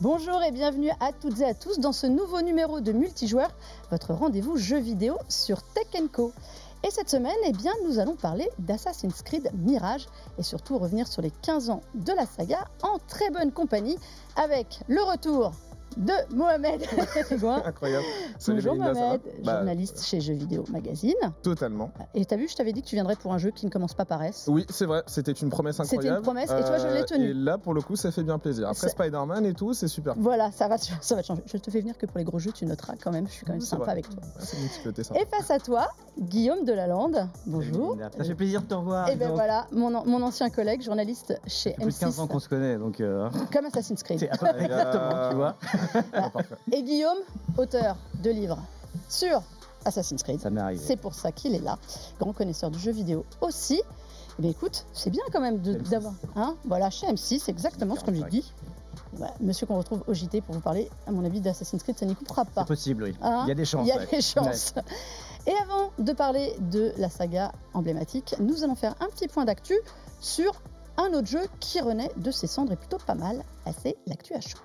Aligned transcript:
Bonjour 0.00 0.40
et 0.44 0.52
bienvenue 0.52 0.92
à 1.00 1.10
toutes 1.12 1.40
et 1.40 1.44
à 1.44 1.54
tous 1.54 1.80
dans 1.80 1.90
ce 1.90 2.06
nouveau 2.06 2.40
numéro 2.40 2.80
de 2.80 2.92
Multijoueur, 2.92 3.50
votre 3.90 4.14
rendez-vous 4.14 4.56
jeu 4.56 4.78
vidéo 4.78 5.18
sur 5.28 5.60
Tech 5.60 5.88
Co. 6.12 6.32
Et 6.86 6.90
cette 6.92 7.10
semaine, 7.10 7.34
eh 7.44 7.50
bien, 7.50 7.72
nous 7.84 7.98
allons 7.98 8.14
parler 8.14 8.48
d'Assassin's 8.60 9.22
Creed 9.22 9.50
Mirage 9.54 10.06
et 10.38 10.44
surtout 10.44 10.78
revenir 10.78 11.08
sur 11.08 11.20
les 11.20 11.32
15 11.42 11.70
ans 11.70 11.80
de 11.94 12.12
la 12.12 12.26
saga 12.26 12.68
en 12.84 12.98
très 13.08 13.30
bonne 13.30 13.50
compagnie 13.50 13.98
avec 14.36 14.78
le 14.86 15.02
retour 15.02 15.50
de 15.98 16.34
Mohamed 16.34 16.82
Incroyable. 17.64 18.04
Bonjour 18.46 18.76
Mohamed, 18.76 19.20
bah, 19.44 19.56
journaliste 19.56 20.04
chez 20.04 20.20
Jeux 20.20 20.34
Vidéo 20.34 20.64
Magazine. 20.70 21.14
Totalement. 21.42 21.90
Et 22.14 22.24
t'as 22.24 22.36
vu, 22.36 22.48
je 22.48 22.54
t'avais 22.54 22.72
dit 22.72 22.82
que 22.82 22.86
tu 22.86 22.94
viendrais 22.94 23.16
pour 23.16 23.32
un 23.32 23.38
jeu 23.38 23.50
qui 23.50 23.66
ne 23.66 23.70
commence 23.70 23.94
pas 23.94 24.04
par 24.04 24.22
S. 24.22 24.44
Oui, 24.48 24.64
c'est 24.70 24.86
vrai, 24.86 25.02
c'était 25.06 25.32
une 25.32 25.50
promesse 25.50 25.80
incroyable. 25.80 26.02
C'était 26.02 26.16
une 26.16 26.22
promesse 26.22 26.50
et 26.50 26.64
toi 26.64 26.78
je 26.78 26.94
l'ai 26.94 27.04
tenue. 27.04 27.30
Et 27.30 27.34
là, 27.34 27.58
pour 27.58 27.74
le 27.74 27.82
coup, 27.82 27.96
ça 27.96 28.12
fait 28.12 28.22
bien 28.22 28.38
plaisir. 28.38 28.68
Après 28.68 28.88
Spider-Man 28.88 29.44
et 29.44 29.54
tout, 29.54 29.74
c'est 29.74 29.88
super. 29.88 30.14
Voilà, 30.16 30.52
ça 30.52 30.68
va, 30.68 30.78
ça 30.78 31.14
va 31.14 31.22
changer. 31.22 31.42
Je 31.46 31.56
te 31.56 31.70
fais 31.70 31.80
venir 31.80 31.98
que 31.98 32.06
pour 32.06 32.18
les 32.18 32.24
gros 32.24 32.38
jeux, 32.38 32.52
tu 32.52 32.64
noteras 32.64 32.94
quand 33.02 33.10
même, 33.10 33.26
je 33.26 33.32
suis 33.32 33.44
quand 33.44 33.52
même 33.52 33.60
sympa 33.60 33.90
avec 33.90 34.08
toi. 34.08 34.22
et 35.14 35.26
face 35.26 35.50
à 35.50 35.58
toi, 35.58 35.88
Guillaume 36.18 36.64
Delalande. 36.64 37.28
Bonjour. 37.46 37.96
Ça 38.16 38.24
fait 38.24 38.34
plaisir 38.34 38.62
de 38.62 38.66
te 38.66 38.74
revoir. 38.74 39.08
Et 39.08 39.16
ben 39.16 39.30
voilà, 39.32 39.66
mon, 39.72 40.04
mon, 40.04 40.22
ancien 40.22 40.50
collègue, 40.50 40.82
journaliste 40.82 41.40
chez 41.46 41.70
M6. 41.70 41.82
Plus 41.82 41.94
de 41.94 42.00
15 42.00 42.20
ans 42.20 42.26
qu'on 42.26 42.38
se 42.38 42.48
connaît, 42.48 42.76
donc. 42.76 43.00
Euh, 43.00 43.28
Comme 43.52 43.66
Assassin's 43.66 44.02
Creed. 44.02 44.22
Exactement, 44.58 45.30
tu 45.30 45.36
vois. 45.36 45.56
Et 46.72 46.82
Guillaume, 46.82 47.18
auteur 47.56 47.96
de 48.22 48.30
livres 48.30 48.58
sur 49.08 49.42
Assassin's 49.84 50.22
Creed. 50.22 50.40
Ça 50.40 50.50
m'est 50.50 50.60
arrivé. 50.60 50.82
C'est 50.84 50.96
pour 50.96 51.14
ça 51.14 51.32
qu'il 51.32 51.54
est 51.54 51.60
là. 51.60 51.78
Grand 52.18 52.32
connaisseur 52.32 52.70
du 52.70 52.78
jeu 52.78 52.92
vidéo 52.92 53.24
aussi. 53.40 53.80
Eh 54.38 54.42
bien, 54.42 54.50
écoute, 54.50 54.86
c'est 54.92 55.10
bien 55.10 55.22
quand 55.32 55.40
même 55.40 55.58
d'avoir. 55.58 56.14
Hein 56.36 56.54
voilà, 56.64 56.90
chez 56.90 57.06
M6, 57.06 57.50
exactement 57.50 57.96
ce 57.96 58.04
que 58.04 58.14
je 58.14 58.22
dis. 58.24 58.52
monsieur 59.40 59.66
qu'on 59.66 59.78
retrouve 59.78 60.04
au 60.06 60.14
JT 60.14 60.42
pour 60.42 60.54
vous 60.54 60.60
parler, 60.60 60.88
à 61.06 61.10
mon 61.10 61.24
avis, 61.24 61.40
d'Assassin's 61.40 61.82
Creed, 61.82 61.98
ça 61.98 62.06
n'y 62.06 62.14
coupera 62.14 62.44
pas. 62.44 62.62
C'est 62.62 62.68
possible, 62.68 63.02
oui. 63.04 63.16
Hein 63.20 63.42
il 63.46 63.48
y 63.48 63.52
a 63.52 63.54
des 63.54 63.64
chances. 63.64 63.86
Il 63.86 63.88
y 63.88 63.92
a 63.92 64.06
des 64.06 64.20
chances. 64.20 64.74
Et 65.46 65.54
avant 65.62 65.90
de 65.98 66.12
parler 66.12 66.54
de 66.60 66.92
la 66.98 67.08
saga 67.08 67.52
emblématique, 67.72 68.34
nous 68.38 68.62
allons 68.64 68.74
faire 68.74 68.94
un 69.00 69.06
petit 69.06 69.28
point 69.28 69.44
d'actu 69.44 69.74
sur 70.20 70.60
un 70.98 71.12
autre 71.14 71.26
jeu 71.28 71.40
qui 71.58 71.80
renaît 71.80 72.10
de 72.16 72.30
ses 72.30 72.46
cendres 72.46 72.72
et 72.72 72.76
plutôt 72.76 72.98
pas 72.98 73.14
mal. 73.14 73.42
C'est 73.82 73.96
l'actu 74.06 74.34
à 74.34 74.40
chaud. 74.40 74.58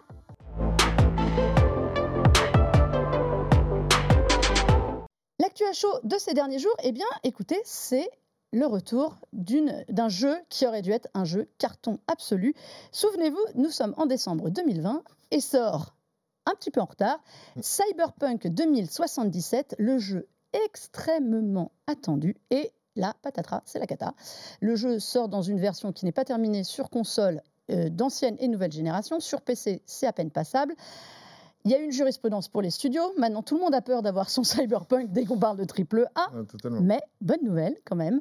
L'actu 5.54 5.70
à 5.70 5.74
chaud 5.74 6.00
de 6.04 6.18
ces 6.18 6.34
derniers 6.34 6.58
jours, 6.58 6.76
eh 6.82 6.92
bien, 6.92 7.06
écoutez, 7.24 7.62
c'est 7.64 8.10
le 8.54 8.66
retour 8.66 9.20
d'un 9.34 10.10
jeu 10.10 10.36
qui 10.50 10.66
aurait 10.66 10.82
dû 10.82 10.90
être 10.92 11.08
un 11.14 11.26
jeu 11.26 11.48
carton 11.60 12.00
absolu. 12.08 12.56
Souvenez-vous, 12.92 13.38
nous 13.54 13.70
sommes 13.70 13.94
en 13.98 14.08
décembre 14.08 14.50
2020 14.50 15.04
et 15.30 15.40
sort 15.42 15.94
un 16.48 16.56
petit 16.56 16.72
peu 16.72 16.82
en 16.82 16.86
retard 16.86 17.22
Cyberpunk 17.62 18.48
2077, 18.48 19.76
le 19.78 20.00
jeu 20.00 20.28
extrêmement 20.54 21.72
attendu 21.86 22.36
et 22.50 22.72
la 22.96 23.14
patatras, 23.22 23.62
c'est 23.66 23.78
la 23.78 23.86
cata. 23.86 24.16
Le 24.60 24.76
jeu 24.76 24.98
sort 24.98 25.30
dans 25.30 25.44
une 25.44 25.60
version 25.60 25.94
qui 25.94 26.06
n'est 26.06 26.12
pas 26.12 26.26
terminée 26.26 26.64
sur 26.64 26.90
console 26.90 27.44
euh, 27.70 27.90
d'ancienne 27.90 28.38
et 28.40 28.48
nouvelle 28.48 28.72
génération. 28.72 29.20
Sur 29.20 29.44
PC, 29.44 29.84
c'est 29.86 30.08
à 30.08 30.14
peine 30.14 30.32
passable. 30.32 30.74
Il 31.66 31.72
y 31.72 31.76
a 31.76 31.80
une 31.80 31.92
jurisprudence 31.92 32.50
pour 32.50 32.62
les 32.62 32.72
studios. 32.72 33.14
Maintenant, 33.18 33.42
tout 33.42 33.56
le 33.56 33.62
monde 33.62 33.74
a 33.74 33.82
peur 33.82 34.02
d'avoir 34.02 34.30
son 34.30 34.44
cyberpunk 34.44 35.12
dès 35.12 35.26
qu'on 35.26 35.40
parle 35.40 35.58
de 35.58 35.66
triple 35.66 36.08
A. 36.16 36.28
mais 36.82 37.02
bonne 37.22 37.44
nouvelle 37.44 37.76
quand 37.86 37.96
même. 37.96 38.20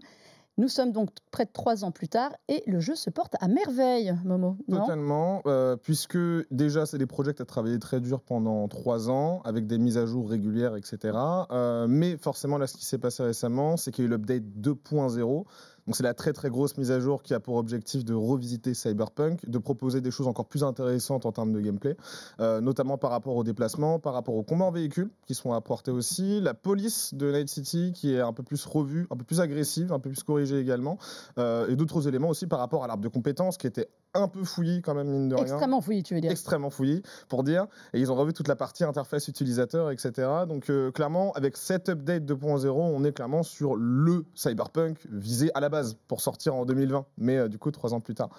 Nous 0.58 0.68
sommes 0.68 0.92
donc 0.92 1.08
près 1.30 1.46
de 1.46 1.50
trois 1.50 1.82
ans 1.82 1.92
plus 1.92 2.08
tard 2.08 2.30
et 2.48 2.62
le 2.66 2.78
jeu 2.78 2.94
se 2.94 3.08
porte 3.08 3.36
à 3.40 3.48
merveille, 3.48 4.14
Momo. 4.22 4.58
Totalement, 4.70 5.40
euh, 5.46 5.76
puisque 5.76 6.18
déjà 6.50 6.84
c'est 6.84 6.98
des 6.98 7.06
projets 7.06 7.32
ont 7.40 7.44
travaillé 7.46 7.78
très 7.78 8.00
dur 8.00 8.20
pendant 8.20 8.68
trois 8.68 9.08
ans 9.08 9.40
avec 9.46 9.66
des 9.66 9.78
mises 9.78 9.96
à 9.96 10.04
jour 10.04 10.28
régulières, 10.28 10.76
etc. 10.76 11.16
Euh, 11.50 11.86
mais 11.88 12.18
forcément 12.18 12.58
là, 12.58 12.66
ce 12.66 12.76
qui 12.76 12.84
s'est 12.84 12.98
passé 12.98 13.22
récemment, 13.22 13.78
c'est 13.78 13.92
qu'il 13.92 14.04
y 14.04 14.06
a 14.06 14.08
eu 14.08 14.10
l'update 14.10 14.42
2.0 14.60 15.44
donc 15.86 15.96
c'est 15.96 16.02
la 16.02 16.14
très 16.14 16.32
très 16.32 16.48
grosse 16.48 16.76
mise 16.76 16.90
à 16.90 17.00
jour 17.00 17.22
qui 17.22 17.34
a 17.34 17.40
pour 17.40 17.56
objectif 17.56 18.04
de 18.04 18.14
revisiter 18.14 18.74
Cyberpunk, 18.74 19.48
de 19.48 19.58
proposer 19.58 20.00
des 20.00 20.10
choses 20.10 20.28
encore 20.28 20.46
plus 20.46 20.64
intéressantes 20.64 21.26
en 21.26 21.32
termes 21.32 21.52
de 21.52 21.60
gameplay, 21.60 21.96
euh, 22.40 22.60
notamment 22.60 22.98
par 22.98 23.10
rapport 23.10 23.36
au 23.36 23.44
déplacement, 23.44 23.98
par 23.98 24.14
rapport 24.14 24.34
aux 24.34 24.42
combats 24.42 24.66
en 24.66 24.70
véhicule 24.70 25.10
qui 25.26 25.34
sont 25.34 25.52
apportés 25.52 25.90
aussi, 25.90 26.40
la 26.40 26.54
police 26.54 27.14
de 27.14 27.32
Night 27.32 27.48
City 27.48 27.92
qui 27.94 28.14
est 28.14 28.20
un 28.20 28.32
peu 28.32 28.42
plus 28.42 28.64
revue, 28.64 29.06
un 29.10 29.16
peu 29.16 29.24
plus 29.24 29.40
agressive, 29.40 29.92
un 29.92 29.98
peu 29.98 30.10
plus 30.10 30.22
corrigée 30.22 30.58
également, 30.58 30.98
euh, 31.38 31.68
et 31.68 31.76
d'autres 31.76 32.06
éléments 32.06 32.28
aussi 32.28 32.46
par 32.46 32.58
rapport 32.58 32.84
à 32.84 32.86
l'arbre 32.86 33.02
de 33.02 33.08
compétences 33.08 33.56
qui 33.56 33.66
était 33.66 33.88
un 34.14 34.28
peu 34.28 34.44
fouillis 34.44 34.82
quand 34.82 34.94
même, 34.94 35.08
mine 35.08 35.28
de 35.28 35.34
rien. 35.34 35.44
Extrêmement 35.44 35.80
fouillis, 35.80 36.02
tu 36.02 36.14
veux 36.14 36.20
dire. 36.20 36.30
Extrêmement 36.30 36.70
fouillis, 36.70 37.02
pour 37.28 37.42
dire. 37.42 37.66
Et 37.92 38.00
ils 38.00 38.12
ont 38.12 38.14
revu 38.14 38.32
toute 38.32 38.48
la 38.48 38.56
partie 38.56 38.84
interface 38.84 39.28
utilisateur, 39.28 39.90
etc. 39.90 40.28
Donc 40.48 40.70
euh, 40.70 40.90
clairement, 40.90 41.32
avec 41.32 41.56
cette 41.56 41.88
update 41.88 42.24
2.0, 42.24 42.68
on 42.70 43.04
est 43.04 43.12
clairement 43.12 43.42
sur 43.42 43.74
le 43.76 44.24
cyberpunk 44.34 44.98
visé 45.10 45.50
à 45.54 45.60
la 45.60 45.68
base 45.68 45.96
pour 46.08 46.20
sortir 46.20 46.54
en 46.54 46.64
2020, 46.64 47.06
mais 47.18 47.36
euh, 47.38 47.48
du 47.48 47.58
coup 47.58 47.70
trois 47.70 47.94
ans 47.94 48.00
plus 48.00 48.14
tard. 48.14 48.30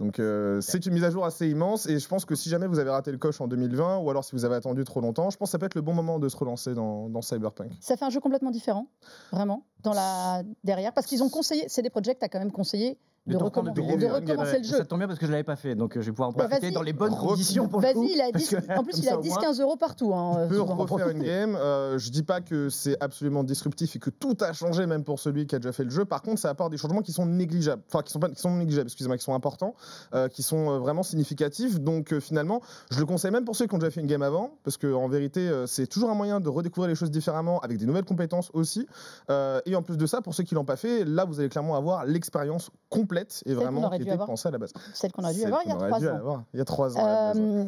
Donc 0.00 0.20
euh, 0.20 0.60
c'est 0.60 0.86
une 0.86 0.92
mise 0.92 1.02
à 1.02 1.10
jour 1.10 1.24
assez 1.24 1.48
immense 1.48 1.86
et 1.86 1.98
je 1.98 2.06
pense 2.06 2.24
que 2.24 2.36
si 2.36 2.48
jamais 2.48 2.68
vous 2.68 2.78
avez 2.78 2.90
raté 2.90 3.10
le 3.10 3.18
coche 3.18 3.40
en 3.40 3.48
2020 3.48 3.98
ou 3.98 4.10
alors 4.10 4.24
si 4.24 4.32
vous 4.32 4.44
avez 4.44 4.54
attendu 4.54 4.84
trop 4.84 5.00
longtemps, 5.00 5.30
je 5.30 5.36
pense 5.36 5.48
que 5.48 5.50
ça 5.50 5.58
peut 5.58 5.66
être 5.66 5.74
le 5.74 5.80
bon 5.80 5.92
moment 5.92 6.20
de 6.20 6.28
se 6.28 6.36
relancer 6.36 6.72
dans, 6.72 7.08
dans 7.08 7.20
Cyberpunk. 7.20 7.72
Ça 7.80 7.96
fait 7.96 8.04
un 8.04 8.10
jeu 8.10 8.20
complètement 8.20 8.52
différent, 8.52 8.86
vraiment, 9.32 9.66
dans 9.82 9.92
la 9.92 10.44
derrière, 10.62 10.92
parce 10.92 11.08
qu'ils 11.08 11.24
ont 11.24 11.28
conseillé, 11.28 11.64
c'est 11.66 11.82
des 11.82 11.90
projets 11.90 12.16
à 12.20 12.28
quand 12.28 12.38
même 12.38 12.52
conseillé 12.52 12.96
de, 13.28 13.36
recommencer 13.36 14.58
le 14.58 14.64
jeu. 14.64 14.76
Ça 14.78 14.84
tombe 14.84 14.98
bien 14.98 15.08
parce 15.08 15.18
que 15.18 15.26
je 15.26 15.30
ne 15.30 15.32
l'avais 15.32 15.44
pas 15.44 15.56
fait, 15.56 15.74
donc 15.74 15.96
euh, 15.96 16.00
je 16.00 16.06
vais 16.06 16.12
pouvoir 16.12 16.30
en 16.30 16.32
bah, 16.32 16.48
profiter 16.48 16.70
dans 16.70 16.82
les 16.82 16.92
bonnes 16.92 17.14
conditions 17.14 17.68
pour 17.68 17.80
le 17.80 17.92
coup. 17.92 18.08
Il 18.10 18.20
a 18.20 18.32
10, 18.32 18.56
en 18.76 18.84
plus, 18.84 18.98
il 18.98 19.08
a 19.08 19.16
10-15 19.16 19.60
euros 19.62 19.76
partout. 19.76 20.14
Hein, 20.14 20.46
peut 20.48 20.60
refaire 20.60 21.08
une 21.10 21.22
game. 21.22 21.56
Euh, 21.56 21.98
je 21.98 22.10
dis 22.10 22.22
pas 22.22 22.40
que 22.40 22.68
c'est 22.68 22.96
absolument 23.02 23.44
disruptif 23.44 23.96
et 23.96 23.98
que 23.98 24.10
tout 24.10 24.36
a 24.40 24.52
changé, 24.52 24.86
même 24.86 25.04
pour 25.04 25.18
celui 25.18 25.46
qui 25.46 25.54
a 25.54 25.58
déjà 25.58 25.72
fait 25.72 25.84
le 25.84 25.90
jeu. 25.90 26.04
Par 26.04 26.22
contre, 26.22 26.40
ça 26.40 26.50
apporte 26.50 26.70
des 26.70 26.78
changements 26.78 27.02
qui 27.02 27.12
sont 27.12 27.26
négligeables. 27.26 27.82
Enfin, 27.88 28.02
qui 28.02 28.12
sont, 28.12 28.20
pas, 28.20 28.28
qui 28.28 28.40
sont 28.40 28.54
négligeables, 28.56 28.86
excusez-moi, 28.86 29.16
qui 29.16 29.24
sont 29.24 29.34
importants, 29.34 29.74
euh, 30.14 30.28
qui 30.28 30.42
sont 30.42 30.70
euh, 30.70 30.78
vraiment 30.78 31.02
significatifs. 31.02 31.80
Donc, 31.80 32.18
finalement, 32.20 32.62
je 32.90 32.98
le 33.00 33.06
conseille 33.06 33.30
même 33.30 33.44
pour 33.44 33.56
ceux 33.56 33.66
qui 33.66 33.74
ont 33.74 33.78
déjà 33.78 33.90
fait 33.90 34.00
une 34.00 34.06
game 34.06 34.22
avant, 34.22 34.58
parce 34.64 34.76
qu'en 34.76 35.08
vérité, 35.08 35.50
c'est 35.66 35.86
toujours 35.86 36.10
un 36.10 36.14
moyen 36.14 36.40
de 36.40 36.48
redécouvrir 36.48 36.88
les 36.88 36.94
choses 36.94 37.10
différemment, 37.10 37.60
avec 37.60 37.78
des 37.78 37.86
nouvelles 37.86 38.04
compétences 38.04 38.50
aussi. 38.52 38.86
et 39.28 39.74
en 39.74 39.82
plus 39.82 39.96
de 39.96 40.06
ça, 40.06 40.20
pour 40.22 40.34
ceux 40.34 40.44
qui 40.44 40.54
l'ont 40.54 40.64
pas 40.64 40.76
fait, 40.76 41.04
là, 41.04 41.24
vous 41.24 41.40
allez 41.40 41.48
clairement 41.48 41.76
avoir 41.76 42.04
l'expérience 42.04 42.70
complète 42.88 43.17
et 43.46 43.54
vraiment 43.54 43.90
qui 43.90 44.02
était 44.02 44.16
pensée 44.16 44.48
à 44.48 44.50
la 44.50 44.58
base. 44.58 44.72
Celle 44.94 45.12
qu'on 45.12 45.24
a 45.24 45.32
dû 45.32 45.44
avoir 45.44 45.62
il 45.64 45.68
y 45.68 45.72
a 45.72 45.76
trois 45.76 46.06
ans. 46.06 46.44
il 46.52 46.58
y 46.58 46.60
a 46.60 46.64
trois 46.64 46.98
ans. 46.98 47.34
Euh, 47.36 47.64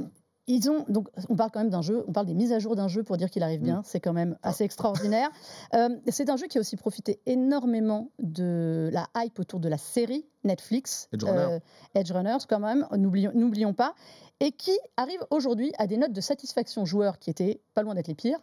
ils 0.46 0.70
ont 0.70 0.84
donc 0.88 1.08
on 1.28 1.36
parle 1.36 1.50
quand 1.50 1.60
même 1.60 1.70
d'un 1.70 1.82
jeu, 1.82 2.04
on 2.08 2.12
parle 2.12 2.26
des 2.26 2.34
mises 2.34 2.52
à 2.52 2.58
jour 2.58 2.74
d'un 2.74 2.88
jeu 2.88 3.02
pour 3.02 3.16
dire 3.16 3.30
qu'il 3.30 3.42
arrive 3.42 3.60
bien, 3.60 3.80
mm. 3.80 3.84
c'est 3.84 4.00
quand 4.00 4.12
même 4.12 4.36
ah. 4.42 4.48
assez 4.48 4.64
extraordinaire. 4.64 5.30
Euh, 5.74 5.88
c'est 6.08 6.30
un 6.30 6.36
jeu 6.36 6.46
qui 6.46 6.58
a 6.58 6.60
aussi 6.60 6.76
profité 6.76 7.20
énormément 7.26 8.10
de 8.18 8.90
la 8.92 9.06
hype 9.16 9.38
autour 9.38 9.60
de 9.60 9.68
la 9.68 9.78
série 9.78 10.26
Netflix 10.42 11.08
Edge, 11.12 11.24
euh, 11.26 11.60
Edge 11.94 12.10
Runners 12.10 12.38
quand 12.48 12.58
même, 12.58 12.86
n'oublions 12.96 13.72
pas, 13.72 13.94
et 14.40 14.50
qui 14.50 14.76
arrive 14.96 15.20
aujourd'hui 15.30 15.72
à 15.78 15.86
des 15.86 15.96
notes 15.96 16.12
de 16.12 16.20
satisfaction 16.20 16.84
joueurs 16.84 17.18
qui 17.20 17.30
étaient 17.30 17.60
pas 17.74 17.82
loin 17.82 17.94
d'être 17.94 18.08
les 18.08 18.14
pires, 18.14 18.40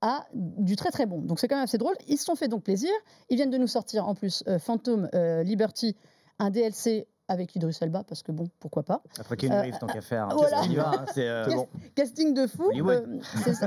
à 0.00 0.26
du 0.34 0.74
très 0.74 0.90
très 0.90 1.06
bon. 1.06 1.20
Donc 1.20 1.38
c'est 1.38 1.46
quand 1.46 1.56
même 1.56 1.64
assez 1.64 1.78
drôle. 1.78 1.94
Ils 2.08 2.18
se 2.18 2.24
sont 2.24 2.34
fait 2.34 2.48
donc 2.48 2.64
plaisir. 2.64 2.90
Ils 3.28 3.36
viennent 3.36 3.50
de 3.50 3.58
nous 3.58 3.68
sortir 3.68 4.08
en 4.08 4.14
plus 4.14 4.42
Phantom 4.58 5.08
Liberty, 5.44 5.96
un 6.38 6.50
DLC 6.50 7.06
avec 7.28 7.54
Idris 7.56 7.76
Elba 7.80 8.04
parce 8.04 8.22
que 8.22 8.32
bon, 8.32 8.48
pourquoi 8.60 8.82
pas. 8.82 9.02
Après 9.18 9.36
qu'il 9.36 9.52
arrive, 9.52 9.76
tant 9.78 9.86
qu'à 9.86 10.00
faire. 10.00 10.28
c'est 11.14 11.54
bon. 11.54 11.68
Casting 11.94 12.34
de 12.34 12.46
fou. 12.46 12.70
Euh, 12.74 13.18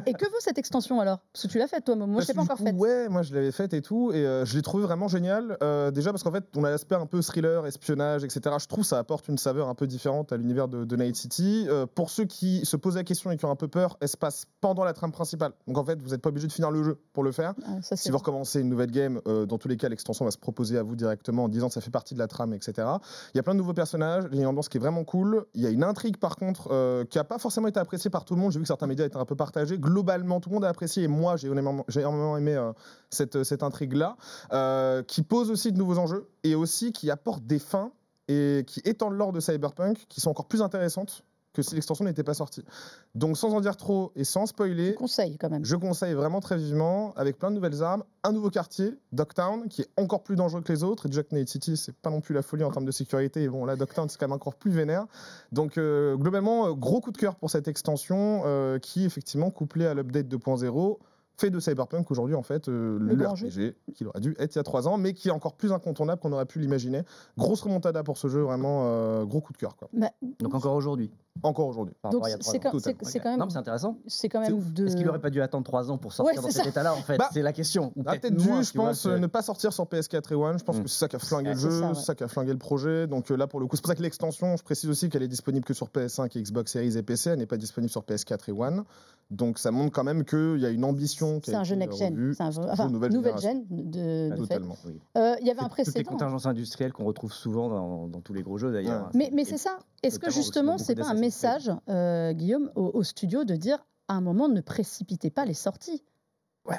et 0.06 0.14
que 0.14 0.26
vaut 0.26 0.40
cette 0.40 0.58
extension 0.58 1.00
alors? 1.00 1.20
Parce 1.34 1.46
que 1.46 1.52
tu 1.52 1.58
l'as 1.58 1.68
faite 1.68 1.86
toi, 1.86 1.96
moi 1.96 2.22
je 2.22 2.28
l'ai 2.28 2.34
pas 2.34 2.42
encore 2.42 2.58
faite. 2.58 2.76
Ouais, 2.76 3.10
moi 3.10 3.22
je 3.22 3.34
l'avais 3.34 3.52
faite 3.52 3.74
et 3.74 3.82
tout, 3.82 4.12
et 4.14 4.26
euh, 4.26 4.46
je 4.46 4.56
l'ai 4.56 4.62
trouvé 4.62 4.84
vraiment 4.84 5.08
génial. 5.08 5.58
Euh, 5.62 5.92
déjà 5.92 6.12
parce 6.12 6.24
qu'en 6.24 6.32
fait, 6.32 6.46
on 6.56 6.64
a 6.64 6.70
l'aspect 6.70 6.96
un 6.96 7.06
peu 7.06 7.22
thriller, 7.22 7.66
espionnage, 7.66 8.24
etc. 8.24 8.56
Je 8.60 8.68
trouve 8.68 8.84
ça 8.84 8.98
apporte 8.98 9.28
une 9.28 9.38
saveur 9.38 9.70
un 9.70 9.76
peu 9.76 9.88
différente 9.88 10.32
à 10.32 10.38
l'univers 10.38 10.68
de, 10.68 10.96
Night 10.96 11.16
City. 11.16 11.68
pour 11.96 12.10
ceux 12.10 12.26
qui 12.26 12.66
se 12.66 12.76
posent 12.76 12.96
la 12.96 13.04
question 13.04 13.32
et 13.32 13.38
qui 13.38 13.46
ont 13.46 13.52
un 13.52 13.56
peu 13.56 13.70
peur, 13.70 13.98
elle 14.02 14.10
se 14.10 14.18
passe 14.18 14.46
pendant 14.60 14.84
la 14.84 14.94
trame 14.94 15.12
principale. 15.12 15.54
Donc 15.68 15.78
en 15.78 15.84
fait, 15.86 16.02
vous 16.02 16.10
n'êtes 16.10 16.22
pas 16.22 16.30
obligé 16.30 16.48
de 16.48 16.52
finir 16.52 16.72
le 16.72 16.84
jeu 16.84 17.00
pour 17.14 17.24
le 17.24 17.32
faire. 17.32 17.54
Ah, 17.66 17.96
si 17.96 18.12
vous 18.12 18.18
recommencez 18.18 18.60
une 18.60 18.70
nouvelle 18.70 18.92
game, 18.92 19.22
dans 19.26 19.58
tous 19.58 19.68
les 19.68 19.78
cas, 19.78 19.90
l'extension 19.90 20.26
va 20.26 20.32
se 20.32 20.38
proposer 20.38 20.78
à 20.78 20.84
vous 20.84 20.96
directement 20.96 21.46
en 21.46 21.50
disant 21.50 21.68
que 21.68 21.74
ça 21.74 21.82
fait 21.82 21.92
partie 21.92 22.14
de 22.14 22.20
la 22.20 22.28
trame, 22.28 22.54
etc. 22.54 22.88
Il 23.34 23.38
y 23.38 23.40
a 23.40 23.44
de 23.54 23.60
nouveaux 23.60 23.74
personnages, 23.74 24.26
il 24.32 24.36
y 24.36 24.40
a 24.40 24.42
une 24.42 24.48
ambiance 24.48 24.70
qui 24.70 24.78
est 24.78 24.80
vraiment 24.80 25.04
cool. 25.04 25.46
Il 25.54 25.62
y 25.62 25.68
a 25.68 25.70
une 25.70 25.84
intrigue 25.84 26.18
par 26.18 26.36
contre 26.36 26.70
euh, 26.72 27.06
qui 27.06 27.18
n'a 27.18 27.24
pas 27.24 27.38
forcément 27.38 27.68
été 27.68 27.80
appréciée 27.80 28.10
par 28.10 28.26
tout 28.26 28.36
le 28.36 28.42
monde. 28.42 28.52
J'ai 28.52 28.60
vu 28.60 28.64
que 28.64 28.68
certains 28.68 28.88
médias 28.88 29.06
étaient 29.06 29.18
un 29.18 29.26
peu 29.26 29.36
partagés. 29.36 29.78
Globalement, 29.78 30.40
tout 30.40 30.50
le 30.50 30.56
monde 30.56 30.66
a 30.66 30.70
apprécié 30.70 31.04
et 31.04 31.08
moi 31.08 31.36
j'ai 31.38 31.48
énormément, 31.48 32.38
aimé 32.38 32.56
euh, 32.56 32.74
cette, 33.10 33.44
cette 33.44 33.64
intrigue-là, 33.64 34.18
euh, 34.54 35.04
qui 35.04 35.24
pose 35.24 35.52
aussi 35.52 35.72
de 35.72 35.78
nouveaux 35.78 35.98
enjeux 35.98 36.28
et 36.44 36.56
aussi 36.56 36.92
qui 36.92 37.12
apporte 37.12 37.46
des 37.46 37.60
fins 37.60 37.92
et 38.28 38.64
qui 38.68 38.82
étendent 38.86 39.14
l'ordre 39.14 39.34
de 39.34 39.40
Cyberpunk 39.40 40.06
qui 40.08 40.22
sont 40.22 40.30
encore 40.30 40.48
plus 40.48 40.62
intéressantes 40.62 41.24
que 41.54 41.62
si 41.62 41.76
l'extension 41.76 42.06
n'était 42.06 42.24
pas 42.24 42.34
sortie. 42.34 42.64
Donc 43.16 43.38
sans 43.38 43.54
en 43.54 43.62
dire 43.62 43.76
trop 43.76 44.12
et 44.16 44.24
sans 44.24 44.46
spoiler, 44.46 44.92
Je 44.92 44.96
conseille 44.96 45.38
quand 45.38 45.50
même. 45.50 45.66
je 45.66 45.76
conseille 45.76 46.14
vraiment 46.14 46.42
très 46.42 46.58
vivement, 46.58 47.14
avec 47.16 47.38
plein 47.38 47.50
de 47.50 47.56
nouvelles 47.56 47.82
armes, 47.82 48.04
un 48.24 48.32
nouveau 48.32 48.50
quartier, 48.50 48.98
Dogtown, 49.12 49.68
qui 49.68 49.82
est 49.82 49.90
encore 49.98 50.24
plus 50.24 50.36
dangereux 50.36 50.62
que 50.62 50.72
les 50.72 50.84
autres. 50.84 51.08
Et 51.08 51.10
que 51.10 51.36
Night 51.36 51.50
City, 51.50 51.78
c'est 51.78 51.96
pas 51.96 52.10
non 52.10 52.22
plus 52.22 52.34
la 52.36 52.42
folie 52.42 52.64
en 52.64 52.72
termes 52.72 52.86
de 52.86 52.92
sécurité. 52.92 53.44
Et 53.44 53.50
bon, 53.50 53.66
là, 53.66 53.76
Dogtown, 53.76 54.10
c'est 54.10 54.18
quand 54.18 54.28
même 54.28 54.36
encore 54.36 54.56
plus 54.56 54.72
vénère. 54.72 55.06
Donc 55.52 55.78
euh, 55.78 56.16
globalement, 56.16 56.68
euh, 56.68 56.74
gros 56.74 57.02
coup 57.02 57.12
de 57.12 57.18
cœur 57.18 57.36
pour 57.36 57.50
cette 57.50 57.68
extension 57.68 58.44
euh, 58.46 58.80
qui, 58.80 59.06
effectivement, 59.06 59.50
couplée 59.50 59.86
à 59.86 59.94
l'update 59.94 60.28
2.0, 60.28 60.98
fait 61.40 61.50
de 61.50 61.60
Cyberpunk 61.60 62.10
aujourd'hui 62.12 62.36
en 62.36 62.44
fait 62.44 62.68
euh, 62.70 62.98
Le 63.00 63.16
le, 63.16 63.28
RPG 63.28 63.76
qu'il 63.96 64.08
aurait 64.08 64.20
dû 64.20 64.36
être 64.40 64.56
il 64.56 64.58
y 64.58 64.60
a 64.60 64.64
trois 64.64 64.88
ans, 64.88 64.98
mais 64.98 65.14
qui 65.14 65.30
est 65.30 65.32
encore 65.32 65.56
plus 65.56 65.72
incontournable 65.72 66.22
qu'on 66.22 66.32
aurait 66.32 66.46
pu 66.46 66.60
l'imaginer. 66.60 67.04
Grosse 67.38 67.62
remontada 67.62 68.04
pour 68.04 68.18
ce 68.18 68.28
jeu, 68.28 68.42
vraiment 68.42 68.82
euh, 68.86 69.26
gros 69.26 69.42
coup 69.42 69.54
de 69.54 69.58
cœur 69.58 69.76
quoi. 69.76 69.90
Bah, 69.94 70.10
Donc 70.40 70.54
encore 70.54 70.76
aujourd'hui. 70.76 71.12
Encore 71.42 71.68
aujourd'hui. 71.68 71.96
donc 72.04 72.12
trois 72.24 72.30
c'est 72.42 72.60
quand, 72.60 72.78
c'est 72.80 73.20
quand 73.20 73.38
même, 73.38 73.50
c'est 73.50 73.58
intéressant. 73.58 73.98
c'est 74.08 74.28
quand 74.28 74.42
même 74.42 74.54
ouf. 74.54 74.74
de. 74.74 74.88
Est-ce 74.88 74.96
qu'il 74.98 75.06
n'aurait 75.06 75.22
pas 75.22 75.30
dû 75.30 75.42
attendre 75.42 75.64
3 75.64 75.90
ans 75.90 75.98
pour 75.98 76.12
sortir 76.12 76.36
Ouais, 76.36 76.42
dans 76.42 76.50
cet 76.52 76.66
état-là 76.68 76.94
en 76.94 76.98
fait 76.98 77.18
Bah, 77.18 77.30
C'est 77.32 77.42
la 77.42 77.54
question. 77.54 77.94
Ou 77.96 78.04
Ah, 78.06 78.18
peut-être 78.18 78.36
dû, 78.36 78.44
je 78.44 78.74
vois, 78.74 78.88
pense, 78.88 79.06
ne 79.06 79.28
pas 79.28 79.42
sortir 79.42 79.72
sur 79.72 79.86
PS4 79.86 80.34
et 80.34 80.36
One. 80.36 80.60
Je 80.60 80.64
pense 80.66 80.78
Mm. 80.80 80.84
que 80.84 80.90
c'est 80.90 81.00
ça 81.00 81.08
qui 81.08 81.16
a 81.16 81.20
flingué 81.20 81.52
le 81.52 81.56
c'est 81.56 81.62
jeu, 81.70 81.80
ça, 81.80 81.88
ouais. 81.88 81.96
c'est 81.96 82.02
ça 82.04 82.16
qui 82.16 82.24
a 82.24 82.28
flingué 82.28 82.52
le 82.52 82.58
projet. 82.58 83.08
Donc 83.08 83.32
euh, 83.32 83.38
là, 83.38 83.48
pour 83.48 83.62
le 83.62 83.68
coup, 83.68 83.78
c'est 83.78 83.82
pour 83.82 83.88
ça 83.90 83.96
que 83.96 84.02
l'extension, 84.04 84.58
je 84.58 84.64
précise 84.64 84.90
aussi 84.90 85.08
qu'elle 85.08 85.24
est 85.24 85.30
disponible 85.30 85.64
que 85.64 85.74
sur 85.74 85.88
PS5 85.88 86.38
et 86.38 86.42
Xbox 86.42 86.74
Series 86.74 86.98
et 86.98 87.04
PC. 87.04 87.30
Elle 87.30 87.40
n'est 87.40 87.46
pas 87.46 87.58
disponible 87.58 87.90
sur 87.92 88.02
PS4 88.04 88.50
et 88.50 88.52
One. 88.52 88.84
Donc 89.32 89.60
ça 89.60 89.72
montre 89.72 89.94
quand 89.94 90.04
même 90.04 90.26
qu'il 90.26 90.58
y 90.60 90.66
a 90.66 90.70
une 90.70 90.84
ambition. 90.84 91.29
C'est 91.44 91.54
a 91.54 91.60
un 91.60 91.64
jeu 91.64 91.76
été 91.76 91.86
next-gen. 91.86 92.14
revue. 92.14 92.34
C'est 92.34 92.44
un 92.44 92.52
jeu- 92.52 92.62
C'est 92.64 92.70
un 92.70 92.74
enfin, 92.74 92.90
nouvelle 92.90 93.12
nouvelle 93.14 93.38
gen 93.38 93.66
de, 93.70 94.30
de 94.30 94.36
fait. 94.36 94.38
Totalement. 94.56 94.76
Oui. 94.86 95.00
Euh, 95.18 95.36
Il 95.42 95.48
y 95.48 95.52
avait 95.52 95.60
un 95.60 95.64
C'est 95.64 95.70
Toutes 95.70 95.78
les 95.78 95.84
précédent. 96.04 96.12
contingences 96.12 96.46
industrielles 96.46 96.94
qu'on 96.94 97.06
retrouve 97.06 97.32
souvent 97.34 97.70
dans, 97.70 98.08
dans 98.08 98.22
tous 98.22 98.34
les 98.34 98.42
gros 98.44 98.58
jeux 98.58 98.72
d'ailleurs. 98.72 99.02
Ouais. 99.02 99.06
hein. 99.08 99.12
Mais, 99.14 99.30
mais 99.34 99.46
c'est 99.46 99.58
ça. 99.58 99.78
Est-ce 100.04 100.20
que 100.20 100.30
justement, 100.32 100.78
c'est 100.78 100.96
pas 100.96 101.08
un 101.10 101.14
message, 101.14 101.72
euh, 101.90 102.34
Guillaume, 102.34 102.72
au, 102.76 102.92
au 102.94 103.04
studio 103.04 103.44
de 103.44 103.56
dire 103.56 103.86
à 104.08 104.14
un 104.14 104.22
moment 104.22 104.48
ne 104.50 104.62
précipitez 104.62 105.30
pas 105.30 105.46
les 105.46 105.54
sorties? 105.54 106.04
Ouais. 106.68 106.76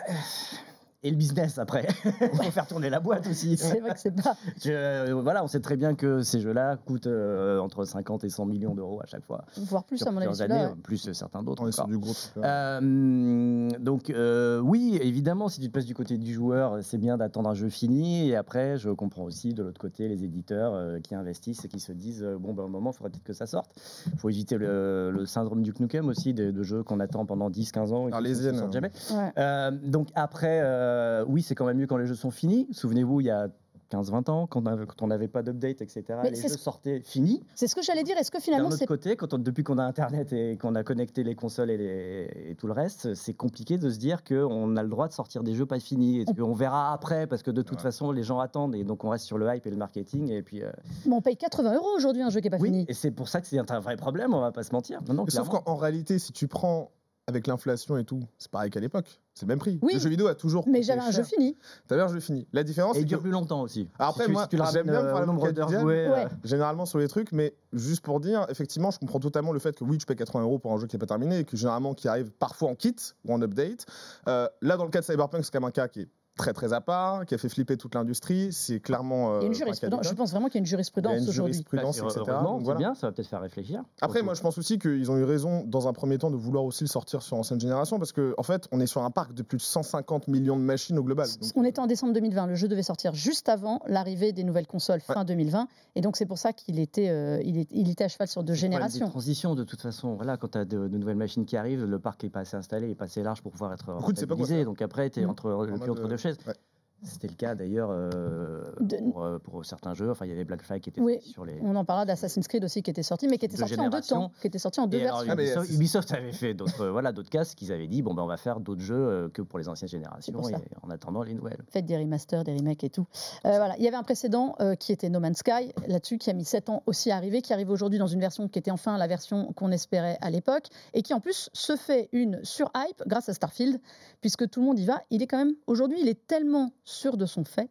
Et 1.03 1.11
le 1.11 1.17
business 1.17 1.59
après. 1.59 1.87
Il 2.05 2.29
faut 2.37 2.51
faire 2.51 2.67
tourner 2.67 2.91
la 2.91 3.01
boîte 3.01 3.27
aussi. 3.27 3.57
C'est 3.57 3.81
vrai 3.81 3.93
que 3.95 4.01
c'est 4.01 4.11
pas. 4.15 4.37
Je- 4.63 4.71
euh, 4.71 5.15
voilà, 5.23 5.43
on 5.43 5.47
sait 5.47 5.61
très 5.61 5.77
bien 5.77 5.95
que 5.95 6.21
ces 6.21 6.41
jeux-là 6.41 6.77
coûtent 6.77 7.07
euh, 7.07 7.59
entre 7.59 7.85
50 7.87 8.25
et 8.25 8.29
100 8.29 8.45
millions 8.45 8.75
d'euros 8.75 9.01
à 9.03 9.07
chaque 9.07 9.25
fois. 9.25 9.45
Voire 9.57 9.85
plus, 9.85 10.03
à 10.07 10.11
mon 10.11 10.21
avis. 10.21 10.75
plus 10.83 11.11
certains 11.13 11.43
d'autres. 11.43 11.65
Du 11.87 11.99
là. 12.37 12.79
Euh, 12.81 13.71
donc 13.79 14.11
euh, 14.11 14.61
oui, 14.61 14.99
évidemment, 15.01 15.49
si 15.49 15.61
tu 15.61 15.69
te 15.69 15.73
places 15.73 15.87
du 15.87 15.95
côté 15.95 16.19
du 16.19 16.35
joueur, 16.35 16.79
c'est 16.83 16.99
bien 16.99 17.17
d'attendre 17.17 17.49
un 17.51 17.55
jeu 17.55 17.69
fini. 17.71 18.29
Et 18.29 18.37
après, 18.37 18.77
je 18.77 18.91
comprends 18.91 19.25
aussi 19.25 19.55
de 19.55 19.63
l'autre 19.63 19.81
côté 19.81 20.07
les 20.09 20.25
éditeurs 20.25 20.75
euh, 20.75 20.99
qui 21.01 21.15
investissent 21.15 21.65
et 21.65 21.69
qui 21.69 21.81
se 21.81 21.93
disent 21.93 22.23
euh, 22.23 22.37
bon, 22.39 22.53
ben, 22.53 22.65
un 22.65 22.69
moment, 22.69 22.91
il 22.91 22.97
faudrait 22.97 23.11
peut-être 23.11 23.25
que 23.25 23.33
ça 23.33 23.47
sorte. 23.47 23.71
Il 24.13 24.19
faut 24.19 24.29
éviter 24.29 24.59
le, 24.59 25.11
le 25.11 25.25
syndrome 25.27 25.63
du 25.63 25.73
Knuckles 25.73 26.05
aussi, 26.07 26.35
de, 26.35 26.51
de 26.51 26.63
jeux 26.63 26.83
qu'on 26.83 27.01
attend 27.01 27.25
pendant 27.25 27.49
10-15 27.49 27.93
ans 27.95 28.07
et 28.09 28.11
qui 28.11 28.17
Arlésienne, 28.17 28.55
ne 28.55 28.59
sortent 28.61 28.77
hein. 28.77 28.91
jamais. 29.11 29.23
Ouais. 29.23 29.33
Euh, 29.39 29.71
donc 29.71 30.09
après, 30.15 30.61
euh, 30.91 31.25
oui, 31.29 31.43
c'est 31.43 31.55
quand 31.55 31.65
même 31.67 31.79
mieux 31.79 31.87
quand 31.87 31.97
les 31.97 32.07
jeux 32.07 32.15
sont 32.15 32.31
finis. 32.31 32.67
Souvenez-vous, 32.73 33.21
il 33.21 33.27
y 33.27 33.31
a 33.31 33.49
15-20 33.91 34.31
ans, 34.31 34.47
quand 34.47 34.63
on 34.69 34.87
on 35.03 35.07
n'avait 35.09 35.27
pas 35.27 35.43
d'update, 35.43 35.83
etc., 35.83 36.05
Mais 36.23 36.31
les 36.31 36.41
jeux 36.41 36.47
ce- 36.49 36.57
sortaient 36.59 37.01
finis. 37.01 37.43
C'est 37.57 37.67
ce 37.67 37.75
que 37.75 37.83
j'allais 37.83 38.05
dire. 38.05 38.17
Est-ce 38.19 38.31
que 38.31 38.37
D'un 38.37 38.43
finalement 38.45 38.69
autre 38.69 38.77
c'est 38.79 38.87
côté, 38.87 39.17
quand 39.17 39.35
on- 39.35 39.39
depuis 39.39 39.65
qu'on 39.65 39.79
a 39.79 39.83
Internet 39.85 40.33
et 40.33 40.57
qu'on 40.59 40.77
a 40.77 40.85
connecté 40.85 41.25
les 41.25 41.35
consoles 41.35 41.71
et, 41.71 41.77
les- 41.77 42.51
et 42.51 42.55
tout 42.55 42.69
le 42.69 42.73
reste, 42.73 43.15
c'est 43.15 43.35
compliqué 43.35 43.79
de 43.79 43.91
se 43.91 43.99
dire 43.99 44.23
qu'on 44.23 44.77
a 44.77 44.83
le 44.85 44.89
droit 44.89 45.09
de 45.09 45.13
sortir 45.13 45.43
des 45.43 45.55
jeux 45.55 45.67
pas 45.67 45.81
finis 45.81 46.21
et 46.21 46.25
qu'on 46.25 46.53
verra 46.55 46.93
après? 46.93 47.27
Parce 47.27 47.43
que 47.43 47.51
de 47.51 47.63
toute 47.63 47.79
Ouais. 47.79 47.83
façon 47.83 48.13
les 48.13 48.23
gens 48.23 48.39
attendent 48.39 48.77
et 48.77 48.85
donc 48.85 49.03
on 49.03 49.09
reste 49.09 49.25
sur 49.25 49.39
le 49.39 49.53
hype 49.53 49.67
et 49.67 49.71
le 49.71 49.77
marketing 49.77 50.31
et 50.31 50.43
puis 50.43 50.63
euh, 50.63 50.71
Bon, 51.07 51.17
on 51.17 51.21
paye 51.21 51.37
80 51.37 51.75
euros 51.75 51.89
aujourd'hui 51.97 52.23
un 52.23 52.31
jeu 52.31 52.39
qui 52.39 52.47
n'est 52.47 52.51
pas 52.57 52.63
oui 52.63 52.69
fini 52.69 52.85
et 52.89 52.95
c'est 52.95 53.11
pour 53.11 53.29
ça 53.29 53.41
que 53.41 53.49
c'est 53.49 53.59
un 53.59 53.81
vrai 53.81 53.97
problème, 53.97 54.35
on 54.35 54.41
va 54.41 54.53
pas 54.53 54.63
se 54.63 54.71
mentir. 54.73 55.01
Non, 55.09 55.15
non, 55.15 55.25
Mais 55.25 55.31
Sauf 55.33 55.49
qu'en 55.49 55.65
en 55.67 55.75
réalité, 55.75 56.21
si 56.21 56.31
tu 56.33 56.47
prends 56.47 56.93
avec 57.31 57.47
l'inflation 57.47 57.97
et 57.97 58.05
tout, 58.05 58.21
c'est 58.39 58.51
pareil 58.51 58.71
qu'à 58.71 58.81
l'époque. 58.81 59.21
C'est 59.35 59.47
le 59.47 59.49
même 59.49 59.59
prix. 59.59 59.79
Oui. 59.81 59.95
Le 59.95 59.99
jeu 60.01 60.11
vidéo 60.11 60.27
a 60.27 60.35
toujours. 60.35 60.69
Mais 60.69 60.83
j'avais 60.83 61.01
un 61.01 61.11
jeu 61.11 61.23
fini. 61.23 61.57
T'avais 61.89 62.03
un 62.03 62.09
jeu 62.09 62.21
fini. 62.21 62.47
La 62.53 62.63
différence, 62.63 62.97
et 62.97 63.01
il 63.01 63.07
dure 63.07 63.19
que 63.19 63.23
plus 63.23 63.31
longtemps 63.31 63.63
aussi. 63.63 63.89
Après, 63.99 64.25
si 64.25 64.29
tu, 64.29 64.33
moi, 64.33 64.47
si 64.51 64.57
j'aime 64.73 64.87
bien 64.87 65.03
me 65.03 65.09
euh, 65.09 65.27
nombre 65.27 65.51
d'heures 65.53 65.71
jouées, 65.71 66.09
Ouais. 66.09 66.27
généralement 66.45 66.85
sur 66.85 66.99
les 66.99 67.09
trucs, 67.09 67.33
mais 67.33 67.55
juste 67.73 68.03
pour 68.05 68.21
dire, 68.21 68.45
effectivement, 68.51 68.91
je 68.91 68.99
comprends 68.99 69.21
totalement 69.21 69.53
le 69.53 69.59
fait 69.61 69.75
que 69.77 69.85
oui, 69.85 69.97
tu 69.99 70.05
payes 70.05 70.17
80 70.17 70.43
euros 70.43 70.59
pour 70.59 70.73
un 70.73 70.79
jeu 70.79 70.87
qui 70.87 70.97
n'est 70.97 71.01
pas 71.01 71.07
terminé 71.07 71.39
et 71.39 71.45
que 71.45 71.57
généralement 71.57 71.95
qui 71.95 72.09
arrive 72.09 72.31
parfois 72.33 72.69
en 72.71 72.75
kit 72.75 72.97
ou 73.25 73.33
en 73.33 73.41
update. 73.41 73.87
Euh, 74.29 74.49
là, 74.61 74.77
dans 74.77 74.85
le 74.85 74.91
cas 74.91 75.01
de 75.01 75.05
Cyberpunk, 75.07 75.45
c'est 75.45 75.53
quand 75.53 75.61
même 75.61 75.69
un 75.69 75.73
cas 75.73 75.89
qui 75.89 76.01
est 76.03 76.09
très 76.41 76.53
très 76.53 76.73
à 76.73 76.81
part, 76.81 77.27
qui 77.27 77.35
a 77.35 77.39
fait 77.39 77.49
flipper 77.49 77.77
toute 77.77 77.95
l'industrie. 77.95 78.53
C'est 78.53 78.81
clairement. 78.81 79.39
Il 79.39 79.43
y 79.43 79.45
a 79.45 79.45
euh, 79.45 79.47
une 79.49 79.55
jurisprudence. 79.55 80.09
Je 80.09 80.15
pense 80.15 80.31
vraiment 80.31 80.47
qu'il 80.47 80.55
y 80.55 80.59
a 80.59 80.61
une 80.61 80.65
Il 80.65 80.71
y 80.71 80.75
a 80.75 80.77
jurisprudence 80.77 81.13
une 81.23 81.29
aujourd'hui. 81.29 81.53
jurisprudence, 81.55 82.01
bah, 82.01 82.07
etc. 82.09 82.37
Donc 82.43 82.63
voilà. 82.63 82.79
bien, 82.79 82.95
ça 82.95 83.07
va 83.09 83.13
peut-être 83.13 83.29
faire 83.29 83.41
réfléchir. 83.41 83.83
Après, 84.01 84.23
moi, 84.23 84.35
je 84.35 84.41
pense 84.43 84.59
aussi 84.59 84.79
qu'ils 84.79 85.11
ont 85.11 85.17
eu 85.17 85.25
raison, 85.25 85.65
dans 85.67 85.89
un 85.89 85.93
premier 85.93 86.19
temps, 86.19 86.31
de 86.31 86.37
vouloir 86.37 86.65
aussi 86.65 86.85
le 86.85 86.89
sortir 86.89 87.23
sur 87.23 87.37
ancienne 87.37 87.61
génération, 87.61 87.99
parce 87.99 88.13
qu'en 88.13 88.33
en 88.39 88.43
fait, 88.43 88.69
on 88.73 88.81
est 88.81 88.87
sur 88.87 89.03
un 89.05 89.11
parc 89.11 89.35
de 89.35 89.43
plus 89.43 89.59
de 89.59 89.63
150 89.63 90.29
millions 90.29 90.57
de 90.57 90.63
machines 90.63 90.99
au 90.99 91.03
global. 91.03 91.29
Donc, 91.41 91.51
On 91.57 91.65
était 91.65 91.81
en 91.81 91.87
décembre 91.87 92.13
2020. 92.15 92.47
Le 92.47 92.55
jeu 92.55 92.69
devait 92.69 92.83
sortir 92.83 93.15
juste 93.15 93.49
avant 93.49 93.81
l'arrivée 93.87 94.33
des 94.33 94.45
nouvelles 94.45 94.67
consoles 94.67 95.01
fin 95.01 95.25
2020. 95.25 95.69
Et 95.97 96.01
donc, 96.01 96.17
c'est 96.17 96.27
pour 96.27 96.39
ça 96.39 96.53
qu'il 96.53 96.79
était, 96.79 97.09
euh, 97.11 97.41
il 97.45 97.59
est- 97.59 97.69
il 97.71 97.91
était 97.91 98.05
à 98.05 98.09
cheval 98.09 98.29
sur 98.29 98.43
deux 98.43 98.55
générations. 98.55 99.07
Des 99.07 99.11
transitions, 99.11 99.55
de 99.55 99.65
toute 99.65 99.81
façon. 99.81 100.15
Voilà, 100.15 100.37
quand 100.37 100.53
tu 100.53 100.59
as 100.59 100.65
de, 100.65 100.89
de 100.89 100.99
nouvelles 100.99 101.17
machines 101.17 101.45
qui 101.45 101.57
arrivent, 101.57 101.85
le 101.85 101.99
parc 101.99 102.25
est 102.25 102.31
pas 102.31 102.41
assez 102.41 102.57
installé, 102.57 102.91
est 102.91 102.95
pas 102.95 103.05
assez 103.05 103.23
large 103.23 103.43
pour 103.43 103.53
pouvoir 103.53 103.73
être 103.73 103.93
rentabilisé. 103.93 104.65
Donc 104.65 104.83
après, 104.83 105.11
tu 105.11 105.21
es 105.21 105.27
Mm. 105.27 105.31
entre, 105.31 105.49
le 105.67 105.79
cul 105.79 105.91
entre 105.91 106.05
euh, 106.05 106.09
deux 106.09 106.17
chaises. 106.17 106.30
Ouais. 106.47 106.55
C'était 107.03 107.29
le 107.29 107.35
cas 107.35 107.55
d'ailleurs 107.55 107.89
euh, 107.91 108.63
De- 108.81 108.97
pour, 109.11 109.23
euh, 109.25 109.39
pour 109.39 109.65
certains 109.65 109.95
jeux. 109.95 110.11
Enfin, 110.11 110.27
il 110.27 110.29
y 110.29 110.33
avait 110.33 110.45
Black 110.45 110.63
Flag 110.63 110.81
qui 110.81 110.91
était 110.91 111.01
Oui, 111.01 111.15
sorti 111.15 111.31
sur 111.31 111.45
les. 111.45 111.59
On 111.63 111.75
en 111.77 111.85
parlera 111.85 112.05
d'Assassin's 112.05 112.47
Creed 112.47 112.65
aussi 112.65 112.83
qui 112.83 112.91
était 112.91 113.03
sorti, 113.03 113.27
mais 113.29 113.39
qui 113.39 113.47
était 113.47 113.57
sorti 113.57 113.79
en 113.79 113.89
deux 113.89 114.01
temps, 114.03 114.33
qui 114.41 114.47
était 114.47 114.59
sorti 114.59 114.81
en 114.81 114.87
deux 114.87 115.01
alors, 115.01 115.25
versions. 115.25 115.33
Ah, 115.33 115.37
mais 115.37 115.45
Ubisoft, 115.45 115.71
Ubisoft 115.73 116.13
avait 116.13 116.33
fait 116.33 116.55
d'autres 116.55 116.83
euh, 116.83 116.93
voilà, 116.93 117.13
d'autres 117.13 117.31
casques 117.31 117.57
qu'ils 117.59 117.73
avaient 117.73 117.89
dit 117.89 118.03
bon, 118.03 118.15
ben, 118.15 118.23
on 118.23 118.27
va 118.27 118.37
faire 118.37 118.61
d'autres 118.61 118.83
jeux 118.83 118.95
euh, 118.95 119.29
que 119.29 119.43
pour 119.43 119.59
les 119.59 119.69
anciennes 119.69 119.89
générations 119.89 120.49
et 120.49 120.55
en 120.83 120.91
attendant 120.91 121.23
les 121.23 121.35
nouvelles. 121.35 121.63
Faites 121.71 121.87
des 121.87 121.97
remasters, 121.97 122.45
des 122.45 122.55
remakes 122.55 122.85
et 122.85 122.91
tout. 122.91 123.07
Euh, 123.47 123.57
voilà. 123.57 123.77
Il 123.79 123.85
y 123.85 123.89
avait 123.89 123.97
un 123.97 124.03
précédent 124.03 124.55
euh, 124.61 124.75
qui 124.75 124.93
était 124.93 125.09
No 125.09 125.21
Man's 125.21 125.39
Sky, 125.39 125.73
là-dessus, 125.87 126.19
qui 126.19 126.31
a 126.31 126.33
mis 126.33 126.45
7 126.45 126.69
ans 126.69 126.83
aussi 126.87 127.11
à 127.11 127.17
arriver, 127.17 127.41
qui 127.43 127.53
arrive 127.53 127.71
aujourd'hui 127.71 127.99
dans 127.99 128.07
une 128.07 128.21
version 128.21 128.49
qui 128.49 128.59
était 128.59 128.71
enfin 128.71 128.99
la 128.99 129.07
version 129.07 129.53
qu'on 129.55 129.71
espérait 129.71 130.19
à 130.21 130.31
l'époque, 130.31 130.67
et 130.95 131.03
qui 131.03 131.15
en 131.15 131.21
plus 131.21 131.51
se 131.53 131.77
fait 131.77 132.09
une 132.13 132.41
sur-hype 132.45 133.03
grâce 133.07 133.29
à 133.29 133.35
Starfield, 133.35 133.81
puisque 134.21 134.49
tout 134.51 134.61
le 134.61 134.67
monde 134.67 134.79
y 134.79 134.85
va. 134.85 135.01
Il 135.11 135.23
est 135.23 135.27
quand 135.27 135.39
même, 135.39 135.55
aujourd'hui, 135.67 135.99
il 136.01 136.09
est 136.09 136.27
tellement 136.27 136.71
sûr 136.91 137.17
de 137.17 137.27
son 137.27 137.45
fait, 137.45 137.71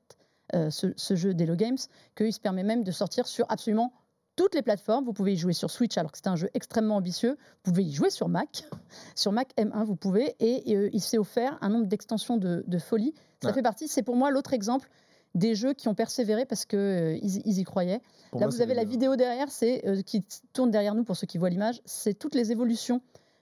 euh, 0.55 0.69
ce, 0.69 0.87
ce 0.95 1.15
jeu 1.15 1.33
d'Hello 1.33 1.55
Games, 1.55 1.77
qu'il 2.15 2.33
se 2.33 2.39
permet 2.39 2.63
même 2.63 2.83
de 2.83 2.91
sortir 2.91 3.27
sur 3.27 3.45
absolument 3.49 3.93
toutes 4.35 4.55
les 4.55 4.61
plateformes. 4.61 5.03
Vous 5.05 5.13
pouvez 5.13 5.33
y 5.33 5.37
jouer 5.37 5.53
sur 5.53 5.69
Switch, 5.69 5.97
alors 5.97 6.11
que 6.11 6.17
c'est 6.17 6.27
un 6.27 6.35
jeu 6.35 6.49
extrêmement 6.53 6.95
ambitieux. 6.95 7.37
Vous 7.65 7.71
pouvez 7.71 7.83
y 7.83 7.91
jouer 7.91 8.09
sur 8.09 8.29
Mac. 8.29 8.63
Sur 9.15 9.31
Mac 9.33 9.49
M1, 9.57 9.83
vous 9.83 9.95
pouvez. 9.97 10.35
Et 10.39 10.75
euh, 10.77 10.89
il 10.93 11.01
s'est 11.01 11.17
offert 11.17 11.57
un 11.61 11.69
nombre 11.69 11.87
d'extensions 11.87 12.37
de, 12.37 12.63
de 12.65 12.77
folie. 12.79 13.13
Ça 13.43 13.49
Ouais. 13.49 13.53
fait 13.53 13.61
partie, 13.61 13.87
c'est 13.87 14.01
pour 14.03 14.15
moi 14.15 14.31
l'autre 14.31 14.53
exemple 14.53 14.89
des 15.35 15.53
jeux 15.55 15.73
qui 15.73 15.87
ont 15.87 15.93
persévéré 15.93 16.45
parce 16.45 16.65
qu'ils 16.65 17.19
ils 17.21 17.41
ils 17.45 17.59
y 17.59 17.63
croyaient. 17.63 18.01
pour 18.31 18.39
Là, 18.39 18.47
moi, 18.47 18.55
vous 18.55 18.61
avez 18.61 18.73
la 18.73 18.83
vidéo 18.83 19.15
derrière, 19.15 19.51
c'est 19.51 19.85
euh, 19.87 20.01
qui 20.01 20.23
tourne 20.53 20.71
derrière 20.71 20.95
nous 20.95 21.03
pour 21.03 21.15
ceux 21.15 21.27
qui 21.27 21.37
voient 21.37 21.49
l'image. 21.51 21.81
C'est 21.85 22.13
toutes 22.17 22.33
les 22.33 22.51
évolutions 22.51 23.01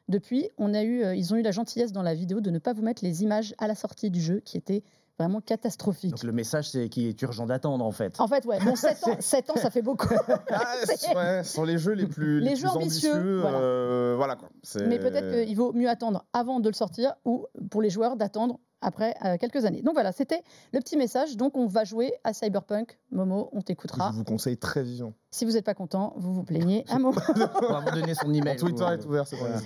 depuis. 0.10 0.50
On 0.58 0.74
a 0.74 0.84
eu, 0.84 1.04
euh, 1.04 1.16
ils 1.16 1.34
ont 1.34 1.38
eu 1.38 1.42
la 1.44 1.52
gentillesse 1.52 1.92
dans 1.94 2.02
la 2.04 2.14
vidéo 2.14 2.42
de 2.42 2.50
ne 2.52 2.60
pas 2.60 2.74
vous 2.74 2.82
mettre 2.82 3.04
les 3.06 3.24
images 3.24 3.56
à 3.58 3.68
la 3.68 3.76
sortie 3.76 4.10
du 4.12 4.20
jeu, 4.20 4.42
qui 4.44 4.58
étaient 4.58 4.84
vraiment 5.20 5.42
catastrophiques. 5.42 6.12
Donc 6.12 6.24
le 6.24 6.32
message, 6.32 6.70
c'est 6.70 6.90
qu'il 6.90 7.08
est 7.08 7.22
urgent 7.22 7.46
d'attendre 7.46 7.84
en 7.86 7.92
fait. 7.92 8.20
En 8.20 8.28
fait, 8.28 8.46
ouais, 8.46 8.60
bon, 8.64 8.76
7 8.76 9.08
ans, 9.08 9.16
7 9.20 9.50
ans, 9.50 9.56
ça 9.56 9.70
fait 9.70 9.82
beaucoup. 9.82 10.08
Ah, 10.50 10.76
ouais, 11.16 11.44
sur 11.44 11.66
les 11.66 11.78
jeux 11.78 11.94
les 11.94 12.08
plus, 12.08 12.40
Les 12.40 12.50
les 12.52 12.56
jeux 12.56 12.68
plus 12.68 12.78
ambitieux, 12.78 13.14
ambitieux, 13.14 13.40
voilà. 13.42 13.58
euh, 13.60 14.14
voilà 14.16 14.36
quoi. 14.36 14.50
Mais 14.88 15.00
peut-être 15.00 15.46
qu'il 15.46 15.56
vaut 15.56 15.74
mieux 15.74 15.90
attendre 15.90 16.26
avant 16.34 16.60
de 16.60 16.70
le 16.70 16.74
sortir 16.74 17.14
ou 17.26 17.46
pour 17.70 17.82
les 17.82 17.90
joueurs 17.90 18.16
d'attendre 18.16 18.60
après 18.82 19.16
euh, 19.26 19.38
quelques 19.38 19.66
années. 19.66 19.82
Donc 19.82 19.94
voilà, 19.94 20.12
c'était 20.12 20.44
le 20.74 20.80
petit 20.80 20.98
message. 20.98 21.38
Donc 21.38 21.58
on 21.58 21.66
va 21.66 21.84
jouer 21.84 22.14
à 22.24 22.34
Cyberpunk. 22.34 22.98
Momo, 23.12 23.50
on 23.52 23.62
t'écoutera. 23.62 24.12
Je 24.12 24.18
vous 24.18 24.24
conseille 24.24 24.58
très 24.58 24.84
vivant. 24.84 25.14
Si 25.32 25.46
vous 25.46 25.52
n'êtes 25.52 25.66
pas 25.66 25.74
content, 25.74 26.14
vous 26.18 26.34
vous 26.34 26.44
plaignez 26.44 26.86
à 26.90 27.00
Momo. 27.00 27.20
On 27.30 27.74
va 27.74 27.80
vous 27.82 28.00
donner 28.00 28.14
son 28.14 28.34
email. 28.34 28.58
Twitter 28.58 28.86
est 28.92 29.06
ouvert, 29.06 29.28
c'est 29.28 29.36
Voilà. 29.36 29.60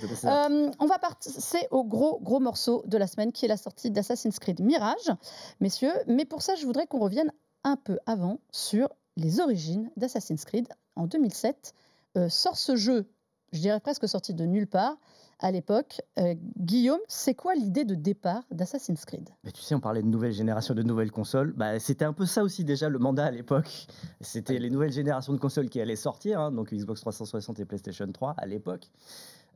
Euh, 0.48 0.72
on 0.80 0.86
va 0.86 1.00
passer 1.00 1.68
au 1.72 1.84
gros, 1.84 2.20
gros 2.22 2.40
morceau 2.40 2.84
de 2.86 2.98
la 2.98 3.08
semaine 3.08 3.32
qui 3.32 3.46
est 3.46 3.50
la 3.50 3.58
sortie 3.58 3.92
d'Assassin's 3.92 4.40
Creed 4.40 4.62
Mirage, 4.62 5.12
messieurs. 5.60 5.94
Mais 6.08 6.26
pour 6.26 6.42
ça, 6.42 6.56
je 6.56 6.66
voudrais 6.66 6.88
qu'on 6.88 7.00
revienne 7.00 7.32
un 7.64 7.76
peu 7.76 8.00
avant 8.06 8.40
sur 8.52 8.90
les 9.18 9.40
origines 9.40 9.90
d'Assassin's 9.98 10.46
Creed. 10.46 10.68
En 10.96 11.08
2007, 11.08 11.74
euh, 12.18 12.30
sort 12.30 12.58
ce 12.58 12.76
jeu, 12.76 13.10
je 13.52 13.60
dirais 13.60 13.80
presque 13.80 14.08
sorti 14.08 14.34
de 14.34 14.46
nulle 14.46 14.68
part. 14.68 14.98
À 15.44 15.52
l'époque, 15.52 16.02
Euh, 16.20 16.36
Guillaume, 16.60 17.00
c'est 17.08 17.34
quoi 17.34 17.56
l'idée 17.56 17.84
de 17.84 17.96
départ 17.96 18.44
d'Assassin's 18.52 19.06
Creed? 19.06 19.28
Mais 19.44 19.52
tu 19.52 19.62
sais, 19.62 19.74
on 19.74 19.80
parlait 19.80 20.04
de 20.04 20.08
nouvelle 20.08 20.34
génération, 20.34 20.76
de 20.76 20.84
nouvelles 20.84 21.12
consoles. 21.12 21.54
Bah, 21.54 21.80
c'était 21.80 22.06
un 22.06 22.14
peu 22.14 22.26
ça 22.28 22.44
aussi 22.44 22.64
déjà 22.64 22.90
le 22.90 23.00
mandat 23.00 23.26
à 23.26 23.32
l'époque. 23.32 23.88
C'était 24.22 24.60
les 24.60 24.70
nouvelles 24.70 24.92
générations 24.92 25.34
de 25.34 25.40
consoles 25.40 25.70
qui 25.70 25.82
allaient 25.82 25.96
sortir, 25.96 26.40
hein, 26.40 26.52
donc 26.52 26.72
Xbox 26.72 27.02
360 27.02 27.60
et 27.60 27.66
PlayStation 27.66 28.10
3 28.12 28.36
à 28.38 28.46
l'époque. 28.46 28.92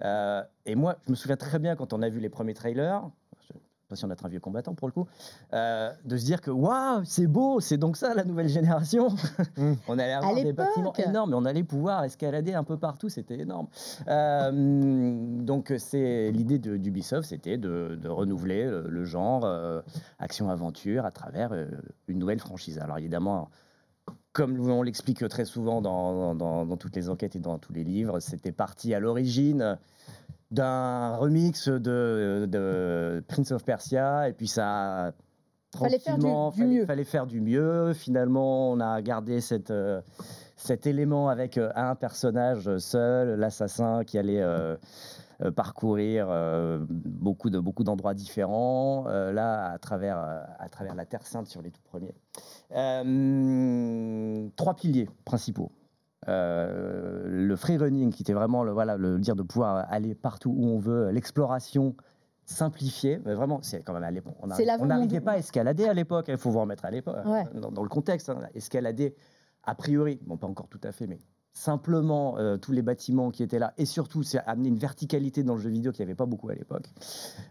Euh, 0.03 0.41
et 0.65 0.75
moi, 0.75 0.97
je 1.05 1.11
me 1.11 1.15
souviens 1.15 1.37
très 1.37 1.59
bien 1.59 1.75
quand 1.75 1.93
on 1.93 2.01
a 2.01 2.09
vu 2.09 2.19
les 2.19 2.29
premiers 2.29 2.53
trailers. 2.55 3.07
L'impression 3.85 4.07
d'être 4.07 4.25
un 4.25 4.29
vieux 4.29 4.39
combattant 4.39 4.73
pour 4.73 4.87
le 4.87 4.91
coup, 4.93 5.05
euh, 5.53 5.91
de 6.05 6.17
se 6.17 6.25
dire 6.25 6.41
que 6.41 6.49
waouh, 6.49 7.03
c'est 7.05 7.27
beau, 7.27 7.59
c'est 7.59 7.77
donc 7.77 7.97
ça 7.97 8.15
la 8.15 8.23
nouvelle 8.23 8.49
génération. 8.49 9.09
Mm. 9.57 9.73
on 9.87 9.99
allait 9.99 10.13
À 10.13 10.17
avoir 10.17 10.33
des 10.33 10.53
bâtiments 10.53 10.93
énormes 10.93 11.31
et 11.33 11.35
on 11.35 11.45
allait 11.45 11.63
pouvoir 11.63 12.03
escalader 12.03 12.55
un 12.55 12.63
peu 12.63 12.77
partout, 12.77 13.09
c'était 13.09 13.37
énorme. 13.39 13.67
Euh, 14.07 14.51
donc 15.43 15.71
c'est 15.77 16.31
l'idée 16.31 16.57
de- 16.57 16.77
d'Ubisoft, 16.77 17.29
c'était 17.29 17.57
de, 17.57 17.97
de 18.01 18.09
renouveler 18.09 18.65
le, 18.65 18.87
le 18.89 19.05
genre 19.05 19.45
euh, 19.45 19.81
action-aventure 20.17 21.05
à 21.05 21.11
travers 21.11 21.51
euh, 21.53 21.67
une 22.07 22.17
nouvelle 22.17 22.39
franchise. 22.39 22.79
Alors 22.79 22.97
évidemment. 22.97 23.49
Comme 24.33 24.59
on 24.69 24.83
l'explique 24.83 25.25
très 25.29 25.45
souvent 25.45 25.81
dans, 25.81 26.35
dans- 26.35 26.65
dans 26.65 26.75
toutes 26.77 26.93
les 26.97 27.09
enquêtes 27.09 27.37
et 27.37 27.39
dans 27.39 27.57
tous 27.57 27.71
les 27.71 27.85
livres, 27.85 28.19
c'était 28.19 28.51
parti 28.51 28.93
à 28.93 28.99
l'origine 28.99 29.77
d'un 30.51 31.15
remix 31.15 31.67
de, 31.69 32.45
de 32.49 33.23
Prince 33.27 33.51
of 33.51 33.63
Persia 33.65 34.29
et 34.29 34.33
puis 34.33 34.47
ça 34.47 35.07
a 35.07 35.11
Fallait 35.77 35.99
faire 35.99 36.15
du- 36.15 36.21
tranquillement, 36.21 36.51
du 36.51 36.57
fallait, 36.61 36.73
mieux. 36.73 36.85
fallait 36.85 37.03
faire 37.03 37.25
du 37.25 37.41
mieux. 37.41 37.91
Finalement, 37.93 38.71
on 38.71 38.79
a 38.79 39.01
gardé 39.01 39.41
cette, 39.41 39.71
euh, 39.71 39.99
cet 40.55 40.87
élément 40.87 41.27
avec 41.27 41.57
euh, 41.57 41.69
un 41.75 41.95
personnage 41.95 42.77
seul, 42.77 43.37
l'assassin 43.37 44.05
qui 44.05 44.17
allait 44.17 44.41
euh, 44.41 44.77
parcourir 45.53 46.29
beaucoup 46.87 47.49
de 47.49 47.59
beaucoup 47.59 47.83
d'endroits 47.83 48.13
différents. 48.13 49.03
là, 49.09 49.71
à 49.71 49.77
travers 49.79 50.17
à 50.59 50.69
travers 50.69 50.95
la 50.95 51.05
Terre 51.05 51.27
Sainte 51.27 51.47
sur 51.47 51.61
les 51.61 51.71
tout 51.71 51.81
premiers. 51.83 52.15
Trois 54.55 54.75
piliers 54.75 55.09
principaux. 55.25 55.71
Euh, 56.27 57.23
le 57.27 57.55
free 57.55 57.77
running, 57.77 58.11
qui 58.11 58.23
était 58.23 58.33
vraiment 58.33 58.63
le, 58.63 58.71
voilà, 58.71 58.97
le 58.97 59.19
dire 59.19 59.35
de 59.35 59.43
pouvoir 59.43 59.85
aller 59.89 60.15
partout 60.15 60.53
où 60.55 60.65
on 60.67 60.79
veut, 60.79 61.09
l'exploration 61.11 61.95
simplifiée, 62.45 63.19
mais 63.25 63.33
vraiment, 63.33 63.59
c'est 63.61 63.81
quand 63.81 63.93
même 63.93 64.03
à 64.03 64.11
l'époque. 64.11 64.35
On 64.41 64.47
n'arrivait 64.85 65.21
pas 65.21 65.31
à 65.33 65.37
escalader 65.37 65.85
à 65.87 65.93
l'époque, 65.93 66.25
il 66.27 66.37
faut 66.37 66.51
vous 66.51 66.59
remettre 66.61 66.85
à 66.85 66.91
l'époque, 66.91 67.17
Ouais. 67.25 67.43
dans, 67.59 67.71
dans 67.71 67.83
le 67.83 67.89
contexte. 67.89 68.29
hein, 68.29 68.39
escalader, 68.53 69.15
a 69.63 69.73
priori, 69.75 70.19
bon, 70.25 70.37
pas 70.37 70.47
encore 70.47 70.67
tout 70.67 70.81
à 70.83 70.91
fait, 70.91 71.07
mais 71.07 71.19
simplement 71.53 72.37
euh, 72.37 72.57
tous 72.57 72.71
les 72.73 72.81
bâtiments 72.81 73.31
qui 73.31 73.41
étaient 73.41 73.59
là, 73.59 73.73
et 73.77 73.85
surtout, 73.85 74.23
c'est 74.23 74.39
amener 74.45 74.69
une 74.69 74.77
verticalité 74.77 75.41
dans 75.43 75.55
le 75.55 75.61
jeu 75.61 75.69
vidéo 75.69 75.91
qu'il 75.91 76.03
n'y 76.05 76.09
avait 76.11 76.15
pas 76.17 76.25
beaucoup 76.25 76.49
à 76.49 76.53
l'époque. 76.53 76.85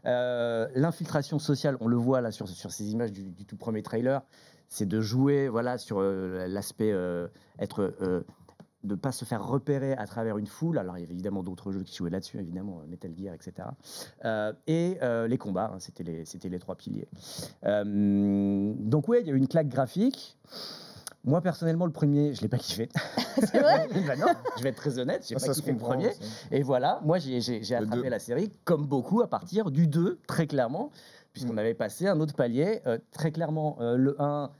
Euh, 0.06 0.68
L'infiltration 0.74 1.38
sociale, 1.38 1.76
on 1.80 1.88
le 1.88 1.96
voit 1.96 2.20
là 2.20 2.30
sur, 2.30 2.46
sur 2.48 2.70
ces 2.70 2.92
images 2.92 3.12
du, 3.12 3.30
du 3.30 3.46
tout 3.46 3.56
premier 3.56 3.82
trailer, 3.82 4.22
c'est 4.68 4.86
de 4.86 5.00
jouer 5.00 5.48
voilà, 5.48 5.78
sur 5.78 5.98
euh, 6.00 6.46
l'aspect 6.48 6.94
être. 7.58 7.94
Euh, 8.84 8.88
de 8.88 8.94
ne 8.94 8.98
pas 8.98 9.12
se 9.12 9.24
faire 9.24 9.46
repérer 9.46 9.92
à 9.94 10.06
travers 10.06 10.38
une 10.38 10.46
foule. 10.46 10.78
Alors, 10.78 10.96
il 10.98 11.00
y 11.00 11.04
avait 11.04 11.14
évidemment 11.14 11.42
d'autres 11.42 11.72
jeux 11.72 11.82
qui 11.82 11.96
jouaient 11.96 12.10
là-dessus, 12.10 12.38
évidemment, 12.38 12.80
euh, 12.82 12.86
Metal 12.86 13.12
Gear, 13.16 13.34
etc. 13.34 13.68
Euh, 14.24 14.52
et 14.66 14.98
euh, 15.02 15.26
les 15.28 15.38
combats, 15.38 15.70
hein, 15.74 15.78
c'était 15.78 16.04
les, 16.04 16.24
c'était 16.24 16.48
les 16.48 16.58
trois 16.58 16.74
piliers. 16.76 17.08
Euh, 17.64 18.72
donc, 18.78 19.08
oui, 19.08 19.18
il 19.20 19.26
y 19.26 19.30
a 19.30 19.34
eu 19.34 19.38
une 19.38 19.48
claque 19.48 19.68
graphique. 19.68 20.36
Moi, 21.26 21.40
personnellement, 21.40 21.86
le 21.86 21.92
premier, 21.92 22.34
je 22.34 22.40
ne 22.40 22.42
l'ai 22.42 22.48
pas 22.48 22.58
kiffé. 22.58 22.88
C'est 23.38 23.60
vrai 23.60 23.88
Bah 24.06 24.16
non, 24.16 24.26
je 24.58 24.62
vais 24.62 24.68
être 24.68 24.76
très 24.76 24.98
honnête, 24.98 25.24
j'ai 25.26 25.36
Ah, 25.36 25.46
pas 25.46 25.52
kiffé 25.54 25.72
le 25.72 25.78
premier. 25.78 26.12
ça. 26.12 26.24
Et 26.50 26.62
voilà, 26.62 27.00
moi 27.02 27.18
j'ai 27.18 27.40
j'ai- 27.40 27.62
j'ai 27.62 27.76
Le 27.78 27.84
attrapé 27.86 28.10
la 28.10 28.18
série, 28.18 28.50
comme 28.64 28.86
beaucoup, 28.86 29.22
à 29.22 29.26
partir 29.26 29.70
du 29.70 29.86
2, 29.86 30.18
très 30.26 30.46
clairement, 30.46 30.90
puisqu'on 31.32 31.54
Mm. 31.54 31.58
avait 31.58 31.74
passé 31.74 32.06
un 32.06 32.20
autre 32.20 32.34
palier. 32.34 32.82
Euh, 32.86 32.98
très 33.10 33.32
clairement, 33.32 33.78
euh, 33.80 33.96
le 33.96 34.20
1, 34.20 34.50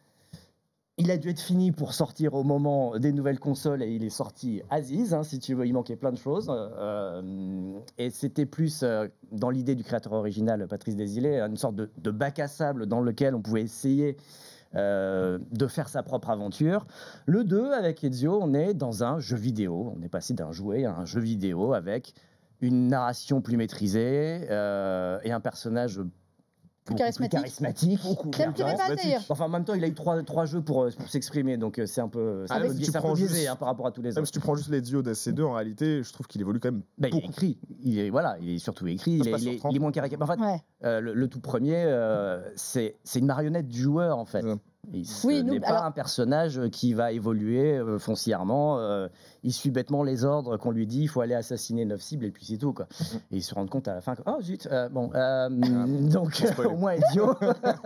il 0.97 1.11
a 1.11 1.17
dû 1.17 1.31
être 1.31 1.41
fini 1.41 1.73
pour 1.73 1.93
sortir 1.93 2.35
au 2.35 2.45
moment 2.45 2.99
des 2.99 3.13
nouvelles 3.13 3.41
consoles 3.41 3.83
et 3.83 3.93
il 3.93 4.05
est 4.05 4.11
sorti 4.11 4.63
Aziz, 4.71 5.13
hein, 5.13 5.25
si 5.25 5.41
tu 5.41 5.55
veux, 5.55 5.67
il 5.67 5.73
manquait 5.73 5.97
plein 5.97 6.13
de 6.13 6.19
choses. 6.19 6.49
Euh, 6.51 7.73
et 7.99 8.11
c'était 8.11 8.47
plus, 8.47 8.83
euh, 8.83 9.09
dans 9.33 9.51
l'idée 9.51 9.75
du 9.75 9.83
créateur 9.83 10.13
original, 10.13 10.67
Patrice 10.69 10.95
Desilets, 10.95 11.41
une 11.41 11.57
sorte 11.57 11.75
de, 11.75 12.11
bac 12.13 12.39
à 12.39 12.47
sable 12.47 12.87
dans 12.87 13.01
lequel 13.01 13.35
on 13.35 13.43
pouvait 13.43 13.63
essayer 13.63 14.17
euh, 14.77 15.39
de 15.51 15.67
faire 15.67 15.89
sa 15.89 16.05
propre 16.05 16.31
aventure. 16.31 16.87
Le 17.27 17.43
2, 17.43 17.73
avec 17.73 18.05
Ezio, 18.05 18.39
on 18.41 18.55
est 18.55 18.73
dans 18.73 19.03
un 19.03 19.19
jeu 19.19 19.37
vidéo. 19.37 19.93
On 19.99 20.03
est 20.03 20.09
passé 20.09 20.33
d'un 20.33 20.53
jouet 20.53 20.85
à 20.85 20.95
un 20.95 21.05
jeu 21.07 21.21
vidéo 21.21 21.73
avec 21.73 22.15
une 22.61 22.87
narration 22.87 23.41
plus 23.41 23.57
maîtrisée 23.57 24.45
et 24.45 25.33
un 25.33 25.41
personnage 25.43 26.01
charismatique. 26.95 27.33
charismatique. 27.39 28.03
Beaucoup 28.03 28.29
plus 28.29 28.53
charismatique. 28.53 29.17
Enfin, 29.31 29.47
en 29.47 29.49
même 29.49 29.65
temps, 29.65 29.73
il 29.75 29.83
a 29.83 29.87
eu 29.89 29.95
trois, 29.95 30.23
trois 30.23 30.45
jeux 30.45 30.61
pour, 30.61 30.83
euh, 30.85 30.91
pour 30.91 31.09
s'exprimer, 31.09 31.57
donc 31.57 31.79
euh, 31.79 31.87
c'est 31.87 32.03
un 32.03 32.09
peu, 32.09 32.45
c'est 32.47 32.53
Ah, 32.53 32.57
un 32.59 32.61
peu 32.61 32.75
si 32.75 32.97
un 32.97 33.01
peu 33.01 33.15
biaisé 33.15 33.35
juste- 33.35 33.49
hein, 33.49 33.57
par 33.57 33.69
rapport 33.69 33.87
à 33.87 33.91
tous 33.91 34.03
les 34.03 34.11
Même 34.11 34.19
autres. 34.19 34.27
si 34.27 34.33
tu 34.33 34.41
prends 34.41 34.55
juste 34.55 34.69
les 34.69 34.83
duos 34.83 35.03
d'SC2, 35.03 35.43
en 35.45 35.53
réalité, 35.55 36.03
je 36.03 36.13
trouve 36.13 36.27
qu'il 36.27 36.41
évolue 36.43 36.61
quand 36.61 36.73
même 36.73 36.83
Bah, 36.99 37.09
il 37.11 37.17
est 37.17 37.25
écrit, 37.25 37.59
il 37.83 37.99
est, 37.99 38.11
voilà, 38.11 38.37
il 38.41 38.51
est 38.51 38.59
surtout 38.59 38.87
écrit, 38.87 39.13
il 39.13 39.27
est, 39.27 39.31
passe 39.31 39.41
il 39.41 39.45
sur 39.45 39.53
est- 39.53 39.59
30. 39.59 39.73
il 39.73 39.77
est 39.77 39.81
moins 39.81 39.93
caricaturé. 39.93 40.31
En 40.31 40.35
fait, 40.37 40.41
Ouais. 40.43 40.61
euh, 40.85 41.01
le, 41.01 41.15
le 41.15 41.29
tout 41.29 41.41
premier, 41.41 41.83
euh, 41.87 42.43
c'est 42.57 42.97
c'est 43.05 43.19
une 43.21 43.27
marionnette 43.27 43.69
du 43.69 43.81
joueur, 43.81 44.19
en 44.19 44.25
fait. 44.27 44.45
Ouais. 44.45 44.57
Il 44.93 45.07
Oui, 45.25 45.43
n'est 45.43 45.61
pas 45.61 45.69
alors- 45.69 45.85
un 45.85 45.91
personnage 45.91 46.61
qui 46.71 46.93
va 46.95 47.13
évoluer 47.13 47.77
euh, 47.79 47.99
foncièrement. 47.99 48.79
euh, 48.79 49.09
il 49.43 49.53
suit 49.53 49.71
bêtement 49.71 50.03
les 50.03 50.25
ordres 50.25 50.57
qu'on 50.57 50.71
lui 50.71 50.87
dit. 50.87 51.03
Il 51.03 51.09
faut 51.09 51.21
aller 51.21 51.35
assassiner 51.35 51.85
neuf 51.85 52.01
cibles 52.03 52.25
et 52.25 52.31
puis 52.31 52.45
c'est 52.45 52.57
tout. 52.59 52.73
Quoi. 52.73 52.87
Mm. 53.01 53.17
Et 53.33 53.37
il 53.37 53.43
se 53.43 53.55
rend 53.55 53.67
compte 53.67 53.89
à 53.89 53.95
la 53.95 54.01
fin 54.01 54.15
que, 54.15 54.23
oh 54.27 54.41
zut, 54.43 54.67
euh, 54.71 54.89
bon, 54.89 55.11
euh, 55.15 55.49
donc 56.11 56.41
Ah, 56.45 56.53
spoiler. 56.53 56.71
au 56.75 56.77
moins 56.77 56.93
Ezio, 56.93 57.35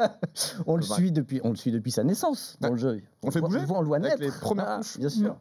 on 0.67 0.77
le 0.77 0.83
suit 0.83 1.13
depuis, 1.13 1.41
on 1.45 1.51
le 1.51 1.57
suit 1.57 1.73
depuis 1.73 1.91
sa 1.91 2.05
naissance 2.05 2.57
dans 2.61 2.71
le 2.71 2.77
jeu. 2.77 3.01
On 3.23 3.31
fait 3.31 3.41
le 3.41 3.47
voit- 3.47 3.59
bouger 3.59 3.73
on 3.75 3.81
le 3.81 3.87
voit- 3.87 3.99
on 3.99 4.01
naître. 4.01 4.21
les 4.21 4.31
premières 4.31 4.67
Ah, 4.69 4.81
bien 4.99 5.09
sûr. 5.09 5.37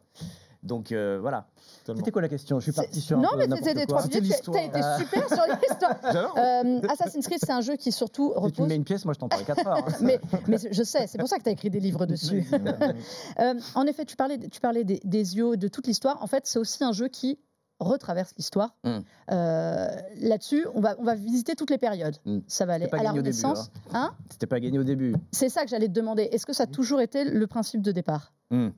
Donc 0.62 0.92
euh, 0.92 1.18
voilà. 1.20 1.46
C'était 1.86 2.10
quoi 2.10 2.20
la 2.22 2.28
question? 2.28 2.58
Je 2.58 2.64
suis 2.64 2.72
parti 2.72 3.00
sur 3.00 3.18
un 3.18 3.22
Non, 3.22 3.28
mais 3.36 3.46
c'était 3.62 3.86
trois 3.86 4.06
minutes. 4.06 4.34
T'as 4.52 4.64
été 4.64 4.80
super 4.98 5.28
sur 5.28 5.44
l'histoire. 5.68 5.96
J'adore. 6.02 6.34
Euh, 6.36 6.80
Assassin's 6.90 7.26
Creed, 7.26 7.38
c'est 7.42 7.52
un 7.52 7.60
jeu 7.60 7.76
qui 7.76 7.92
surtout 7.92 8.28
Si 8.28 8.34
tu 8.34 8.40
me 8.40 8.44
repose. 8.46 8.68
mets 8.68 8.76
une 8.76 8.84
pièce, 8.84 9.04
moi 9.04 9.14
je 9.14 9.18
t'en 9.20 9.28
parle 9.28 9.44
4 9.44 9.66
heures. 9.66 9.76
hein. 9.78 9.92
Mais, 10.02 10.20
mais 10.46 10.56
je 10.70 10.82
sais, 10.82 11.06
c'est 11.06 11.18
pour 11.18 11.28
ça 11.28 11.38
que 11.38 11.44
tu 11.44 11.48
as 11.48 11.52
écrit 11.52 11.70
des 11.70 11.80
livres 11.80 12.06
dessus. 12.06 12.46
Euh, 13.40 13.54
en 13.74 13.86
effet, 13.86 14.04
tu 14.04 14.16
parlais, 14.16 14.38
tu 14.48 14.60
parlais 14.60 14.84
des, 14.84 15.00
des 15.04 15.36
yeux, 15.36 15.56
de 15.56 15.68
toute 15.68 15.86
l'histoire. 15.86 16.22
En 16.22 16.26
fait, 16.26 16.46
c'est 16.46 16.58
aussi 16.58 16.82
un 16.82 16.92
jeu 16.92 17.08
qui 17.08 17.38
retraverse 17.78 18.32
l'histoire. 18.36 18.74
Mm. 18.84 18.98
Euh, 19.30 19.88
Là-dessus, 20.16 20.66
on 20.74 20.80
va, 20.80 20.96
on 20.98 21.04
va 21.04 21.14
visiter 21.14 21.54
toutes 21.54 21.70
les 21.70 21.78
périodes. 21.78 22.16
Mm. 22.24 22.38
Ça 22.48 22.66
va 22.66 22.74
aller 22.74 22.84
C'était 22.86 22.96
pas 22.96 23.00
à 23.00 23.04
la 23.04 23.08
gagné 23.10 23.20
au 23.20 23.22
début, 23.22 23.36
Renaissance. 23.44 23.70
Hein 23.92 24.12
C'était 24.30 24.46
pas 24.46 24.58
gagné 24.60 24.78
au 24.78 24.84
début. 24.84 25.14
c'est 25.30 25.48
ça 25.48 25.62
que 25.62 25.68
j'allais 25.70 25.86
te 25.88 25.92
demander. 25.92 26.24
Est-ce 26.32 26.46
que 26.46 26.52
ça 26.52 26.64
a 26.64 26.66
toujours 26.66 27.00
été 27.00 27.24
le 27.24 27.46
principe 27.46 27.82
de 27.82 27.92
départ? 27.92 28.32
Hmm. 28.50 28.68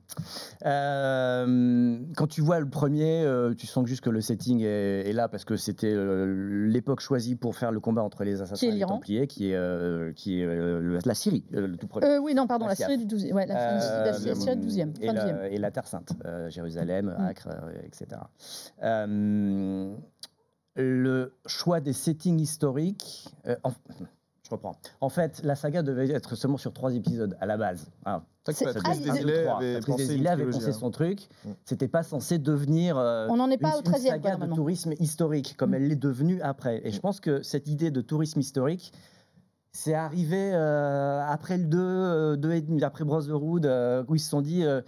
Euh, 0.65 1.97
quand 2.17 2.27
tu 2.27 2.41
vois 2.41 2.59
le 2.59 2.69
premier, 2.69 3.23
euh, 3.23 3.53
tu 3.53 3.67
sens 3.67 3.87
juste 3.87 4.01
que 4.01 4.09
le 4.09 4.19
setting 4.19 4.59
est, 4.61 5.09
est 5.09 5.13
là 5.13 5.29
parce 5.29 5.45
que 5.45 5.55
c'était 5.55 5.93
euh, 5.93 6.65
l'époque 6.67 6.99
choisie 6.99 7.35
pour 7.35 7.55
faire 7.55 7.71
le 7.71 7.79
combat 7.79 8.03
entre 8.03 8.23
les 8.25 8.41
assassins 8.41 8.67
et 8.67 8.71
les. 8.71 8.81
Templiers, 8.81 9.27
qui 9.27 9.51
est, 9.51 10.13
qui 10.15 10.41
est 10.41 10.45
le- 10.45 10.99
la 11.05 11.13
Syrie, 11.13 11.45
le 11.51 11.77
tout 11.77 11.87
premier. 11.87 12.17
Oui, 12.19 12.33
non, 12.33 12.47
pardon, 12.47 12.65
la 12.65 12.71
La 12.71 12.75
série 12.75 12.97
du 12.97 13.05
12e. 13.05 13.31
Ouais, 13.33 13.45
la, 13.45 13.53
la 13.53 14.11
du 14.55 14.67
12e. 14.67 14.93
et, 14.99 15.05
la, 15.07 15.13
12e. 15.13 15.51
et 15.51 15.57
la 15.57 15.71
Terre 15.71 15.87
Sainte, 15.87 16.13
Jérusalem, 16.49 17.15
Mm. 17.17 17.21
Acre, 17.23 17.49
etc. 17.85 18.21
Le 20.75 21.33
choix 21.45 21.79
des 21.81 21.93
settings 21.93 22.39
historiques. 22.39 23.29
en- 23.63 23.71
reprends. 24.53 24.75
En 25.01 25.09
fait, 25.09 25.41
la 25.43 25.55
saga 25.55 25.81
devait 25.83 26.09
être 26.11 26.35
seulement 26.35 26.57
sur 26.57 26.73
trois 26.73 26.93
épisodes 26.95 27.35
à 27.39 27.45
la 27.45 27.57
base. 27.57 27.87
Ah, 28.05 28.23
C'est 28.45 28.53
C'est- 28.53 28.65
vrai 28.65 28.73
que 28.73 28.79
Patrice 28.79 29.01
il- 29.05 29.11
Desilets 29.11 29.43
trois. 29.43 29.57
avait 29.57 29.73
Patrice 29.75 29.85
pensé 29.93 30.03
Desilets 30.03 30.19
une 30.21 30.27
avait 30.27 30.35
trilogie, 30.43 30.57
pensé 30.65 30.69
hein. 30.69 30.79
son 30.79 30.91
truc. 30.91 31.27
Mm. 31.45 31.49
C'était 31.65 31.87
pas 31.87 32.03
censé 32.03 32.37
devenir 32.39 32.97
euh, 32.97 33.27
On 33.29 33.35
n'en 33.37 33.49
est 33.51 33.57
pas 33.57 33.69
une, 33.69 33.75
au 33.75 33.77
une 33.79 33.83
13e, 33.91 34.19
quoi, 34.21 34.31
saga 34.31 34.47
de 34.47 34.53
tourisme 34.55 34.93
historique 34.99 35.55
comme 35.57 35.71
Mm. 35.71 35.73
elle 35.75 35.87
l'est 35.89 35.95
devenue 35.95 36.41
après. 36.41 36.81
Et 36.83 36.91
je 36.91 36.99
pense 36.99 37.19
que 37.19 37.41
cette 37.43 37.67
idée 37.67 37.91
de 37.91 38.01
tourisme 38.01 38.39
historique, 38.39 38.93
c'est 39.73 39.93
arrivé 39.93 40.51
euh, 40.53 41.21
après 41.27 41.57
le 41.57 41.65
2, 41.65 41.77
euh, 41.79 42.35
deux 42.35 42.51
et 42.53 42.61
demi, 42.61 42.83
après 42.83 43.03
Brotherhood, 43.05 43.65
euh, 43.65 44.03
où 44.07 44.15
ils 44.15 44.19
se 44.19 44.29
sont 44.29 44.41
dit 44.41 44.65
euh, 44.65 44.81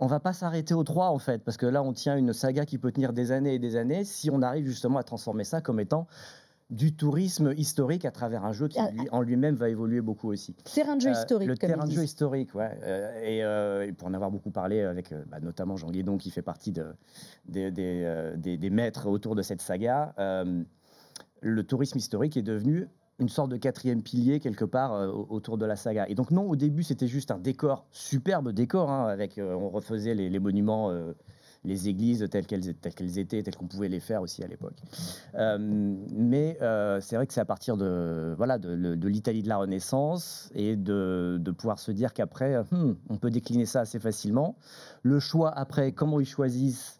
on 0.00 0.06
va 0.06 0.20
pas 0.20 0.32
s'arrêter 0.32 0.74
au 0.74 0.84
3 0.84 1.08
en 1.08 1.18
fait, 1.18 1.42
parce 1.42 1.56
que 1.56 1.66
là 1.66 1.82
on 1.82 1.92
tient 1.92 2.16
une 2.16 2.32
saga 2.32 2.64
qui 2.66 2.78
peut 2.78 2.92
tenir 2.92 3.12
des 3.12 3.32
années 3.32 3.54
et 3.54 3.58
des 3.58 3.74
années 3.74 4.04
si 4.04 4.30
on 4.30 4.42
arrive 4.42 4.66
justement 4.66 4.98
à 4.98 5.02
transformer 5.02 5.42
ça 5.44 5.60
comme 5.60 5.80
étant 5.80 6.06
du 6.70 6.94
tourisme 6.94 7.52
historique 7.56 8.04
à 8.04 8.10
travers 8.10 8.44
un 8.44 8.52
jeu 8.52 8.68
qui 8.68 8.78
Ah, 8.78 8.90
lui, 8.90 9.08
en 9.10 9.22
lui-même 9.22 9.54
va 9.54 9.70
évoluer 9.70 10.00
beaucoup 10.02 10.28
aussi. 10.30 10.54
Terrain 10.74 10.96
de 10.96 11.00
jeu 11.00 11.08
Euh, 11.08 11.12
historique, 11.12 11.48
Le 11.48 11.56
comme 11.56 11.70
terrain 11.70 11.86
de 11.86 11.92
jeu 11.92 12.04
historique, 12.04 12.54
ouais. 12.54 12.78
Euh, 12.82 13.22
et, 13.24 13.42
euh, 13.42 13.86
et 13.86 13.92
pour 13.92 14.08
en 14.08 14.14
avoir 14.14 14.30
beaucoup 14.30 14.50
parlé 14.50 14.82
avec 14.82 15.12
euh, 15.12 15.22
bah, 15.30 15.40
notamment 15.40 15.76
Jean 15.76 15.90
Guédon, 15.90 16.18
qui 16.18 16.30
fait 16.30 16.42
partie 16.42 16.72
de, 16.72 16.86
des, 17.46 17.70
des, 17.70 18.02
euh, 18.04 18.36
des- 18.36 18.58
des 18.58 18.70
maîtres 18.70 19.06
autour 19.08 19.34
de 19.34 19.40
cette 19.42 19.62
saga, 19.62 20.14
euh, 20.18 20.62
le 21.40 21.62
tourisme 21.64 21.96
historique 21.98 22.36
est 22.36 22.42
devenu 22.42 22.88
une 23.20 23.28
sorte 23.30 23.50
de 23.50 23.56
quatrième 23.56 24.02
pilier 24.02 24.38
quelque 24.38 24.64
part 24.66 24.92
euh, 24.92 25.08
au- 25.08 25.26
autour 25.30 25.56
de 25.56 25.64
la 25.64 25.74
saga. 25.74 26.06
Et 26.08 26.14
donc 26.14 26.30
non, 26.30 26.48
au 26.50 26.54
début 26.56 26.82
c'était 26.82 27.08
juste 27.08 27.30
un 27.30 27.38
décor, 27.38 27.86
superbe 27.92 28.52
décor, 28.52 28.90
hein, 28.90 29.06
avec 29.06 29.38
euh, 29.38 29.54
on 29.54 29.70
refaisait 29.70 30.14
les, 30.14 30.28
les 30.28 30.38
monuments, 30.38 30.90
euh, 30.90 31.14
les 31.64 31.88
églises 31.88 32.26
telles 32.30 32.46
qu'elles, 32.46 32.68
étaient, 33.18 33.42
telles 33.42 33.56
qu'on 33.56 33.66
pouvait 33.66 33.88
les 33.88 34.00
faire 34.00 34.22
aussi 34.22 34.42
à 34.42 34.46
l'époque. 34.46 34.76
Euh, 35.34 35.58
mais 35.58 36.56
euh, 36.62 37.00
c'est 37.00 37.16
vrai 37.16 37.26
que 37.26 37.32
c'est 37.32 37.40
à 37.40 37.44
partir 37.44 37.76
de 37.76 38.34
voilà 38.36 38.58
de, 38.58 39.08
l'Italie 39.08 39.42
de 39.42 39.48
la 39.48 39.58
Renaissance 39.58 40.50
et 40.54 40.76
de, 40.76 41.38
de 41.40 41.50
pouvoir 41.50 41.78
se 41.78 41.90
dire 41.90 42.12
qu'après, 42.12 42.62
hmm, 42.70 42.94
on 43.08 43.16
peut 43.16 43.30
décliner 43.30 43.66
ça 43.66 43.80
assez 43.80 43.98
facilement. 43.98 44.56
Le 45.02 45.18
choix 45.18 45.50
après, 45.50 45.92
comment 45.92 46.20
ils 46.20 46.26
choisissent 46.26 46.98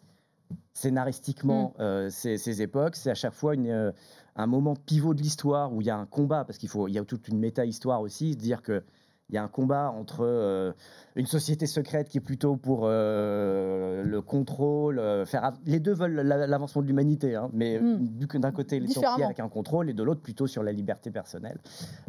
scénaristiquement 0.73 1.73
euh, 1.79 2.09
ces, 2.09 2.37
ces 2.37 2.61
époques. 2.61 2.95
C'est 2.95 3.11
à 3.11 3.15
chaque 3.15 3.33
fois 3.33 3.53
une, 3.53 3.67
euh, 3.67 3.91
un 4.35 4.47
moment 4.47 4.75
pivot 4.75 5.13
de 5.13 5.21
l'histoire 5.21 5.73
où 5.73 5.81
il 5.81 5.87
y 5.87 5.89
a 5.89 5.97
un 5.97 6.05
combat, 6.05 6.45
parce 6.45 6.57
qu'il 6.57 6.69
faut, 6.69 6.87
il 6.87 6.93
y 6.93 6.97
a 6.97 7.03
toute 7.03 7.27
une 7.27 7.39
méta-histoire 7.39 8.01
aussi, 8.01 8.35
dire 8.35 8.61
que 8.61 8.83
il 9.29 9.35
y 9.35 9.37
a 9.37 9.43
un 9.43 9.47
combat 9.47 9.91
entre 9.91 10.21
euh, 10.21 10.71
une 11.15 11.25
société 11.27 11.67
secrète 11.67 12.09
qui 12.09 12.17
est 12.17 12.21
plutôt 12.21 12.55
pour 12.55 12.81
euh, 12.85 14.03
le 14.03 14.21
contrôle, 14.21 14.97
euh, 14.99 15.25
faire 15.25 15.51
les 15.65 15.79
deux 15.79 15.93
veulent 15.93 16.15
la- 16.21 16.47
l'avancement 16.47 16.81
de 16.81 16.87
l'humanité, 16.87 17.35
hein, 17.35 17.49
mais 17.53 17.79
Mm. 17.79 18.25
que 18.27 18.37
d'un 18.37 18.51
côté 18.51 18.79
les. 18.79 18.87
Turcs 18.87 19.05
avec 19.23 19.39
un 19.39 19.49
contrôle 19.49 19.89
et 19.89 19.93
de 19.93 20.01
l'autre 20.03 20.21
plutôt 20.21 20.47
sur 20.47 20.63
la 20.63 20.71
liberté 20.71 21.11
personnelle. 21.11 21.57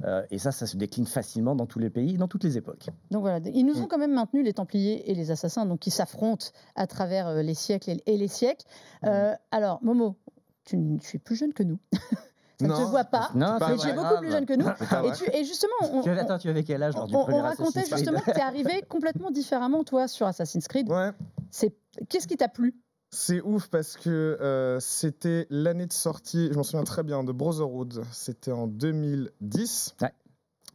Euh, 0.05 0.23
et 0.31 0.39
ça, 0.39 0.51
ça 0.53 0.67
se 0.67 0.77
décline 0.77 1.07
facilement 1.07 1.55
dans 1.55 1.67
tous 1.67 1.79
les 1.79 1.91
pays, 1.91 2.17
dans 2.17 2.29
toutes 2.29 2.45
les 2.45 2.57
époques. 2.57 2.89
Donc 3.11 3.23
voilà, 3.23 3.39
ils 3.53 3.65
nous 3.67 3.79
ont 3.81 3.85
Mm. 3.85 3.89
quand 3.89 3.99
même 3.99 4.15
maintenu 4.15 4.43
les 4.43 4.53
Templiers 4.55 5.11
et 5.11 5.15
les 5.15 5.31
Assassins, 5.31 5.67
donc 5.67 5.81
qui 5.81 5.91
s'affrontent 5.91 6.47
à 6.75 6.87
travers 6.87 7.35
les 7.43 7.55
siècles 7.55 7.91
et, 8.07 8.17
les 8.17 8.29
siècles. 8.29 8.65
Euh, 9.05 9.35
alors, 9.51 9.79
Momo, 9.83 10.17
tu, 10.65 10.79
tu 11.01 11.17
es 11.17 11.21
plus 11.21 11.37
jeune 11.37 11.53
que 11.53 11.63
nous. 11.63 11.79
Ça 12.61 12.67
ne 12.67 12.75
se 12.75 12.91
voit 12.91 13.05
pas. 13.05 13.31
Non, 13.35 13.59
mais 13.61 13.77
tu 13.77 13.89
es 13.89 13.93
beaucoup 13.93 14.05
grave. 14.07 14.19
plus 14.21 14.31
jeune 14.31 14.47
que 14.47 14.55
nous. 14.55 14.67
Et, 14.69 14.85
vrai. 14.85 15.13
tu- 15.17 15.31
et 15.37 15.45
justement, 15.45 15.73
on, 15.93 16.03
Tu 16.03 16.11
avais, 16.11 16.21
attends, 16.21 16.39
tu 16.39 16.49
avais 16.49 16.63
quel 16.65 16.83
âge 16.83 16.95
lors 16.95 17.07
du 17.07 17.15
on- 17.17 17.23
premier 17.25 17.39
on 17.39 17.43
racontait 17.43 17.81
Assassin's 17.81 17.89
Creed 17.91 17.99
justement 17.99 18.21
que 18.21 18.31
tu 18.33 18.39
es 18.39 18.43
arrivé 18.71 18.83
complètement 18.89 19.31
différemment, 19.31 19.83
toi, 19.85 20.09
sur 20.09 20.27
Assassin's 20.27 20.67
Creed. 20.69 20.89
Ouais, 20.91 21.11
C'est 21.51 21.75
Qu'est-ce 22.09 22.29
qui 22.29 22.37
t'a 22.37 22.49
plu? 22.49 22.75
C'est 23.13 23.41
ouf 23.41 23.69
parce 23.69 23.97
que 23.97 24.09
euh, 24.41 24.79
c'était 24.79 25.47
l'année 25.51 25.87
de 25.87 25.93
sortie, 25.93 26.49
je 26.53 26.57
m'en 26.57 26.63
souviens 26.63 26.85
très 26.85 27.03
bien, 27.03 27.25
de 27.25 27.33
Brotherhood. 27.33 28.05
C'était 28.13 28.53
en 28.53 28.69
2010. 28.69 29.97
Ouais. 30.01 30.13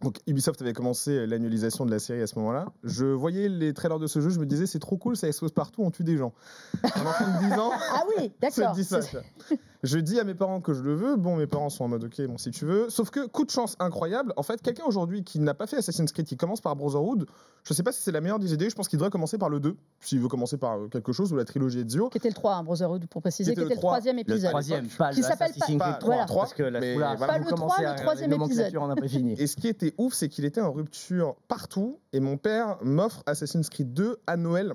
Donc 0.01 0.17
Ubisoft 0.27 0.61
avait 0.61 0.73
commencé 0.73 1.25
l'annualisation 1.25 1.85
de 1.85 1.91
la 1.91 1.99
série 1.99 2.21
à 2.21 2.27
ce 2.27 2.37
moment-là. 2.39 2.67
Je 2.83 3.05
voyais 3.05 3.47
les 3.47 3.73
trailers 3.73 3.97
de 3.99 4.07
ce 4.07 4.19
jeu, 4.19 4.29
je 4.29 4.39
me 4.39 4.45
disais 4.45 4.65
c'est 4.67 4.79
trop 4.79 4.97
cool, 4.97 5.15
ça 5.15 5.27
explose 5.29 5.53
partout, 5.53 5.83
on 5.83 5.89
tue 5.91 6.03
des 6.03 6.17
gens. 6.17 6.33
Un 6.83 6.87
enfant 7.05 7.25
de 7.41 7.47
10 7.47 7.53
ans, 7.53 7.71
Ah 7.93 8.03
oui, 8.17 8.25
se 8.51 8.59
d'accord. 8.59 8.75
dit 8.75 8.83
ça. 8.83 8.99
Je 9.83 9.99
dis 9.99 10.19
à 10.19 10.23
mes 10.23 10.33
parents 10.33 10.61
que 10.61 10.73
je 10.73 10.81
le 10.81 10.93
veux. 10.95 11.15
Bon, 11.15 11.35
mes 11.35 11.47
parents 11.47 11.69
sont 11.69 11.83
en 11.85 11.87
mode 11.87 12.03
ok, 12.05 12.21
bon 12.27 12.37
si 12.37 12.51
tu 12.51 12.65
veux. 12.65 12.89
Sauf 12.89 13.09
que 13.11 13.25
coup 13.27 13.45
de 13.45 13.51
chance 13.51 13.75
incroyable. 13.79 14.33
En 14.37 14.43
fait, 14.43 14.61
quelqu'un 14.61 14.83
aujourd'hui 14.85 15.23
qui 15.23 15.39
n'a 15.39 15.53
pas 15.53 15.67
fait 15.67 15.77
Assassin's 15.77 16.11
Creed, 16.11 16.25
qui 16.25 16.37
commence 16.37 16.61
par 16.61 16.75
Brotherhood, 16.75 17.25
je 17.63 17.73
sais 17.73 17.83
pas 17.83 17.91
si 17.91 18.01
c'est 18.01 18.11
la 18.11 18.21
meilleure 18.21 18.39
des 18.39 18.53
idées. 18.53 18.69
Je 18.69 18.75
pense 18.75 18.87
qu'il 18.87 18.97
devrait 18.97 19.09
commencer 19.11 19.37
par 19.37 19.49
le 19.49 19.59
2, 19.59 19.75
s'il 19.99 20.19
veut 20.19 20.27
commencer 20.27 20.57
par 20.57 20.77
euh, 20.79 20.87
quelque 20.87 21.11
chose 21.13 21.31
ou 21.33 21.35
la 21.35 21.45
trilogie 21.45 21.79
Ezio. 21.81 22.09
Qui 22.09 22.17
était 22.17 22.29
le 22.29 22.33
3, 22.33 22.55
hein, 22.55 22.63
Brotherhood, 22.63 23.05
pour 23.07 23.21
préciser, 23.21 23.53
Qui 23.53 23.59
était 23.59 23.63
le 23.63 23.69
le 23.69 23.75
3, 23.75 23.91
troisième 23.93 24.15
Le 24.15 24.21
épisode. 24.21 24.49
troisième, 24.49 24.87
pas 24.87 25.11
Qui 25.11 25.17
le 25.17 25.23
s'appelle 25.23 25.37
pas- 25.37 25.43
Assassin's 25.65 25.65
Creed 25.65 25.79
pas- 25.79 25.93
3, 25.99 26.15
voilà. 26.15 26.25
parce 26.25 26.53
que 26.53 26.63
là, 26.63 26.79
Mais 26.79 26.93
voilà. 26.95 27.15
Pas 27.17 27.37
vous 27.39 27.43
le 27.45 27.49
commencez 27.51 27.75
3, 27.75 27.85
à- 27.87 27.93
le 27.95 27.99
troisième 28.01 28.29
la 28.31 28.35
épisode. 28.45 28.77
on 28.77 28.95
pas 28.95 29.07
fini. 29.07 29.33
Et 29.37 29.47
ce 29.47 29.55
qui 29.55 29.67
était 29.67 29.93
ouf, 29.97 30.13
c'est 30.13 30.29
qu'il 30.29 30.45
était 30.45 30.61
en 30.61 30.71
rupture 30.71 31.35
partout. 31.47 31.99
Et 32.13 32.19
mon 32.19 32.37
père 32.37 32.77
m'offre 32.81 33.23
Assassin's 33.25 33.69
Creed 33.69 33.93
2 33.93 34.17
à 34.27 34.37
Noël. 34.37 34.73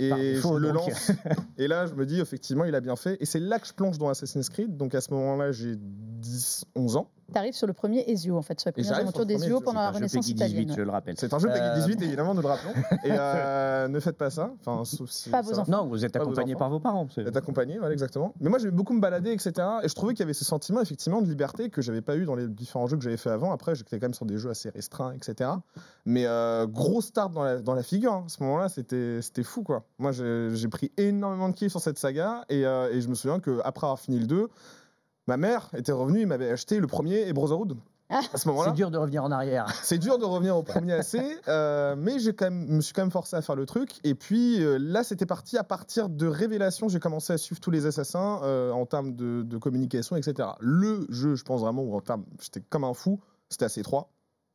Et 0.00 0.36
je 0.36 0.54
le 0.58 0.70
lance. 0.70 1.10
et 1.58 1.66
là, 1.66 1.86
je 1.86 1.94
me 1.94 2.06
dis, 2.06 2.20
effectivement, 2.20 2.64
il 2.64 2.74
a 2.74 2.80
bien 2.80 2.94
fait. 2.96 3.16
Et 3.20 3.26
c'est 3.26 3.40
là 3.40 3.58
que 3.58 3.66
je 3.66 3.72
plonge 3.72 3.98
dans 3.98 4.08
Assassin's 4.08 4.48
Creed. 4.48 4.76
Donc 4.76 4.94
à 4.94 5.00
ce 5.00 5.12
moment-là, 5.12 5.50
j'ai 5.52 5.74
10, 5.76 6.64
11 6.76 6.96
ans. 6.96 7.08
Tu 7.30 7.38
arrives 7.38 7.52
sur 7.54 7.66
le 7.66 7.74
premier 7.74 8.08
Ezio, 8.10 8.38
en 8.38 8.42
fait, 8.42 8.58
sur 8.58 8.72
sur 8.72 8.94
le 9.04 9.10
premier 9.12 9.26
d'Ezio 9.26 9.44
Ezio. 9.56 9.60
pendant 9.60 9.80
la 9.80 9.88
Un 9.88 9.90
jeu 9.92 9.96
Renaissance 9.96 10.24
Peggy 10.26 10.34
18, 10.34 10.46
italienne. 10.54 10.74
je 10.78 10.82
le 10.82 10.90
rappelle. 10.90 11.14
C'est 11.18 11.34
un 11.34 11.38
jeu 11.38 11.48
Peggy 11.48 11.60
Euh, 11.60 11.74
18, 11.74 12.02
évidemment, 12.02 12.32
nous 12.34 12.40
le 12.40 12.46
rappelons. 12.48 12.72
Et 13.04 13.10
euh, 13.10 13.88
ne 13.88 14.00
faites 14.00 14.16
pas 14.16 14.30
ça. 14.30 14.50
Enfin, 14.60 14.84
sauf 14.86 15.10
si 15.10 15.28
Pas 15.28 15.42
vos 15.42 15.58
enfants. 15.58 15.70
Non, 15.70 15.86
vous 15.88 16.04
êtes 16.06 16.16
accompagné 16.16 16.54
par 16.54 16.70
vos 16.70 16.80
parents. 16.80 17.06
c'est- 17.14 17.24
d'être 17.24 17.36
accompagné, 17.36 17.76
voilà, 17.78 17.92
exactement. 17.92 18.32
Mais 18.40 18.48
moi, 18.48 18.58
j'aimais 18.58 18.70
beaucoup 18.70 18.94
me 18.94 19.00
balader, 19.00 19.32
etc. 19.32 19.52
Et 19.82 19.88
je 19.88 19.94
trouvais 19.94 20.14
qu'il 20.14 20.20
y 20.20 20.22
avait 20.22 20.32
ce 20.32 20.44
sentiment, 20.46 20.80
effectivement, 20.80 21.20
de 21.20 21.28
liberté 21.28 21.68
que 21.68 21.82
j'avais 21.82 22.00
pas 22.02 22.16
eu 22.16 22.24
dans 22.24 22.34
les 22.34 22.48
différents 22.48 22.86
jeux 22.86 22.96
que 22.96 23.02
j'avais 23.04 23.18
fait 23.18 23.30
avant. 23.30 23.52
Après, 23.52 23.74
j'étais 23.74 23.98
quand 23.98 24.06
même 24.06 24.14
sur 24.14 24.24
des 24.26 24.38
jeux 24.38 24.48
assez 24.50 24.70
restreints, 24.70 25.12
etc. 25.12 25.50
Mais 26.06 26.24
euh, 26.26 26.66
gros 26.66 27.02
start 27.02 27.32
dans 27.34 27.42
la, 27.44 27.58
dans 27.58 27.74
la 27.74 27.82
figure. 27.82 28.12
hein. 28.14 28.22
À 28.24 28.28
ce 28.30 28.42
moment-là, 28.42 28.68
c'était 28.70 29.20
c'était 29.20 29.42
fou, 29.42 29.62
quoi. 29.62 29.84
Moi, 29.98 30.12
j'ai 30.12 30.68
pris 30.68 30.92
énormément 30.96 31.48
de 31.48 31.54
kiff 31.54 31.70
sur 31.70 31.80
cette 31.80 31.98
saga. 31.98 32.44
Et, 32.48 32.64
euh, 32.64 32.92
et 32.92 33.00
je 33.00 33.08
me 33.08 33.14
souviens 33.14 33.40
qu'après 33.40 33.86
avoir 33.86 33.98
fini 33.98 34.18
le 34.18 34.26
2, 34.26 34.48
ma 35.26 35.36
mère 35.36 35.70
était 35.76 35.92
revenue, 35.92 36.20
il 36.20 36.26
m'avait 36.26 36.50
acheté 36.50 36.78
le 36.78 36.86
premier 36.86 37.26
et 37.26 37.32
Brotherhood. 37.32 37.76
Ah. 38.10 38.20
À 38.20 38.22
ce 38.22 38.28
C'est 38.38 38.46
moment-là, 38.46 38.72
dur 38.72 38.90
de 38.90 38.96
revenir 38.96 39.22
en 39.22 39.30
arrière. 39.30 39.66
c'est 39.82 39.98
dur 39.98 40.18
de 40.18 40.24
revenir 40.24 40.56
au 40.56 40.62
premier 40.62 40.94
AC, 40.94 41.16
euh, 41.46 41.94
mais 41.96 42.18
j'ai 42.18 42.32
quand 42.32 42.46
même, 42.46 42.66
me 42.66 42.80
suis 42.80 42.94
quand 42.94 43.02
même 43.02 43.10
forcé 43.10 43.36
à 43.36 43.42
faire 43.42 43.54
le 43.54 43.66
truc. 43.66 44.00
Et 44.02 44.14
puis 44.14 44.62
euh, 44.62 44.78
là, 44.78 45.04
c'était 45.04 45.26
parti 45.26 45.58
à 45.58 45.64
partir 45.64 46.08
de 46.08 46.26
révélations. 46.26 46.88
J'ai 46.88 47.00
commencé 47.00 47.34
à 47.34 47.38
suivre 47.38 47.60
tous 47.60 47.70
les 47.70 47.84
assassins 47.84 48.40
euh, 48.44 48.70
en 48.70 48.86
termes 48.86 49.14
de, 49.14 49.42
de 49.42 49.58
communication, 49.58 50.16
etc. 50.16 50.48
Le 50.60 51.06
jeu, 51.10 51.34
je 51.34 51.44
pense 51.44 51.60
vraiment, 51.60 51.82
où 51.82 51.94
en 51.94 52.00
termes, 52.00 52.24
j'étais 52.40 52.62
comme 52.70 52.84
un 52.84 52.94
fou, 52.94 53.20
c'était 53.50 53.66
AC3. 53.66 54.06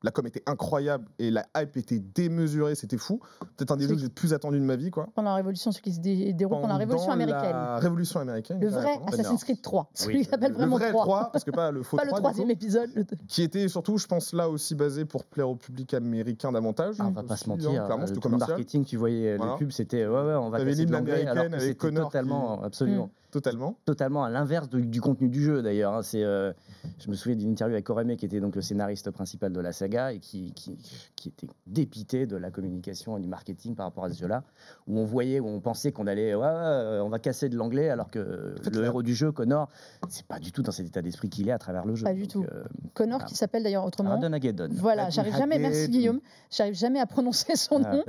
La 0.03 0.11
com 0.11 0.27
était 0.27 0.43
incroyable 0.45 1.05
et 1.17 1.31
la 1.31 1.45
hype 1.57 1.77
était 1.77 1.99
démesurée, 1.99 2.75
c'était 2.75 2.97
fou. 2.97 3.21
Peut-être 3.55 3.71
un 3.71 3.77
des 3.77 3.87
jeux 3.87 3.93
que 3.95 3.99
j'ai 4.01 4.07
le 4.07 4.11
plus 4.13 4.33
attendu 4.33 4.59
de 4.59 4.65
ma 4.65 4.75
vie, 4.75 4.91
quoi. 4.91 5.07
Pendant 5.15 5.29
la 5.29 5.35
Révolution, 5.37 5.71
ce 5.71 5.81
qui 5.81 5.93
se 5.93 5.99
dé- 6.01 6.33
déroule 6.33 6.57
pendant 6.57 6.73
la 6.73 6.77
Révolution 6.79 7.11
américaine. 7.11 7.51
La 7.53 7.77
Révolution 7.77 8.19
américaine. 8.19 8.59
Le 8.59 8.67
vrai. 8.67 8.99
Assassin's 9.07 9.43
Creed 9.43 9.61
3, 9.61 9.89
celui 9.93 10.17
Oui, 10.17 10.23
qui 10.25 10.29
s'appelle 10.29 10.51
Le 10.51 10.57
vraiment 10.57 10.77
vrai 10.77 10.89
3. 10.89 11.03
3, 11.03 11.29
parce 11.31 11.43
que 11.45 11.51
pas 11.51 11.71
le 11.71 11.83
faux 11.83 11.95
Pas 11.97 12.03
le 12.03 12.09
3, 12.09 12.19
troisième 12.19 12.51
épisode. 12.51 12.89
le- 12.95 13.05
qui 13.27 13.43
était 13.43 13.67
surtout, 13.69 13.97
je 13.97 14.07
pense, 14.07 14.33
là 14.33 14.49
aussi 14.49 14.75
basé 14.75 15.05
pour 15.05 15.23
plaire 15.23 15.49
au 15.49 15.55
public 15.55 15.93
américain 15.93 16.51
davantage. 16.51 16.95
Ah, 16.99 17.05
on 17.07 17.11
va 17.11 17.23
pas 17.23 17.33
Aussi, 17.35 17.45
se 17.45 17.49
hein, 17.49 17.53
mentir. 17.53 17.85
clairement, 17.85 18.03
euh, 18.05 18.13
le 18.13 18.19
commercial. 18.19 18.49
marketing, 18.49 18.83
tu 18.83 18.97
voyais 18.97 19.37
Voilà. 19.37 19.53
les 19.53 19.57
pubs, 19.59 19.71
c'était 19.71 20.05
ouais, 20.05 20.11
ouais, 20.11 20.33
on 20.35 20.49
va 20.49 20.57
casser 20.59 20.71
de 20.71 20.79
l'hymne 20.81 20.91
l'anglais, 20.91 21.13
alors 21.21 21.29
américaine 21.31 21.51
que 21.51 21.55
avec 21.55 21.67
c'était 21.67 21.75
Connor 21.77 22.09
totalement, 22.09 22.57
Mm. 22.59 22.63
absolument. 22.65 23.09
Totalement. 23.31 23.75
totalement 23.83 24.23
à 24.23 24.29
l'inverse 24.29 24.69
du 24.69 25.01
contenu 25.01 25.27
du 25.27 25.41
jeu 25.41 25.63
d'ailleurs. 25.63 25.95
hein. 25.95 26.03
C'est, 26.03 26.23
euh, 26.23 26.53
je 26.99 27.09
me 27.09 27.15
souviens 27.15 27.35
d'une 27.35 27.49
interview 27.49 27.73
avec 27.73 27.83
Koreme 27.83 28.15
qui 28.15 28.27
était 28.27 28.39
donc 28.39 28.55
le 28.55 28.61
scénariste 28.61 29.09
principal 29.09 29.51
de 29.51 29.59
la 29.59 29.71
saga 29.71 29.92
et 29.95 30.19
qui, 30.19 30.53
qui, 30.53 30.77
qui 31.15 31.29
était 31.29 31.47
dépité 31.67 32.25
de 32.25 32.35
la 32.35 32.51
communication 32.51 33.17
et 33.17 33.21
du 33.21 33.27
marketing 33.27 33.75
par 33.75 33.85
rapport 33.85 34.05
à 34.05 34.09
ce 34.09 34.17
jeu-là, 34.19 34.43
où 34.87 34.99
on 34.99 35.05
voyait, 35.05 35.39
où 35.39 35.47
on 35.47 35.59
pensait 35.59 35.91
qu'on 35.91 36.07
allait, 36.07 36.35
ouais, 36.35 36.41
ouais, 36.41 36.47
euh, 36.47 37.03
on 37.03 37.09
va 37.09 37.19
casser 37.19 37.49
de 37.49 37.55
l'anglais, 37.57 37.89
alors 37.89 38.09
que 38.09 38.55
fait, 38.63 38.75
le 38.75 38.83
héros 38.85 39.03
du 39.03 39.13
jeu, 39.15 39.31
Connor, 39.31 39.69
c'est 40.09 40.25
pas 40.25 40.39
du 40.39 40.51
tout 40.51 40.61
dans 40.61 40.71
cet 40.71 40.87
état 40.87 41.01
d'esprit 41.01 41.29
qu'il 41.29 41.47
est 41.47 41.51
à 41.51 41.59
travers 41.59 41.85
le 41.85 41.95
jeu. 41.95 42.03
Pas 42.03 42.13
du 42.13 42.21
Donc, 42.27 42.29
tout. 42.31 42.43
euh, 42.43 42.63
Connor, 42.93 43.23
qui 43.25 43.35
s'appelle 43.35 43.63
d'ailleurs 43.63 43.85
autrement. 43.85 44.11
Armageddon. 44.21 44.69
Voilà, 44.71 45.09
j'arrive 45.09 45.35
jamais, 45.37 45.59
merci. 45.59 45.89
Guillaume, 45.89 46.19
j'arrive 46.51 46.73
jamais 46.75 46.99
à 46.99 47.05
prononcer 47.05 47.55
son 47.55 47.79
nom. 47.79 48.03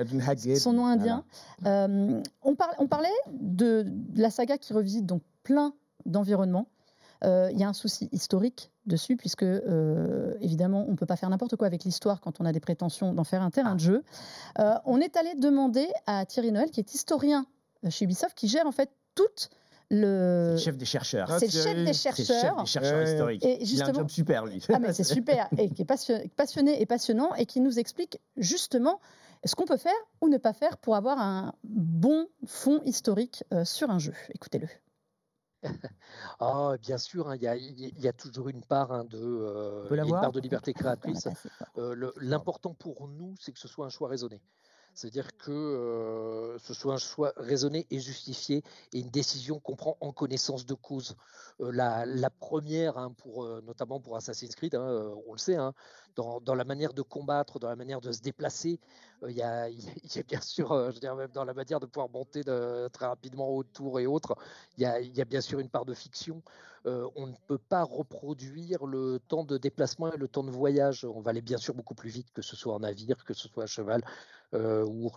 Son 0.57 0.73
nom 0.73 0.87
indien. 0.87 1.25
Euh, 1.67 2.21
on, 2.43 2.55
par- 2.55 2.75
on 2.79 2.87
parlait 2.87 3.09
de, 3.33 3.83
de 3.87 4.21
la 4.23 4.31
saga 4.31 4.59
qui 4.59 4.73
revisite 4.73 5.07
donc 5.07 5.23
plein 5.43 5.73
d'environnements. 6.07 6.67
Euh, 7.25 7.49
Il 7.53 7.59
y 7.59 7.65
a 7.65 7.69
un 7.69 7.73
souci 7.73 8.09
historique 8.13 8.71
dessus, 8.87 9.17
puisque 9.17 9.43
euh, 9.43 10.35
évidemment, 10.41 10.85
on 10.87 10.93
ne 10.93 10.97
peut 10.97 11.07
pas 11.07 11.17
faire 11.17 11.31
n'importe 11.31 11.57
quoi 11.57 11.67
avec 11.67 11.85
l'histoire 11.85 12.21
quand 12.21 12.41
on 12.41 12.45
a 12.45 12.53
des 12.53 12.61
prétentions 12.61 13.13
d'en 13.15 13.25
faire 13.25 13.43
un 13.43 13.51
terrain 13.51 13.75
de 13.75 13.81
jeu. 13.81 14.03
Euh, 14.59 14.75
on 14.85 15.01
est 15.01 15.17
allé 15.17 15.35
demander 15.35 15.89
à 16.07 16.27
Thierry 16.27 16.53
Noël, 16.53 16.71
qui 16.71 16.81
est 16.81 16.95
historien 16.95 17.47
chez 17.89 18.05
Ubisoft, 18.05 18.35
qui 18.37 18.47
gère 18.49 18.67
en 18.67 18.73
fait 18.73 18.91
toute 19.15 19.49
le. 19.91 20.49
C'est 20.49 20.53
le 20.53 20.65
chef 20.65 20.77
des 20.77 20.85
chercheurs. 20.85 21.29
Ah, 21.31 21.39
C'est 21.39 21.47
le 21.47 21.53
chef 21.53 21.63
Thierry. 21.63 21.85
des 21.85 21.93
C'est 21.95 22.09
le 22.11 22.15
chef 22.15 22.27
chercheurs. 22.27 22.57
des 22.61 22.67
chercheurs 22.67 22.99
Ouais. 22.99 23.13
historiques. 23.13 23.45
Et 23.45 23.53
Il 23.55 23.61
a 23.61 23.63
un 23.63 23.67
justement, 23.67 23.95
job 24.01 24.09
super, 24.11 24.45
lui. 24.47 24.63
ah 24.73 24.79
mais 24.79 24.93
c'est 24.93 25.05
super 25.05 25.49
et 25.59 25.71
qui 25.71 25.83
est 25.83 26.29
passionné, 26.37 26.81
et 26.81 26.87
passionnant 26.87 27.35
et 27.37 27.47
qui 27.47 27.61
nous 27.61 27.79
explique 27.79 28.19
justement 28.37 29.01
ce 29.45 29.55
qu'on 29.55 29.67
peut 29.67 29.77
faire 29.77 29.93
ou 30.21 30.29
ne 30.29 30.39
pas 30.39 30.53
faire 30.55 30.77
pour 30.79 30.97
avoir 30.97 31.19
un 31.19 31.55
bon 31.65 32.27
fond 32.47 32.81
historique 32.85 33.45
sur 33.65 33.91
un 33.91 33.99
jeu. 33.99 34.15
Écoutez-le. 34.35 34.69
Ah, 36.41 36.75
bien 36.81 36.99
sûr, 36.99 37.29
hein, 37.29 37.37
il 37.37 37.43
y, 37.43 37.47
a, 37.47 37.57
il 37.57 38.01
y 38.01 38.09
a 38.09 38.13
toujours 38.13 38.49
une 38.49 38.63
part 38.63 38.93
hein, 38.93 39.05
de, 39.05 39.19
euh, 39.19 39.89
une 39.91 40.11
part 40.11 40.33
de 40.33 40.41
liberté 40.41 40.73
créatrice. 40.73 41.29
Euh, 41.79 42.11
L'important 42.21 42.75
pour 42.75 43.09
nous, 43.09 43.35
c'est 43.41 43.53
que 43.53 43.59
ce 43.59 43.69
soit 43.69 43.87
un 43.87 43.91
choix 43.91 44.09
raisonné. 44.09 44.41
C'est-à-dire 44.95 45.37
que 45.37 45.51
euh, 45.51 46.59
ce 46.59 46.73
soit 46.73 46.95
un 46.95 46.99
choix 46.99 47.33
raisonné 47.37 47.87
et 47.91 47.99
justifié 47.99 48.63
et 48.93 49.01
une 49.01 49.11
décision 49.11 49.59
qu'on 49.59 49.75
prend 49.75 49.97
en 50.01 50.13
connaissance 50.13 50.67
de 50.67 50.75
cause. 50.75 51.17
Euh, 51.61 51.73
la, 51.73 52.07
la 52.07 52.31
première, 52.31 52.97
hein, 52.97 53.13
pour, 53.19 53.45
euh, 53.45 53.61
notamment 53.67 53.99
pour 54.01 54.17
Assassin's 54.17 54.55
Creed, 54.55 54.77
hein, 54.77 55.13
on 55.27 55.33
le 55.33 55.39
sait, 55.39 55.57
hein, 55.57 55.75
dans, 56.17 56.55
la 56.55 56.65
manière 56.65 56.93
de 56.93 57.03
combattre, 57.03 57.59
dans 57.59 57.69
la 57.69 57.77
manière 57.77 58.01
de 58.01 58.13
se 58.13 58.21
déplacer, 58.21 58.81
euh, 59.23 59.31
il 59.31 59.37
y, 59.37 59.43
a, 59.43 59.69
bien 60.29 60.41
sûr, 60.41 60.73
euh, 60.73 60.91
je 60.91 61.01
dire, 61.01 61.15
même 61.15 61.31
dans 61.33 61.45
la 61.45 61.55
manière 61.55 61.81
de 61.81 61.87
pouvoir 61.87 62.09
monter 62.11 62.43
très 62.45 63.07
rapidement 63.07 63.55
autour 63.55 64.01
et 64.01 64.07
autres, 64.07 64.37
il 64.77 64.83
y 64.83 65.21
a, 65.21 65.25
bien 65.25 65.41
sûr 65.41 65.59
une 65.61 65.69
part 65.69 65.85
de 65.85 65.95
fiction. 65.95 66.43
Euh, 66.87 67.09
on 67.17 67.27
ne 67.27 67.35
peut 67.47 67.59
pas 67.59 67.83
reproduire 67.83 68.85
le 68.85 69.19
temps 69.19 69.45
de 69.45 69.57
déplacement 69.57 70.13
et 70.13 70.19
le 70.19 70.29
temps 70.29 70.45
de 70.45 70.51
voyage. 70.51 71.05
On 71.05 71.21
va 71.21 71.31
aller 71.31 71.41
bien 71.41 71.57
sûr 71.57 71.75
beaucoup 71.75 71.95
plus 71.95 72.11
vite, 72.11 72.31
que 72.35 72.43
ce 72.43 72.57
soit 72.57 72.75
en 72.75 72.81
navire, 72.81 73.25
que 73.25 73.33
ce 73.33 73.49
soit 73.49 73.65
à 73.65 73.67
cheval 73.67 74.03
ou 74.53 75.11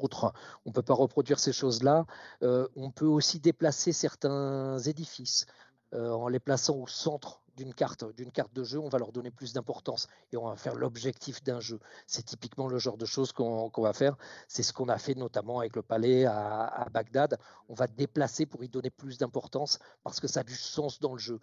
autre. 0.00 0.32
On 0.64 0.70
ne 0.70 0.74
peut 0.74 0.82
pas 0.82 0.94
reproduire 0.94 1.38
ces 1.38 1.52
choses-là. 1.52 2.06
On 2.40 2.90
peut 2.90 3.06
aussi 3.06 3.38
déplacer 3.38 3.92
certains 3.92 4.78
édifices 4.78 5.46
en 5.94 6.28
les 6.28 6.40
plaçant 6.40 6.76
au 6.76 6.86
centre 6.86 7.40
d'une 7.56 7.74
carte, 7.74 8.04
d'une 8.16 8.30
carte 8.32 8.54
de 8.54 8.64
jeu, 8.64 8.78
on 8.78 8.88
va 8.88 8.98
leur 8.98 9.12
donner 9.12 9.30
plus 9.30 9.52
d'importance 9.52 10.08
et 10.32 10.36
on 10.36 10.46
va 10.48 10.56
faire 10.56 10.74
l'objectif 10.74 11.42
d'un 11.42 11.60
jeu. 11.60 11.78
C'est 12.06 12.24
typiquement 12.24 12.68
le 12.68 12.78
genre 12.78 12.96
de 12.96 13.04
choses 13.04 13.32
qu'on 13.32 13.70
va 13.76 13.92
faire. 13.92 14.16
C'est 14.48 14.62
ce 14.62 14.72
qu'on 14.72 14.88
a 14.88 14.96
fait 14.98 15.14
notamment 15.14 15.58
avec 15.58 15.76
le 15.76 15.82
palais 15.82 16.24
à, 16.24 16.64
à 16.64 16.88
Bagdad. 16.88 17.38
On 17.68 17.74
va 17.74 17.86
déplacer 17.86 18.46
pour 18.46 18.64
y 18.64 18.68
donner 18.68 18.88
plus 18.90 19.18
d'importance 19.18 19.78
parce 20.02 20.20
que 20.20 20.26
ça 20.28 20.40
a 20.40 20.42
du 20.42 20.54
sens 20.56 21.00
dans 21.00 21.12
le 21.12 21.18
jeu. 21.18 21.38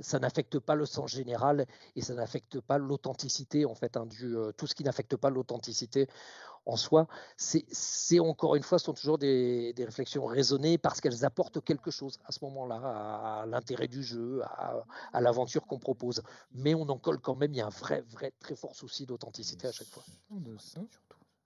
Ça 0.00 0.18
n'affecte 0.18 0.58
pas 0.58 0.74
le 0.74 0.86
sens 0.86 1.10
général 1.10 1.66
et 1.94 2.02
ça 2.02 2.14
n'affecte 2.14 2.60
pas 2.60 2.78
l'authenticité 2.78 3.64
en 3.64 3.74
fait. 3.74 3.96
hein, 3.96 4.06
du, 4.06 4.36
euh, 4.36 4.52
tout 4.52 4.66
ce 4.66 4.74
qui 4.74 4.82
n'affecte 4.82 5.16
pas 5.16 5.30
l'authenticité 5.30 6.08
en 6.66 6.76
soi, 6.76 7.06
c'est 7.36 8.20
encore 8.20 8.56
une 8.56 8.62
fois, 8.62 8.78
ce 8.78 8.84
sont 8.84 8.92
toujours 8.92 9.18
des, 9.18 9.72
des 9.72 9.84
réflexions 9.84 10.26
raisonnées 10.26 10.78
parce 10.78 11.00
qu'elles 11.00 11.24
apportent 11.24 11.62
quelque 11.64 11.90
chose 11.90 12.18
à 12.24 12.32
ce 12.32 12.44
moment-là, 12.44 12.76
à, 13.42 13.46
l'intérêt 13.46 13.88
du 13.88 14.02
jeu, 14.02 14.42
à, 14.44 14.84
à 15.12 15.20
l'aventure 15.20 15.66
qu'on 15.66 15.78
propose. 15.78 16.22
Mais 16.52 16.74
on 16.74 16.88
en 16.88 16.98
colle 16.98 17.18
quand 17.18 17.34
même, 17.34 17.52
il 17.52 17.58
y 17.58 17.60
a 17.60 17.66
un 17.66 17.70
vrai, 17.70 18.02
vrai, 18.08 18.32
très 18.38 18.54
fort 18.54 18.74
souci 18.74 19.06
d'authenticité 19.06 19.68
à 19.68 19.72
chaque 19.72 19.88
fois. 19.88 20.04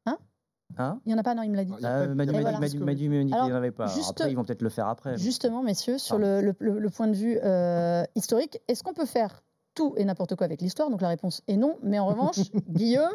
Hein? 0.07 1.01
Il 1.05 1.09
n'y 1.09 1.15
en 1.15 1.19
a 1.19 1.23
pas, 1.23 1.35
non, 1.35 1.43
il 1.43 1.51
me 1.51 1.57
l'a 1.57 1.65
dit. 1.65 1.73
Ah, 1.83 2.07
Manu 2.07 2.33
m'a 2.33 2.95
dit 2.95 3.09
qu'il 3.09 3.25
n'y 3.27 3.33
en 3.33 3.55
avait 3.55 3.71
pas. 3.71 3.87
Alors, 3.87 4.09
après, 4.11 4.31
ils 4.31 4.35
vont 4.35 4.45
peut-être 4.45 4.63
le 4.63 4.71
faire 4.71 4.89
après. 4.89 5.17
Justement, 5.19 5.63
messieurs, 5.63 5.99
sur 5.99 6.19
le, 6.19 6.41
le, 6.41 6.55
le, 6.59 6.91
point 6.91 7.07
de 7.07 7.15
vue 7.15 7.39
euh, 7.43 8.03
historique, 8.17 8.61
est-ce 8.67 8.83
qu'on 8.83 8.95
peut 8.95 9.07
faire 9.07 9.44
tout 9.75 9.95
et 9.97 10.05
n'importe 10.05 10.37
quoi 10.37 10.45
avec 10.45 10.61
l'histoire 10.61 10.91
Donc 10.91 11.01
la 11.01 11.09
réponse 11.09 11.43
est 11.49 11.57
non. 11.57 11.77
Mais 11.83 11.99
en 11.99 12.07
revanche, 12.07 12.37
Guillaume, 12.69 13.13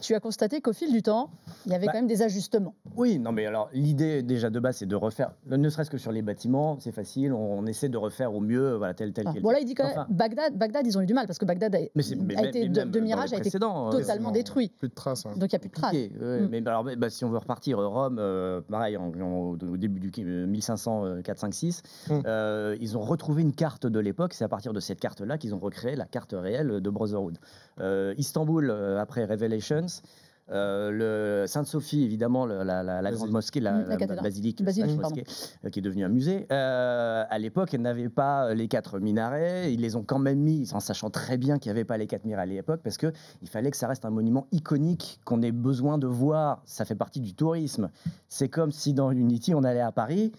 tu 0.00 0.14
as 0.14 0.20
constaté 0.20 0.60
qu'au 0.60 0.72
fil 0.72 0.90
du 0.92 1.02
temps, 1.02 1.30
il 1.66 1.72
y 1.72 1.74
avait 1.74 1.86
bah, 1.86 1.92
quand 1.92 1.98
même 1.98 2.06
des 2.06 2.22
ajustements. 2.22 2.74
Oui, 2.96 3.18
non, 3.18 3.32
mais 3.32 3.46
alors 3.46 3.68
l'idée 3.72 4.22
déjà 4.22 4.50
de 4.50 4.58
base, 4.58 4.78
c'est 4.78 4.86
de 4.86 4.96
refaire, 4.96 5.32
ne 5.46 5.68
serait-ce 5.68 5.90
que 5.90 5.98
sur 5.98 6.12
les 6.12 6.22
bâtiments, 6.22 6.78
c'est 6.80 6.92
facile, 6.92 7.32
on, 7.32 7.66
essaie 7.66 7.88
de 7.88 7.98
refaire 7.98 8.34
au 8.34 8.40
mieux, 8.40 8.76
voilà, 8.76 8.94
tel, 8.94 9.12
tel, 9.12 9.26
ah, 9.28 9.34
Bon, 9.42 9.50
là, 9.50 9.60
il 9.60 9.66
dit 9.66 9.74
quand 9.74 9.84
même, 9.84 10.06
Bagdad, 10.08 10.56
Bagdad, 10.56 10.86
ils 10.86 10.96
ont 10.96 11.02
eu 11.02 11.06
du 11.06 11.12
mal, 11.12 11.26
parce 11.26 11.38
que 11.38 11.44
Bagdad 11.44 11.74
a, 11.74 11.80
été, 11.80 12.68
de, 12.68 13.00
Mirage 13.00 13.34
a 13.34 13.36
été 13.36 13.50
euh, 13.54 13.90
totalement 13.90 14.30
détruit. 14.30 14.72
Plus 14.78 14.88
de 14.88 14.94
traces. 14.94 15.26
Hein. 15.26 15.32
Donc 15.36 15.52
il 15.52 15.54
n'y 15.54 15.56
a 15.56 15.58
plus 15.58 15.68
de 15.68 15.74
traces. 15.74 15.94
Mm. 15.94 16.48
Mais 16.50 16.66
alors, 16.66 16.84
bah, 16.84 17.10
si 17.10 17.24
on 17.24 17.30
veut 17.30 17.38
repartir, 17.38 17.78
Rome, 17.78 18.18
euh, 18.18 18.60
pareil, 18.62 18.96
au 18.96 19.56
début 19.76 20.00
du 20.00 20.24
1500, 20.24 21.22
4, 21.22 21.38
5, 21.38 21.54
6, 21.54 21.82
ils 22.80 22.96
ont 22.96 23.02
retrouvé 23.02 23.42
une 23.42 23.52
carte 23.52 23.86
de 23.86 23.98
l'époque, 23.98 24.32
c'est 24.32 24.44
à 24.44 24.48
partir 24.48 24.72
de 24.72 24.80
cette 24.80 25.00
carte-là 25.00 25.36
qu'ils 25.36 25.54
ont 25.54 25.58
recréé 25.58 25.96
la 25.98 26.06
carte 26.06 26.34
réelle 26.36 26.80
de 26.80 26.90
Brotherhood. 26.90 27.38
Euh, 27.80 28.14
Istanbul, 28.16 28.70
euh, 28.70 28.98
après 28.98 29.24
Revelations, 29.24 29.86
euh, 30.50 30.90
le 30.90 31.46
Sainte-Sophie, 31.46 32.04
évidemment, 32.04 32.46
la, 32.46 33.10
grande 33.12 33.30
mosquée, 33.30 33.60
la, 33.60 33.82
basilique, 34.22 34.64
qui 34.64 35.78
est 35.78 35.82
devenue 35.82 36.04
un 36.04 36.08
musée. 36.08 36.46
à 36.48 37.38
l'époque, 37.38 37.74
elle 37.74 37.82
n'avait 37.82 38.08
pas 38.08 38.54
les 38.54 38.66
quatre 38.66 38.98
minarets. 38.98 39.72
Ils 39.74 39.80
les 39.80 39.94
ont 39.94 40.02
quand 40.02 40.18
même 40.18 40.38
mis, 40.38 40.70
en 40.72 40.80
sachant 40.80 41.10
très 41.10 41.36
bien 41.36 41.58
qu'il 41.58 41.70
n'y 41.70 41.78
avait 41.78 41.84
pas 41.84 41.98
les 41.98 42.06
quatre 42.06 42.24
minarets 42.24 42.44
à 42.44 42.46
l'époque, 42.46 42.80
parce 42.82 42.96
qu'il 42.96 43.12
fallait 43.44 43.70
que 43.70 43.76
ça 43.76 43.88
reste 43.88 44.06
un 44.06 44.10
monument 44.10 44.46
iconique 44.52 45.20
qu'on 45.24 45.42
ait 45.42 45.52
besoin 45.52 45.98
de 45.98 46.06
voir. 46.06 46.62
Ça 46.64 46.86
fait 46.86 46.94
partie 46.94 47.20
du 47.20 47.34
tourisme. 47.34 47.90
C'est 48.28 48.48
comme 48.48 48.72
si 48.72 48.94
dans 48.94 49.10
Unity, 49.10 49.54
on 49.54 49.64
allait 49.64 49.80
à 49.80 49.92
Paris 49.92 50.32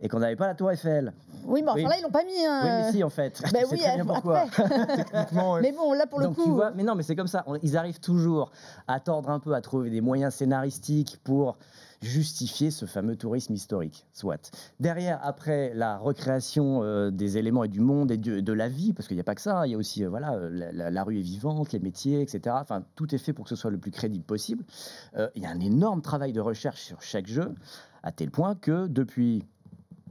et 0.00 0.08
qu'on 0.08 0.18
n'avait 0.18 0.36
pas 0.36 0.46
la 0.46 0.54
tour 0.54 0.70
Eiffel. 0.70 1.12
Oui, 1.44 1.62
mais 1.62 1.70
enfin 1.70 1.88
là, 1.88 1.96
ils 1.98 2.02
l'ont 2.02 2.10
pas 2.10 2.24
mis. 2.24 2.44
Hein. 2.44 2.60
Oui, 2.62 2.70
mais 2.70 2.92
si, 2.92 3.04
en 3.04 3.10
fait. 3.10 3.42
Ben 3.52 3.64
oui, 3.70 3.78
très 3.78 3.96
bien 3.96 4.04
pourquoi. 4.04 4.44
Mais 5.60 5.72
bon, 5.72 5.92
là, 5.92 6.06
pour 6.06 6.20
le 6.20 6.28
coup. 6.28 6.44
Tu 6.44 6.50
vois, 6.50 6.70
mais 6.70 6.82
non, 6.82 6.94
mais 6.94 7.02
c'est 7.02 7.16
comme 7.16 7.26
ça. 7.26 7.44
Ils 7.62 7.76
arrivent 7.76 8.00
toujours 8.00 8.52
à 8.86 9.00
tordre 9.00 9.30
un 9.30 9.40
peu, 9.40 9.54
à 9.54 9.60
trouver 9.60 9.90
des 9.90 10.00
moyens 10.00 10.34
scénaristiques 10.34 11.18
pour 11.24 11.56
justifier 12.02 12.70
ce 12.70 12.86
fameux 12.86 13.16
tourisme 13.16 13.52
historique, 13.52 14.06
soit. 14.12 14.50
Derrière, 14.78 15.20
après 15.22 15.72
la 15.74 15.98
recréation 15.98 16.82
euh, 16.82 17.10
des 17.10 17.36
éléments 17.36 17.64
et 17.64 17.68
du 17.68 17.80
monde 17.80 18.10
et 18.10 18.16
de, 18.16 18.52
la 18.52 18.68
vie, 18.68 18.92
parce 18.94 19.06
qu'il 19.06 19.16
n'y 19.16 19.20
a 19.20 19.24
pas 19.24 19.34
que 19.34 19.42
ça, 19.42 19.66
il 19.66 19.72
y 19.72 19.74
a 19.74 19.78
aussi, 19.78 20.04
euh, 20.04 20.08
voilà, 20.08 20.38
la, 20.50 20.90
la, 20.90 21.04
rue 21.04 21.18
est 21.18 21.22
vivante, 21.22 21.72
les 21.72 21.78
métiers, 21.78 22.22
etc. 22.22 22.56
Enfin, 22.58 22.84
tout 22.96 23.14
est 23.14 23.18
fait 23.18 23.32
pour 23.32 23.44
que 23.44 23.50
ce 23.50 23.56
soit 23.56 23.70
le 23.70 23.78
plus 23.78 23.90
crédible 23.90 24.24
possible. 24.24 24.64
Euh, 25.16 25.28
il 25.34 25.42
y 25.42 25.46
a 25.46 25.50
un 25.50 25.60
énorme 25.60 26.00
travail 26.00 26.32
de 26.32 26.40
recherche 26.40 26.80
sur 26.80 27.02
chaque 27.02 27.26
jeu, 27.26 27.54
à 28.02 28.12
tel 28.12 28.30
point 28.30 28.54
que 28.54 28.86
depuis 28.86 29.44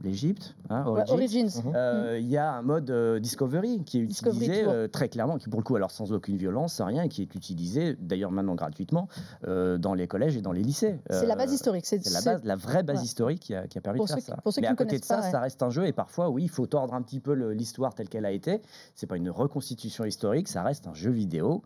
l'Égypte, 0.02 0.54
hein, 0.70 0.84
Origins. 0.86 1.50
Euh, 1.74 2.18
il 2.20 2.28
y 2.28 2.36
a 2.36 2.52
un 2.52 2.62
mode 2.62 2.90
euh, 2.90 3.20
Discovery 3.20 3.82
qui 3.84 3.98
est 3.98 4.02
utilisé 4.02 4.64
euh, 4.64 4.88
très 4.88 5.08
clairement, 5.08 5.38
qui 5.38 5.48
pour 5.48 5.60
le 5.60 5.64
coup 5.64 5.76
alors 5.76 5.90
sans 5.90 6.12
aucune 6.12 6.36
violence, 6.36 6.74
sans 6.74 6.86
rien, 6.86 7.02
et 7.02 7.08
qui 7.08 7.22
est 7.22 7.34
utilisé 7.34 7.96
d'ailleurs 8.00 8.30
maintenant 8.30 8.54
gratuitement 8.54 9.08
dans 9.46 9.94
les 9.94 10.06
collèges 10.06 10.36
et 10.36 10.42
dans 10.42 10.52
les 10.52 10.62
lycées. 10.62 10.98
c'est 11.10 11.26
la 11.26 11.36
base 11.36 11.52
historique. 11.52 11.86
C'est 11.86 12.04
la 12.10 12.22
base, 12.22 12.44
la 12.44 12.56
vraie 12.56 12.82
base 12.82 13.02
historique 13.02 13.40
qui 13.40 13.54
a, 13.54 13.80
permis 13.80 14.00
de 14.00 14.06
faire 14.06 14.20
ça. 14.20 14.36
Mais 14.60 14.66
à 14.66 14.74
côté 14.74 14.98
de 14.98 15.04
ça, 15.04 15.22
ça 15.22 15.40
reste 15.40 15.62
un 15.62 15.70
jeu 15.70 15.86
et 15.86 15.92
parfois 15.92 16.30
oui, 16.30 16.44
il 16.44 16.50
faut 16.50 16.66
tordre 16.66 16.94
un 16.94 17.02
petit 17.02 17.20
peu 17.20 17.32
l'histoire 17.52 17.94
telle 17.94 18.08
qu'elle 18.08 18.26
a 18.26 18.32
été. 18.32 18.62
C'est 18.94 19.06
pas 19.06 19.16
une 19.16 19.30
reconstitution 19.30 20.04
historique, 20.04 20.48
ça 20.48 20.62
reste 20.62 20.86
un 20.86 20.94
jeu 20.94 21.10
vidéo. 21.10 21.62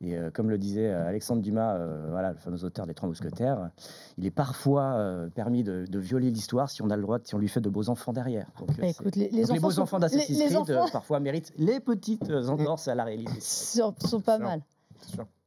Et 0.00 0.16
comme 0.34 0.50
le 0.50 0.58
disait 0.58 0.90
Alexandre 0.90 1.42
Dumas, 1.42 1.78
voilà 2.10 2.32
le 2.32 2.38
fameux 2.38 2.64
auteur 2.64 2.86
des 2.86 2.94
Trois 2.94 3.08
Mousquetaires, 3.08 3.70
il 4.18 4.26
est 4.26 4.30
parfois 4.30 4.98
permis 5.34 5.64
de, 5.64 5.86
de 5.88 5.98
violer 5.98 6.30
l'histoire 6.30 6.70
si 6.70 6.82
on 6.82 6.90
a 6.90 6.96
le 6.96 7.02
droit, 7.02 7.18
si 7.24 7.34
on 7.34 7.38
lui 7.38 7.48
fait 7.48 7.60
de 7.60 7.70
beaux 7.72 7.88
enfants 7.88 8.12
derrière. 8.12 8.46
Donc, 8.58 8.76
bah, 8.78 8.86
écoute, 8.86 9.16
les, 9.16 9.28
les, 9.28 9.58
beaux 9.58 9.78
enfants 9.80 9.98
d'Assassin's 9.98 10.38
Creed 10.38 10.70
euh, 10.70 10.86
parfois 10.92 11.18
méritent 11.20 11.52
les 11.56 11.80
petites 11.80 12.30
euh, 12.30 12.46
entorses 12.48 12.88
à 12.88 12.94
la 12.94 13.04
réalité. 13.04 13.32
Sont, 13.40 13.94
sont 14.04 14.20
pas 14.20 14.38
mal. 14.38 14.62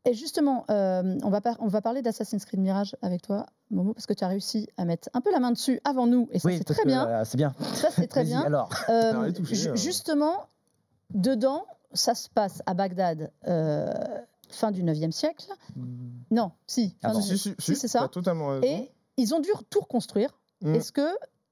Et 0.04 0.14
justement, 0.14 0.66
euh, 0.70 1.18
on, 1.24 1.30
va 1.30 1.42
on 1.60 1.68
va 1.68 1.82
parler 1.82 2.02
d'Assassin's 2.02 2.46
Creed 2.46 2.60
Mirage 2.60 2.96
avec 3.02 3.22
toi, 3.22 3.46
Momo, 3.72 3.94
parce 3.94 4.06
que 4.06 4.14
tu 4.14 4.24
as 4.24 4.28
réussi 4.28 4.68
à 4.78 4.86
mettre 4.86 5.10
un 5.14 5.22
peu 5.22 5.32
la 5.32 5.40
main 5.40 5.52
dessus 5.52 5.80
avant 5.84 6.06
nous, 6.06 6.28
et 6.32 6.40
ça 6.40 6.50
c'est 6.52 6.64
très 6.64 6.86
bien. 6.86 7.24
c'est 7.24 7.38
bien. 7.38 7.56
Ça 7.74 7.90
c'est 7.92 8.08
très 8.08 8.24
bien. 8.24 8.42
Alors, 8.42 8.70
justement, 9.74 10.48
dedans, 11.14 11.66
ça 11.94 12.14
se 12.14 12.30
passe 12.30 12.62
à 12.66 12.74
Bagdad. 12.74 13.32
fin 14.50 14.72
du 14.72 14.84
9e 14.84 15.12
siècle. 15.12 15.48
Hmm. 15.76 16.16
Non, 16.32 16.52
si. 16.68 16.96
Ah 17.02 17.14
si, 17.22 17.38
si, 17.38 17.56
si 17.58 17.76
c'est 17.76 17.88
ça. 17.88 18.08
Totalement 18.08 18.62
Et 18.62 18.92
ils 19.18 19.34
ont 19.34 19.40
dû 19.40 19.50
tout 19.70 19.80
reconstruire. 19.80 20.30
Hmm. 20.62 20.76
Est-ce 20.76 20.92
que 20.92 21.08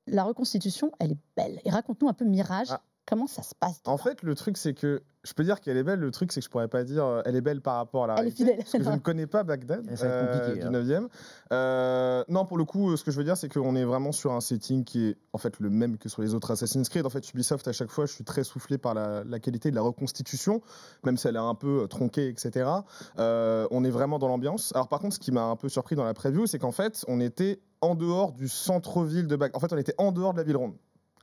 la 0.08 0.24
reconstitution, 0.24 0.92
elle 1.00 1.14
est 1.14 1.18
belle. 1.36 1.62
Et 1.66 1.72
raconte-nous 1.72 2.10
un 2.10 2.14
peu 2.14 2.26
Mirage. 2.26 2.68
Ah. 2.72 2.82
Comment 3.06 3.28
ça 3.28 3.44
se 3.44 3.54
passe 3.54 3.82
En 3.86 3.98
fait, 3.98 4.22
le 4.22 4.34
truc, 4.34 4.58
c'est 4.58 4.74
que 4.74 5.04
je 5.24 5.34
peux 5.34 5.44
dire 5.44 5.60
qu'elle 5.62 5.78
est 5.78 5.84
belle. 5.84 6.00
Le 6.00 6.12
truc, 6.12 6.32
c'est 6.32 6.40
que 6.40 6.46
je 6.46 6.50
pourrais 6.50 6.68
pas 6.68 6.84
dire 6.84 7.06
euh, 7.06 7.22
elle 7.26 7.36
est 7.36 7.42
belle 7.42 7.62
par 7.62 7.76
rapport 7.76 8.06
à 8.06 8.08
la 8.08 8.14
elle 8.14 8.20
réalité. 8.22 8.44
Est 8.44 8.46
fidèle. 8.46 8.58
Parce 8.60 8.72
que 8.72 8.84
je 8.84 8.90
ne 8.90 8.98
connais 9.04 9.28
pas 9.28 9.44
Bagdad 9.44 9.86
euh, 10.04 10.56
du 10.56 10.62
9e. 10.62 10.96
Hein. 10.96 11.10
Euh, 11.52 12.24
non, 12.30 12.46
pour 12.46 12.58
le 12.58 12.66
coup, 12.66 12.96
ce 12.96 13.04
que 13.04 13.12
je 13.12 13.18
veux 13.18 13.24
dire, 13.24 13.36
c'est 13.36 13.50
qu'on 13.50 13.76
est 13.76 13.84
vraiment 13.84 14.12
sur 14.12 14.32
un 14.34 14.42
setting 14.42 14.84
qui 14.84 15.08
est 15.08 15.18
en 15.34 15.38
fait 15.38 15.60
le 15.60 15.70
même 15.70 15.98
que 15.98 16.08
sur 16.10 16.22
les 16.22 16.34
autres 16.34 16.52
Assassin's 16.52 16.88
Creed. 16.90 17.06
En 17.06 17.10
fait, 17.10 17.30
Ubisoft, 17.30 17.68
à 17.68 17.74
chaque 17.74 17.92
fois, 17.92 18.06
je 18.06 18.14
suis 18.14 18.24
très 18.24 18.44
soufflé 18.44 18.78
par 18.78 18.94
la, 18.94 19.40
qualité 19.40 19.70
de 19.70 19.76
la 19.76 19.82
reconstitution, 19.82 20.62
même 21.04 21.18
si 21.18 21.28
elle 21.28 21.36
est 21.36 21.40
un 21.40 21.56
peu 21.56 21.88
tronquée, 21.90 22.30
etc. 22.30 22.70
on 23.18 23.84
est 23.84 23.92
vraiment 23.92 24.20
dans 24.20 24.28
l'ambiance. 24.28 24.72
Alors, 24.76 24.88
par 24.88 25.00
contre, 25.00 25.16
ce 25.16 25.20
qui 25.20 25.32
m'a 25.32 25.44
un 25.44 25.56
peu 25.56 25.68
surpris 25.70 25.96
dans 25.96 26.06
la 26.06 26.14
preview, 26.14 26.46
c'est 26.48 26.60
qu'en 26.60 26.72
fait, 26.72 27.04
on 27.08 27.20
était 27.20 27.60
en 27.82 27.96
dehors 27.96 28.32
du 28.32 28.48
centre-ville 28.48 29.28
de 29.28 29.36
Bagdad. 29.36 29.58
En 29.58 29.60
fait, 29.60 29.74
on 29.74 29.78
était 29.78 29.96
en 29.98 30.12
dehors 30.12 30.34
de 30.34 30.38
la 30.38 30.44
ville 30.44 30.58
ronde. 30.58 30.76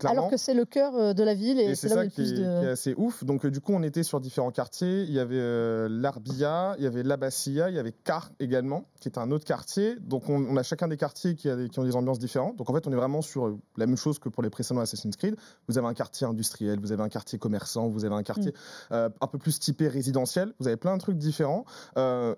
Alors 0.05 0.31
que 0.31 0.37
c'est 0.37 0.55
le 0.55 0.65
cœur 0.65 0.95
euh, 0.95 1.13
de 1.13 1.23
la 1.23 1.35
ville 1.35 1.61
et, 1.61 1.75
c'est 1.75 1.89
là 1.89 1.97
où 1.97 1.99
il 2.01 2.05
y 2.05 2.09
a 2.09 2.11
plus 2.11 2.33
de. 2.33 2.37
Qui 2.37 2.43
est 2.43 2.71
assez 2.71 2.95
ouf. 2.97 3.25
Donc, 3.25 3.45
euh, 3.45 3.51
du 3.51 3.61
coup, 3.61 3.73
on 3.73 3.83
était 3.83 4.03
sur 4.03 4.21
différents 4.21 4.51
quartiers. 4.51 5.03
Il 5.03 5.13
y 5.13 5.19
avait 5.19 5.39
euh, 5.39 5.89
l'Arbia, 5.91 6.75
il 6.79 6.85
y 6.85 6.87
avait 6.87 7.03
l'Abbassia, 7.03 7.71
il 7.71 7.77
y 7.77 7.79
avait 7.79 7.93
Car 7.93 8.31
également, 8.41 8.85
qui 9.01 9.09
est 9.09 9.19
un 9.19 9.31
autre 9.31 9.45
quartier. 9.45 9.97
Donc, 10.01 10.29
on, 10.29 10.57
a 10.57 10.63
chacun 10.63 10.89
des 10.89 10.97
quartiers 10.97 11.35
qui, 11.35 11.49
a 11.49 11.69
qui, 11.69 11.79
ont 11.79 11.85
des 11.85 11.97
ambiances 11.97 12.19
différentes. 12.19 12.57
Donc, 12.57 12.71
en 12.71 12.75
fait, 12.75 12.87
on 12.87 12.93
est 12.93 12.97
vraiment 12.97 13.23
sur 13.23 13.59
la 13.77 13.87
même 13.87 13.97
chose 13.97 14.19
que 14.19 14.29
pour 14.29 14.43
les 14.43 14.51
précédents 14.51 14.81
Assassin's 14.81 15.17
Creed. 15.17 15.37
Vous 15.69 15.79
avez 15.79 15.87
un 15.87 15.95
quartier 15.95 16.27
industriel, 16.27 16.79
vous 16.81 16.93
avez 16.93 17.03
un 17.03 17.09
quartier 17.09 17.39
commerçant, 17.39 17.89
vous 17.89 18.05
avez 18.05 18.15
un 18.15 18.23
quartier 18.23 18.53
mm. 18.91 18.95
un 19.21 19.27
peu 19.31 19.39
plus 19.39 19.59
typé 19.59 19.89
résidentiel. 19.89 20.53
Vous 20.59 20.67
avez 20.67 20.77
plein 20.77 20.97
de 20.97 21.01
trucs 21.01 21.19
différents. 21.19 21.65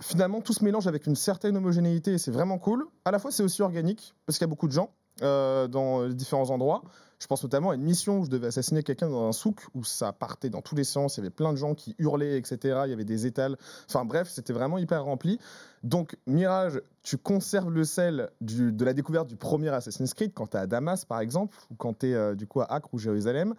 finalement, 0.00 0.40
tout 0.40 0.52
se 0.52 0.64
mélange 0.64 0.86
avec 0.86 1.06
une 1.06 1.16
certaine 1.16 1.56
homogénéité 1.56 2.12
et 2.12 2.18
c'est 2.18 2.30
vraiment 2.30 2.58
cool. 2.58 2.86
À 3.04 3.10
la 3.10 3.18
fois, 3.18 3.30
c'est 3.30 3.42
aussi 3.42 3.62
organique 3.62 4.14
parce 4.26 4.38
qu'il 4.38 4.44
y 4.44 4.48
a 4.48 4.50
beaucoup 4.50 4.68
de 4.68 4.72
gens. 4.72 4.90
Dans 5.20 6.08
différents 6.08 6.50
endroits. 6.50 6.82
Je 7.22 7.28
pense 7.28 7.44
notamment 7.44 7.70
à 7.70 7.76
une 7.76 7.82
mission 7.82 8.18
où 8.18 8.24
je 8.24 8.30
devais 8.30 8.48
assassiner 8.48 8.82
quelqu'un 8.82 9.08
dans 9.08 9.28
un 9.28 9.32
souk 9.32 9.60
où 9.74 9.84
ça 9.84 10.12
partait 10.12 10.50
dans 10.50 10.60
tous 10.60 10.74
les 10.74 10.82
sens. 10.82 11.16
Il 11.16 11.20
y 11.20 11.22
avait 11.22 11.30
plein 11.30 11.52
de 11.52 11.56
gens 11.56 11.76
qui 11.76 11.94
hurlaient, 12.00 12.36
etc. 12.36 12.80
Il 12.86 12.90
y 12.90 12.92
avait 12.92 13.04
des 13.04 13.26
étals. 13.26 13.56
Enfin 13.88 14.04
bref, 14.04 14.28
c'était 14.28 14.52
vraiment 14.52 14.76
hyper 14.76 15.04
rempli. 15.04 15.38
Donc, 15.84 16.16
Mirage, 16.26 16.82
tu 17.04 17.18
conserves 17.18 17.70
le 17.70 17.84
sel 17.84 18.30
de 18.40 18.84
la 18.84 18.92
découverte 18.92 19.28
du 19.28 19.36
premier 19.36 19.68
Assassin's 19.68 20.14
Creed 20.14 20.32
quand 20.34 20.48
tu 20.48 20.56
es 20.56 20.60
à 20.60 20.66
Damas, 20.66 21.04
par 21.04 21.20
exemple, 21.20 21.56
ou 21.70 21.76
quand 21.76 22.00
tu 22.00 22.10
es 22.10 22.14
euh, 22.14 22.34
du 22.34 22.48
coup 22.48 22.60
à 22.60 22.72
Acre 22.72 22.88
ou 22.92 22.98
Jérusalem 22.98 23.54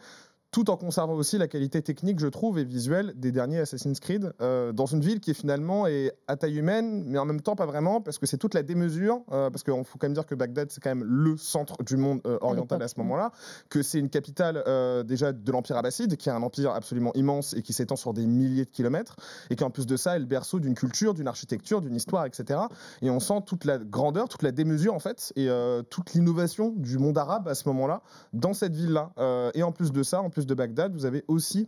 tout 0.53 0.69
en 0.69 0.77
conservant 0.77 1.15
aussi 1.15 1.39
la 1.39 1.47
qualité 1.47 1.81
technique, 1.81 2.19
je 2.19 2.27
trouve, 2.27 2.59
et 2.59 2.63
visuelle 2.63 3.13
des 3.15 3.31
derniers 3.31 3.59
Assassin's 3.59 3.99
Creed, 3.99 4.33
euh, 4.39 4.71
dans 4.71 4.85
une 4.85 5.01
ville 5.01 5.19
qui 5.19 5.31
est 5.31 5.33
finalement 5.33 5.87
est 5.87 6.13
à 6.27 6.37
taille 6.37 6.59
humaine, 6.59 7.03
mais 7.07 7.17
en 7.17 7.25
même 7.25 7.41
temps 7.41 7.55
pas 7.55 7.65
vraiment, 7.65 8.01
parce 8.01 8.19
que 8.19 8.27
c'est 8.27 8.37
toute 8.37 8.53
la 8.53 8.61
démesure, 8.61 9.23
euh, 9.31 9.49
parce 9.49 9.63
qu'il 9.63 9.73
faut 9.83 9.97
quand 9.97 10.05
même 10.05 10.13
dire 10.13 10.27
que 10.27 10.35
Bagdad, 10.35 10.69
c'est 10.69 10.79
quand 10.79 10.91
même 10.91 11.03
le 11.03 11.37
centre 11.37 11.83
du 11.83 11.97
monde 11.97 12.21
euh, 12.27 12.37
oriental 12.41 12.83
à, 12.83 12.87
ce 12.87 12.99
moment-là, 12.99 13.31
que 13.67 13.81
c'est 13.81 13.97
une 13.97 14.09
capitale 14.09 14.63
déjà 15.05 15.31
de 15.33 15.51
l'Empire 15.51 15.77
abbasside, 15.77 16.15
qui 16.17 16.29
est 16.29 16.31
un 16.31 16.43
empire 16.43 16.71
absolument 16.71 17.11
immense 17.15 17.55
et 17.55 17.63
qui 17.63 17.73
s'étend 17.73 17.95
sur 17.95 18.13
des 18.13 18.27
milliers 18.27 18.65
de 18.65 18.69
kilomètres, 18.69 19.15
et 19.49 19.55
qui 19.55 19.63
en 19.63 19.71
plus 19.71 19.87
de 19.87 19.97
ça 19.97 20.15
est 20.15 20.19
le 20.19 20.25
berceau 20.25 20.59
d'une 20.59 20.75
culture, 20.75 21.15
d'une 21.15 21.27
architecture, 21.27 21.81
d'une 21.81 21.95
histoire, 21.95 22.27
etc. 22.27 22.59
Et 23.01 23.09
on 23.09 23.19
sent 23.19 23.41
toute 23.47 23.65
la 23.65 23.79
grandeur, 23.79 24.29
toute 24.29 24.43
la 24.43 24.51
démesure, 24.51 24.93
en 24.93 24.99
fait, 24.99 25.33
et 25.35 25.49
toute 25.89 26.13
l'innovation 26.13 26.73
du 26.75 26.99
monde 26.99 27.17
arabe 27.17 27.47
à 27.47 27.55
ce 27.55 27.67
moment-là, 27.69 28.03
dans 28.33 28.53
cette 28.53 28.75
ville-là. 28.75 29.11
et 29.55 29.63
en 29.63 29.71
plus 29.71 29.91
de 29.91 30.03
ça, 30.03 30.21
en 30.21 30.29
plus 30.29 30.42
de 30.45 30.53
Bagdad, 30.53 30.93
vous 30.93 31.05
avez 31.05 31.23
aussi 31.27 31.67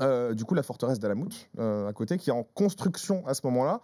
euh, 0.00 0.34
du 0.34 0.44
coup 0.44 0.54
la 0.54 0.62
forteresse 0.62 0.98
d'Alamout 0.98 1.48
euh, 1.58 1.86
à 1.88 1.92
côté 1.92 2.16
qui 2.16 2.30
est 2.30 2.32
en 2.32 2.44
construction 2.44 3.26
à 3.26 3.34
ce 3.34 3.46
moment-là. 3.46 3.80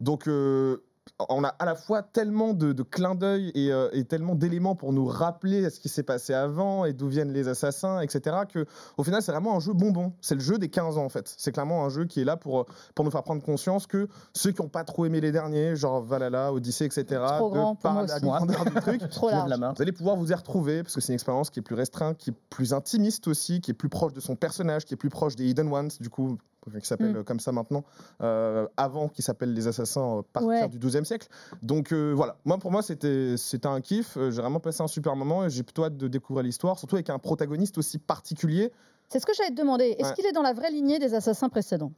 Donc 0.00 0.26
euh, 0.26 0.82
on 1.28 1.44
a 1.44 1.48
à 1.48 1.64
la 1.64 1.74
fois 1.74 2.02
tellement 2.02 2.54
de, 2.54 2.72
de 2.72 2.82
clins 2.82 3.14
d'œil 3.14 3.50
et, 3.54 3.72
euh, 3.72 3.88
et 3.92 4.04
tellement 4.04 4.34
d'éléments 4.34 4.74
pour 4.74 4.92
nous 4.92 5.06
rappeler 5.06 5.68
ce 5.70 5.80
qui 5.80 5.88
s'est 5.88 6.02
passé 6.02 6.32
avant 6.32 6.84
et 6.84 6.92
d'où 6.92 7.08
viennent 7.08 7.32
les 7.32 7.48
assassins, 7.48 8.00
etc. 8.00 8.36
Que 8.48 8.66
au 8.96 9.04
final, 9.04 9.22
c'est 9.22 9.32
vraiment 9.32 9.56
un 9.56 9.60
jeu 9.60 9.72
bonbon. 9.72 10.12
C'est 10.20 10.34
le 10.34 10.40
jeu 10.40 10.58
des 10.58 10.68
15 10.68 10.98
ans 10.98 11.04
en 11.04 11.08
fait. 11.08 11.32
C'est 11.36 11.52
clairement 11.52 11.84
un 11.84 11.88
jeu 11.88 12.04
qui 12.04 12.20
est 12.20 12.24
là 12.24 12.36
pour, 12.36 12.66
pour 12.94 13.04
nous 13.04 13.10
faire 13.10 13.22
prendre 13.22 13.42
conscience 13.42 13.86
que 13.86 14.08
ceux 14.34 14.52
qui 14.52 14.62
n'ont 14.62 14.68
pas 14.68 14.84
trop 14.84 15.04
aimé 15.04 15.20
les 15.20 15.32
derniers, 15.32 15.76
genre 15.76 16.02
Valhalla, 16.02 16.52
Odyssey, 16.52 16.86
etc. 16.86 17.04
Trop 17.38 17.50
de 17.50 17.82
par 17.82 18.02
la 18.02 18.20
grandeur 18.20 18.64
du 18.64 18.74
truc, 18.74 19.08
Trop 19.10 19.30
large. 19.30 19.50
vous 19.76 19.82
allez 19.82 19.92
pouvoir 19.92 20.16
vous 20.16 20.30
y 20.30 20.34
retrouver 20.34 20.82
parce 20.82 20.94
que 20.94 21.00
c'est 21.00 21.12
une 21.12 21.14
expérience 21.14 21.50
qui 21.50 21.60
est 21.60 21.62
plus 21.62 21.74
restreinte, 21.74 22.16
qui 22.18 22.30
est 22.30 22.36
plus 22.50 22.72
intimiste 22.72 23.28
aussi, 23.28 23.60
qui 23.60 23.70
est 23.70 23.74
plus 23.74 23.88
proche 23.88 24.12
de 24.12 24.20
son 24.20 24.36
personnage, 24.36 24.84
qui 24.84 24.94
est 24.94 24.96
plus 24.96 25.10
proche 25.10 25.36
des 25.36 25.46
Hidden 25.46 25.72
Ones, 25.72 25.90
du 26.00 26.08
coup, 26.08 26.38
qui 26.78 26.86
s'appelle 26.86 27.12
Mm. 27.12 27.16
euh, 27.16 27.22
comme 27.24 27.40
ça 27.40 27.50
maintenant, 27.52 27.84
euh, 28.22 28.66
avant 28.76 29.08
qui 29.08 29.22
s'appelle 29.22 29.52
les 29.52 29.66
assassins 29.66 30.18
euh, 30.18 30.22
partir 30.32 30.48
Ouais. 30.48 30.68
du 30.68 30.78
12e 30.78 31.04
siècle. 31.04 31.26
Donc 31.62 31.92
euh, 31.92 32.12
voilà, 32.14 32.36
moi 32.44 32.58
pour 32.58 32.70
moi 32.70 32.82
c'était 32.82 33.36
c'était 33.36 33.66
un 33.66 33.80
kiff, 33.80 34.14
j'ai 34.16 34.40
vraiment 34.40 34.60
passé 34.60 34.82
un 34.82 34.86
super 34.86 35.16
moment 35.16 35.44
et 35.46 35.50
j'ai 35.50 35.62
plutôt 35.62 35.84
hâte 35.84 35.96
de 35.96 36.06
découvrir 36.06 36.44
l'histoire, 36.44 36.78
surtout 36.78 36.96
avec 36.96 37.10
un 37.10 37.18
protagoniste 37.18 37.78
aussi 37.78 37.98
particulier. 37.98 38.72
C'est 39.08 39.18
ce 39.18 39.26
que 39.26 39.32
j'allais 39.36 39.50
te 39.50 39.56
demander. 39.60 39.96
Est-ce 39.98 40.08
Ouais. 40.10 40.14
qu'il 40.14 40.26
est 40.26 40.32
dans 40.32 40.42
la 40.42 40.52
vraie 40.52 40.70
lignée 40.70 40.98
des 41.00 41.14
assassins 41.14 41.48
précédents? 41.48 41.90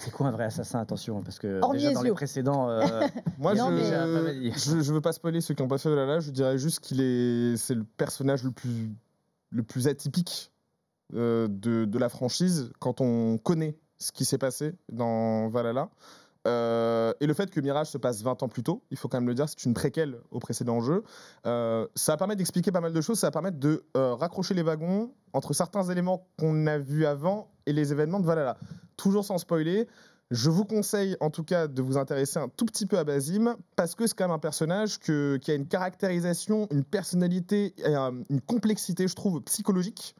C'est 0.00 0.12
quoi 0.12 0.28
un 0.28 0.30
vrai 0.30 0.44
assassin? 0.44 0.78
Attention, 0.78 1.22
parce 1.22 1.40
que 1.40 1.60
déjà 1.72 1.92
dans 1.92 2.02
les 2.02 2.12
précédents, 2.12 2.68
euh, 2.70 2.80
Moi 3.38 3.54
Non, 3.54 3.70
mais- 3.70 4.52
je, 4.52 4.70
je 4.76 4.80
je 4.80 4.92
veux 4.92 5.00
pas 5.00 5.12
spoiler 5.12 5.40
ceux 5.40 5.54
qui 5.54 5.62
n'ont 5.62 5.68
pas 5.68 5.78
fait 5.78 5.88
Valhalla, 5.88 6.20
je 6.20 6.30
dirais 6.30 6.56
juste 6.58 6.78
qu'il 6.80 7.00
est 7.00 7.56
c'est 7.56 7.74
le 7.74 7.82
personnage 7.84 8.44
le 8.44 8.52
plus 8.52 8.90
le 9.50 9.62
plus 9.64 9.88
atypique 9.88 10.52
de, 11.12 11.48
de 11.48 11.98
la 11.98 12.08
franchise 12.08 12.70
quand 12.78 13.00
on 13.00 13.38
connaît 13.38 13.76
ce 13.98 14.12
qui 14.12 14.24
s'est 14.24 14.38
passé 14.38 14.74
dans 14.90 15.48
Valhalla. 15.48 15.90
Euh, 16.46 17.12
et 17.20 17.26
le 17.26 17.34
fait 17.34 17.50
que 17.50 17.60
Mirage 17.60 17.88
se 17.88 17.98
passe 17.98 18.22
20 18.22 18.42
ans 18.42 18.48
plus 18.48 18.62
tôt, 18.62 18.82
il 18.90 18.96
faut 18.96 19.08
quand 19.08 19.18
même 19.18 19.28
le 19.28 19.34
dire, 19.34 19.48
c'est 19.48 19.64
une 19.64 19.74
préquelle 19.74 20.18
au 20.30 20.38
précédent 20.38 20.80
jeu. 20.80 21.04
Euh, 21.46 21.86
ça 21.94 22.12
va 22.12 22.16
permettre 22.16 22.38
d'expliquer 22.38 22.72
pas 22.72 22.80
mal 22.80 22.92
de 22.92 23.00
choses, 23.00 23.18
ça 23.18 23.26
va 23.26 23.30
permettre 23.32 23.58
de 23.58 23.84
euh, 23.96 24.14
raccrocher 24.14 24.54
les 24.54 24.62
wagons 24.62 25.12
entre 25.32 25.52
certains 25.52 25.82
éléments 25.84 26.26
qu'on 26.38 26.66
a 26.66 26.78
vus 26.78 27.06
avant 27.06 27.50
et 27.66 27.72
les 27.72 27.92
événements 27.92 28.20
de 28.20 28.26
Valhalla. 28.26 28.56
Toujours 28.96 29.24
sans 29.24 29.36
spoiler, 29.38 29.88
je 30.30 30.48
vous 30.48 30.64
conseille 30.64 31.16
en 31.20 31.30
tout 31.30 31.44
cas 31.44 31.66
de 31.66 31.82
vous 31.82 31.98
intéresser 31.98 32.38
un 32.38 32.48
tout 32.48 32.66
petit 32.66 32.86
peu 32.86 32.98
à 32.98 33.04
Basim 33.04 33.56
parce 33.76 33.94
que 33.94 34.06
c'est 34.06 34.14
quand 34.14 34.24
même 34.24 34.34
un 34.34 34.38
personnage 34.38 34.98
qui 35.00 35.10
a 35.50 35.54
une 35.54 35.66
caractérisation, 35.66 36.66
une 36.70 36.84
personnalité, 36.84 37.74
une 38.30 38.40
complexité, 38.40 39.08
je 39.08 39.14
trouve, 39.14 39.40
psychologique, 39.42 40.14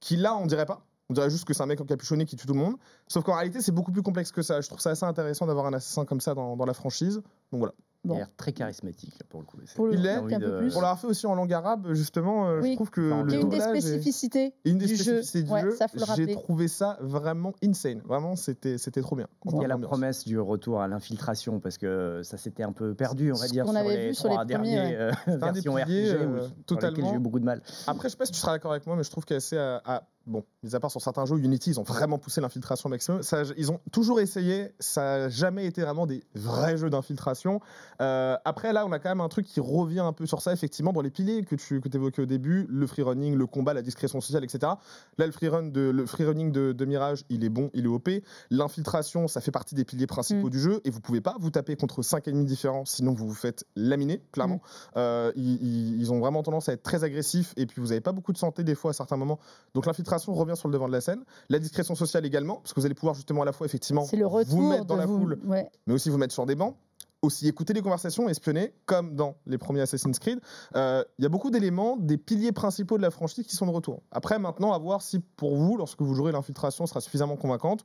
qui 0.00 0.16
là 0.16 0.36
on 0.36 0.46
dirait 0.46 0.66
pas. 0.66 0.86
On 1.08 1.14
dirait 1.14 1.30
juste 1.30 1.44
que 1.44 1.54
c'est 1.54 1.62
un 1.62 1.66
mec 1.66 1.80
encapuchonné 1.80 2.24
qui 2.24 2.34
tue 2.36 2.46
tout 2.46 2.54
le 2.54 2.58
monde. 2.58 2.76
Sauf 3.06 3.22
qu'en 3.22 3.36
réalité, 3.36 3.60
c'est 3.60 3.70
beaucoup 3.70 3.92
plus 3.92 4.02
complexe 4.02 4.32
que 4.32 4.42
ça. 4.42 4.60
Je 4.60 4.66
trouve 4.66 4.80
ça 4.80 4.90
assez 4.90 5.04
intéressant 5.04 5.46
d'avoir 5.46 5.66
un 5.66 5.72
assassin 5.72 6.04
comme 6.04 6.20
ça 6.20 6.34
dans, 6.34 6.56
dans 6.56 6.64
la 6.64 6.74
franchise. 6.74 7.22
Donc 7.52 7.60
voilà. 7.60 7.74
Il 8.06 8.12
a 8.12 8.18
l'air 8.18 8.30
très 8.36 8.52
charismatique 8.52 9.18
pour 9.28 9.40
le 9.40 9.46
coup. 9.46 9.58
Pour 9.74 9.86
le 9.86 9.94
Il 9.94 10.02
l'est, 10.02 10.14
un 10.14 10.22
peu 10.40 10.58
plus. 10.58 10.72
Pour 10.72 10.82
l'avoir 10.82 10.98
fait 10.98 11.06
aussi 11.06 11.26
en 11.26 11.34
langue 11.34 11.52
arabe, 11.52 11.92
justement, 11.92 12.48
euh, 12.48 12.60
Oui. 12.62 12.70
je 12.70 12.74
trouve 12.76 12.90
que 12.90 13.10
Enfin, 13.12 13.22
le 13.24 13.32
Il 13.32 13.34
y 13.34 13.38
a 13.38 13.40
une 13.42 13.48
des 13.48 13.56
est- 13.56 13.68
spécificités 13.80 14.54
une 14.64 14.78
des 14.78 14.86
du 14.86 14.96
jeu. 14.96 15.02
spécificités 15.22 15.42
du 15.44 15.50
Ouais, 15.52 15.60
jeu, 15.62 15.76
j'ai 16.16 16.26
trouvé 16.34 16.68
ça 16.68 16.96
vraiment 17.00 17.52
insane. 17.62 18.00
Vraiment, 18.04 18.36
c'était 18.36 18.78
c'était 18.78 19.00
trop 19.02 19.16
bien. 19.16 19.26
Il 19.46 19.60
y 19.60 19.64
a 19.64 19.68
la 19.68 19.78
promesse 19.78 20.24
du 20.24 20.38
retour 20.38 20.80
à 20.80 20.88
l'infiltration 20.88 21.60
parce 21.60 21.78
que 21.78 22.20
ça 22.24 22.36
s'était 22.36 22.62
un 22.62 22.72
peu 22.72 22.94
perdu, 22.94 23.32
on 23.32 23.36
va 23.36 23.46
Ce 23.46 23.52
dire, 23.52 23.64
qu'on 23.64 23.70
sur 23.72 23.80
avait 23.80 23.96
les 23.96 24.08
vu 24.08 24.14
sur 24.14 24.28
les 24.28 24.34
trois 24.34 24.44
premiers, 24.46 24.74
derniers 24.74 24.96
ouais. 24.96 24.96
euh, 24.96 25.12
un 25.26 25.32
des 25.52 25.60
versions 25.60 25.74
piliers, 25.74 26.12
RPG 26.12 26.16
où- 26.16 26.20
euh, 26.36 26.40
sur 26.40 26.48
lesquelles 26.48 26.64
totalement. 26.66 27.10
j'ai 27.10 27.16
eu 27.16 27.18
beaucoup 27.18 27.40
de 27.40 27.44
mal. 27.44 27.62
Après, 27.86 28.08
je 28.08 28.12
sais 28.12 28.16
pas 28.18 28.26
si 28.26 28.32
tu 28.32 28.38
seras 28.38 28.52
d'accord 28.52 28.72
avec 28.72 28.86
moi, 28.86 28.96
mais 28.96 29.02
je 29.04 29.10
trouve 29.10 29.24
qu'assez 29.24 29.56
à, 29.56 29.80
à- 29.84 30.02
Bon, 30.26 30.44
mis 30.64 30.74
à 30.74 30.80
part 30.80 30.90
sur 30.90 31.00
certains 31.00 31.24
jeux, 31.24 31.38
Unity, 31.38 31.70
ils 31.70 31.78
ont 31.80 31.84
vraiment 31.84 32.18
poussé 32.18 32.40
l'infiltration 32.40 32.88
au 32.88 32.90
maximum. 32.90 33.22
Ça, 33.22 33.42
ils 33.56 33.70
ont 33.70 33.78
toujours 33.92 34.18
essayé, 34.20 34.72
ça 34.80 35.00
n'a 35.18 35.28
jamais 35.28 35.66
été 35.66 35.82
vraiment 35.82 36.04
des 36.04 36.24
vrais 36.34 36.76
jeux 36.76 36.90
d'infiltration. 36.90 37.60
Euh, 38.00 38.36
après, 38.44 38.72
là, 38.72 38.84
on 38.86 38.90
a 38.92 38.98
quand 38.98 39.08
même 39.08 39.20
un 39.20 39.28
truc 39.28 39.46
qui 39.46 39.60
revient 39.60 40.00
un 40.00 40.12
peu 40.12 40.26
sur 40.26 40.42
ça, 40.42 40.52
effectivement, 40.52 40.92
dans 40.92 41.00
les 41.00 41.10
piliers 41.10 41.44
que 41.44 41.54
tu 41.54 41.80
que 41.80 41.88
évoquais 41.94 42.22
au 42.22 42.26
début, 42.26 42.66
le 42.68 42.86
free 42.88 43.02
running, 43.02 43.36
le 43.36 43.46
combat, 43.46 43.72
la 43.72 43.82
discrétion 43.82 44.20
sociale, 44.20 44.42
etc. 44.42 44.72
Là, 45.18 45.26
le 45.26 45.30
free, 45.32 45.46
run 45.48 45.64
de, 45.68 45.80
le 45.90 46.06
free 46.06 46.24
running 46.24 46.50
de, 46.50 46.72
de 46.72 46.84
Mirage, 46.84 47.24
il 47.28 47.44
est 47.44 47.48
bon, 47.48 47.70
il 47.72 47.84
est 47.84 47.88
OP. 47.88 48.08
L'infiltration, 48.50 49.28
ça 49.28 49.40
fait 49.40 49.50
partie 49.52 49.74
des 49.74 49.84
piliers 49.84 50.06
principaux 50.08 50.48
Mm. 50.48 50.50
du 50.50 50.58
jeu, 50.60 50.80
et 50.84 50.90
vous 50.90 51.00
pouvez 51.00 51.20
pas 51.20 51.36
vous 51.38 51.50
taper 51.50 51.76
contre 51.76 52.02
5 52.02 52.26
ennemis 52.26 52.46
différents, 52.46 52.84
sinon 52.84 53.12
vous 53.12 53.28
vous 53.28 53.34
faites 53.34 53.64
laminer, 53.76 54.22
clairement. 54.32 54.60
Euh, 54.96 55.30
ils, 55.36 55.62
ils- 55.62 56.00
ils 56.00 56.12
ont 56.12 56.18
vraiment 56.18 56.42
tendance 56.42 56.68
à 56.68 56.72
être 56.72 56.82
très 56.82 57.04
agressifs, 57.04 57.52
et 57.56 57.66
puis 57.66 57.80
vous 57.80 57.88
n'avez 57.88 58.00
pas 58.00 58.12
beaucoup 58.12 58.32
de 58.32 58.38
santé 58.38 58.64
des 58.64 58.74
fois 58.74 58.90
à 58.90 58.94
certains 58.94 59.16
moments. 59.16 59.38
Donc 59.74 59.86
l'infiltration 59.86 60.15
revient 60.24 60.56
sur 60.56 60.68
le 60.68 60.72
devant 60.72 60.86
de 60.88 60.92
la 60.92 61.00
scène. 61.00 61.22
La 61.48 61.58
discrétion 61.58 61.94
sociale 61.94 62.24
également, 62.26 62.56
parce 62.56 62.72
que 62.72 62.80
vous 62.80 62.86
allez 62.86 62.94
pouvoir 62.94 63.14
justement 63.14 63.42
à 63.42 63.44
la 63.44 63.52
fois 63.52 63.66
effectivement 63.66 64.04
le 64.12 64.26
vous 64.26 64.68
mettre 64.68 64.84
dans 64.86 64.96
la 64.96 65.06
vous. 65.06 65.18
foule, 65.18 65.38
Ouais. 65.44 65.70
mais 65.86 65.94
aussi 65.94 66.10
vous 66.10 66.18
mettre 66.18 66.34
sur 66.34 66.46
des 66.46 66.54
bancs. 66.54 66.74
Aussi 67.22 67.48
écouter 67.48 67.72
les 67.72 67.80
conversations, 67.80 68.28
espionner, 68.28 68.74
comme 68.84 69.16
dans 69.16 69.36
les 69.46 69.56
premiers 69.56 69.80
Assassin's 69.80 70.18
Creed. 70.18 70.38
Euh, 70.76 71.02
Il 71.18 71.22
y 71.22 71.26
a 71.26 71.30
beaucoup 71.30 71.50
d'éléments, 71.50 71.96
des 71.96 72.18
piliers 72.18 72.52
principaux 72.52 72.98
de 72.98 73.02
la 73.02 73.10
franchise 73.10 73.46
qui 73.46 73.56
sont 73.56 73.64
de 73.66 73.70
retour. 73.70 74.02
Après, 74.12 74.38
maintenant, 74.38 74.72
à 74.74 74.78
voir 74.78 75.00
si 75.00 75.18
pour 75.18 75.56
vous, 75.56 75.78
lorsque 75.78 76.02
vous 76.02 76.14
jouerez 76.14 76.30
l'infiltration, 76.32 76.86
sera 76.86 77.00
suffisamment 77.00 77.36
convaincante. 77.36 77.84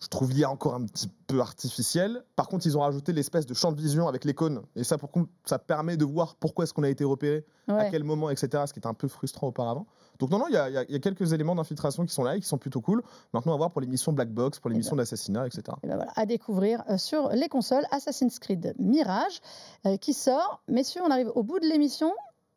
Je 0.00 0.08
trouve 0.08 0.32
l'IA 0.32 0.50
encore 0.50 0.74
un 0.74 0.84
petit 0.86 1.08
peu 1.26 1.40
artificielle. 1.40 2.24
Par 2.34 2.48
contre, 2.48 2.66
ils 2.66 2.76
ont 2.76 2.80
rajouté 2.80 3.12
l'espèce 3.12 3.44
de 3.46 3.54
champ 3.54 3.72
de 3.72 3.80
vision 3.80 4.08
avec 4.08 4.24
l'icône. 4.24 4.62
Et 4.74 4.84
ça, 4.84 4.96
pour 4.98 5.10
ça 5.44 5.58
permet 5.58 5.98
de 5.98 6.04
voir 6.06 6.34
pourquoi 6.36 6.64
est-ce 6.64 6.72
qu'on 6.72 6.82
a 6.82 6.88
été 6.90 7.04
repéré, 7.04 7.44
à 7.68 7.90
quel 7.90 8.04
moment, 8.04 8.30
etc. 8.30 8.64
Ce 8.66 8.72
qui 8.72 8.78
était 8.80 8.88
un 8.88 8.94
peu 8.94 9.06
frustrant 9.06 9.48
auparavant. 9.48 9.86
Donc 10.18 10.30
non, 10.30 10.38
non, 10.38 10.46
il 10.48 10.54
y, 10.54 10.56
a- 10.56 10.68
y 10.82 10.94
y 10.94 11.00
quelques 11.00 11.32
éléments 11.32 11.54
d'infiltration 11.54 12.04
qui 12.06 12.14
sont 12.14 12.22
là 12.22 12.36
et 12.36 12.40
qui 12.40 12.46
sont 12.46 12.58
plutôt 12.58 12.80
cool. 12.80 13.02
Maintenant, 13.32 13.54
à 13.54 13.56
voir 13.56 13.70
pour 13.70 13.80
les 13.80 13.86
missions 13.86 14.12
Black 14.12 14.30
Box, 14.30 14.60
pour 14.60 14.70
les 14.70 14.76
Eh 14.76 14.78
missions 14.78 14.96
d'assassinat, 14.96 15.46
etc. 15.46 15.62
Et 15.82 15.88
ben 15.88 15.96
voilà, 15.96 16.12
à 16.14 16.26
découvrir 16.26 16.82
euh, 16.88 16.98
sur 16.98 17.30
les 17.30 17.48
consoles 17.48 17.84
Assassin's 17.90 18.38
Creed 18.38 18.74
Mirage 18.78 19.40
euh, 19.86 19.96
qui 19.96 20.12
sort. 20.14 20.62
Messieurs, 20.68 21.02
on 21.04 21.10
arrive 21.10 21.30
au 21.34 21.42
bout 21.42 21.58
de 21.58 21.66
l'émission. 21.66 22.12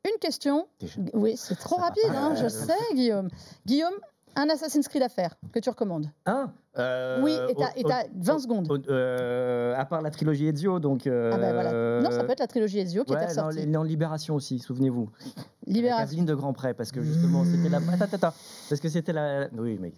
Une 0.05 0.19
question. 0.19 0.67
Déjà. 0.79 1.01
Oui, 1.13 1.35
c'est 1.35 1.55
trop 1.55 1.77
Ça 1.77 1.81
rapide, 1.83 2.11
hein, 2.13 2.35
je 2.35 2.47
sais, 2.47 2.77
Guillaume. 2.93 3.29
Guillaume, 3.65 3.95
un 4.35 4.49
Assassin's 4.49 4.87
Creed 4.87 5.01
à 5.03 5.09
faire 5.09 5.35
que 5.51 5.59
tu 5.59 5.69
recommandes. 5.69 6.07
Hein 6.25 6.51
Euh, 6.77 7.21
oui, 7.23 7.31
et 7.49 7.55
t'as 7.55 7.69
et 7.77 7.85
au- 7.85 7.87
t'as 7.87 8.03
20 8.15 8.39
secondes. 8.39 8.69
au- 8.69 8.91
euh, 8.91 9.73
à 9.77 9.85
part 9.85 10.01
la 10.01 10.11
trilogie 10.11 10.47
Ezio, 10.47 10.79
donc. 10.79 11.07
Ah 11.07 11.37
ben 11.37 11.53
voilà. 11.53 12.01
Non, 12.01 12.11
ça 12.11 12.23
peut 12.25 12.31
être 12.33 12.39
la 12.41 12.47
trilogie 12.47 12.79
Ezio 12.79 13.03
qui 13.05 13.13
Ouais, 13.13 13.21
non, 13.21 13.27
ressortie. 13.27 13.57
les- 13.59 13.65
non, 13.65 13.83
Libération 13.83 14.35
aussi, 14.35 14.59
souvenez-vous. 14.59 15.09
Avec 15.25 15.47
Libération. 15.67 16.03
Aveline 16.03 16.25
de 16.25 16.35
Grand 16.35 16.51
Pré, 16.53 16.73
parce 16.73 16.91
que 16.91 17.01
justement, 17.01 17.43
c'était 17.45 17.69
la. 17.69 17.77
Attends, 17.77 17.91
attends, 18.05 18.15
attends. 18.27 18.33
Parce 18.69 18.81
que 18.81 18.89
c'était 18.89 19.13
la. 19.13 19.47
Oui, 19.57 19.77
mais. 19.81 19.93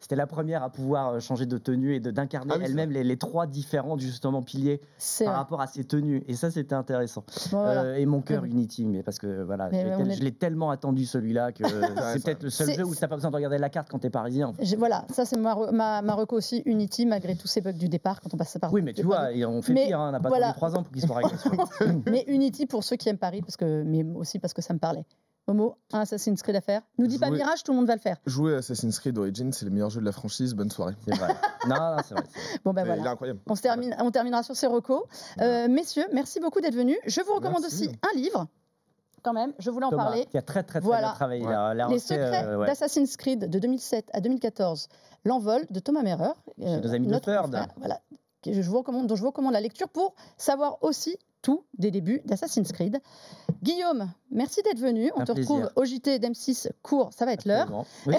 C'était 0.00 0.16
la 0.16 0.26
première 0.26 0.62
à 0.62 0.70
pouvoir 0.70 1.14
euh, 1.14 1.20
changer 1.20 1.46
de 1.46 1.58
tenue 1.58 1.94
et 1.94 2.00
de- 2.00 2.10
d'incarner 2.10 2.52
Ah 2.54 2.58
oui, 2.58 2.64
elle-même 2.66 2.90
les, 2.90 3.04
les 3.04 3.16
trois 3.16 3.46
différents 3.46 3.98
justement 3.98 4.42
piliers 4.42 4.78
par 4.78 5.26
vrai. 5.28 5.36
rapport 5.36 5.60
à 5.60 5.66
ses 5.66 5.84
tenues. 5.84 6.22
Et 6.26 6.34
ça, 6.34 6.50
c'était 6.50 6.74
intéressant. 6.74 7.24
Bon, 7.50 7.62
voilà. 7.62 7.82
Euh, 7.82 7.94
et 7.96 8.06
mon 8.06 8.20
cœur 8.20 8.44
Unity, 8.44 8.84
mais 8.86 9.02
parce 9.02 9.18
que 9.18 9.42
voilà, 9.42 9.68
Mais 9.70 9.80
je 9.80 9.84
l'ai 9.84 9.90
ouais, 9.90 9.96
tel- 9.96 10.06
on 10.06 10.10
est- 10.10 10.14
je 10.14 10.22
l'ai 10.22 10.32
tellement 10.32 10.70
attendu 10.70 11.04
celui-là 11.06 11.52
que 11.52 11.62
c'est 12.18 12.24
peut-être 12.24 12.42
le 12.42 12.50
seul 12.50 12.72
jeu 12.74 12.84
où 12.84 12.94
t'as 12.94 13.08
pas 13.08 13.16
besoin 13.16 13.30
de 13.30 13.36
regarder 13.36 13.58
la 13.58 13.70
carte 13.70 13.88
quand 13.90 13.98
t'es 13.98 14.10
parisien. 14.10 14.48
en 14.48 14.52
fait. 14.52 14.64
J'ai- 14.64 14.76
Voilà, 14.76 15.04
ça 15.12 15.24
c'est 15.24 15.36
ma, 15.38 15.54
ma, 15.72 16.02
ma 16.02 16.14
reco 16.14 16.36
aussi, 16.36 16.62
Unity, 16.66 17.06
malgré 17.06 17.36
tous 17.36 17.46
ces 17.48 17.60
bugs 17.60 17.72
du 17.72 17.88
départ 17.88 18.20
quand 18.20 18.32
on 18.34 18.36
passe 18.36 18.56
par 18.60 18.72
Oui, 18.72 18.82
mais 18.82 18.92
tu 18.92 19.02
vois, 19.02 19.32
et 19.32 19.44
on 19.44 19.62
fait 19.62 19.72
Mais 19.72 19.86
pire, 19.86 20.00
hein, 20.00 20.08
on 20.08 20.12
n'a 20.12 20.20
pas 20.20 20.28
voilà. 20.28 20.46
attendu 20.48 20.56
trois 20.58 20.76
ans 20.76 20.82
pour 20.82 20.92
qu'il 20.92 21.02
soit 21.02 21.16
réglé. 21.16 22.02
Mais 22.10 22.24
Unity 22.28 22.66
pour 22.66 22.84
ceux 22.84 22.96
qui 22.96 23.08
aiment 23.08 23.18
Paris, 23.18 23.40
parce 23.42 23.56
que, 23.56 23.82
mais 23.82 24.04
aussi 24.14 24.38
parce 24.38 24.52
que 24.54 24.62
ça 24.62 24.74
me 24.74 24.78
parlait. 24.78 25.04
Momo, 25.48 25.76
un 25.92 26.00
Assassin's 26.00 26.40
Creed 26.42 26.54
à 26.54 26.60
faire. 26.60 26.82
Nous 26.98 27.06
dis 27.08 27.18
pas 27.18 27.26
Jouer- 27.26 27.38
Mirage, 27.38 27.64
tout 27.64 27.72
le 27.72 27.78
monde 27.78 27.86
va 27.88 27.94
le 27.94 28.00
faire. 28.00 28.16
Jouer 28.26 28.54
à 28.54 28.58
Assassin's 28.58 28.98
Creed 29.00 29.18
Origins, 29.18 29.50
c'est 29.52 29.64
le 29.64 29.72
meilleur 29.72 29.90
jeu 29.90 30.00
de 30.00 30.06
la 30.06 30.12
franchise. 30.12 30.54
Bonne 30.54 30.70
soirée. 30.70 30.94
C'est 31.04 31.14
vrai. 31.16 31.28
Non, 31.68 31.76
non, 31.76 31.96
c'est 32.06 32.14
vrai. 32.14 32.24
c'est 32.28 32.38
vrai. 32.40 32.58
Bon 32.64 32.72
ben 32.72 32.82
Il 32.84 32.90
est 32.90 32.94
voilà. 32.96 33.10
incroyable. 33.12 33.40
On, 33.48 33.54
se 33.54 33.62
termine, 33.62 33.94
on 34.00 34.10
terminera 34.10 34.42
sur 34.42 34.56
ces 34.56 34.66
recos. 34.66 35.02
Euh, 35.40 35.68
messieurs, 35.68 36.04
merci 36.12 36.40
beaucoup 36.40 36.60
d'être 36.60 36.74
venus. 36.74 36.98
Je 37.06 37.20
vous 37.22 37.34
recommande 37.34 37.62
Merci. 37.62 37.86
aussi 37.88 37.96
un 38.02 38.16
livre, 38.18 38.46
quand 39.22 39.32
même. 39.32 39.52
Je 39.60 39.70
voulais 39.70 39.86
en 39.86 39.90
Thomas, 39.90 40.04
parler. 40.06 40.26
qui 40.26 40.38
a 40.38 40.42
très 40.42 40.62
très 40.64 40.80
très 40.80 40.86
Voilà. 40.86 41.08
bien 41.08 41.14
travaillé. 41.14 41.46
Ouais. 41.46 41.88
Les 41.90 41.98
secrets 42.00 42.44
euh, 42.46 42.58
ouais. 42.58 42.66
d'Assassin's 42.66 43.16
Creed 43.16 43.48
de 43.48 43.58
2007 43.58 44.10
à 44.12 44.20
2014. 44.20 44.88
L'envol 45.24 45.64
de 45.70 45.78
Thomas 45.80 46.02
Merer. 46.02 46.32
Chez 46.58 46.80
nos 46.80 46.92
amis 46.94 47.06
de 47.06 47.12
notre 47.12 47.26
Third. 47.32 47.44
confrère, 47.52 47.68
Voilà. 47.78 48.00
Que 48.42 48.52
Je 48.52 48.60
vous 48.68 48.78
recommande, 48.78 49.06
dont 49.06 49.14
je 49.14 49.20
vous 49.20 49.28
recommande 49.28 49.52
la 49.52 49.60
lecture 49.60 49.88
pour 49.88 50.14
savoir 50.36 50.78
aussi 50.82 51.16
tout 51.42 51.64
des 51.78 51.90
débuts 51.92 52.22
d'Assassin's 52.24 52.70
Creed. 52.72 53.00
Guillaume, 53.62 54.10
merci 54.30 54.60
d'être 54.62 54.78
venu. 54.80 55.10
On 55.14 55.20
Un 55.20 55.24
te 55.24 55.32
plaisir. 55.32 55.54
retrouve 55.54 55.70
au 55.76 55.84
JT 55.84 56.18
d'M6 56.18 56.70
court, 56.82 57.10
ça 57.16 57.24
va 57.24 57.32
être 57.32 57.44
l'heure. 57.44 57.84
Oui. 58.06 58.16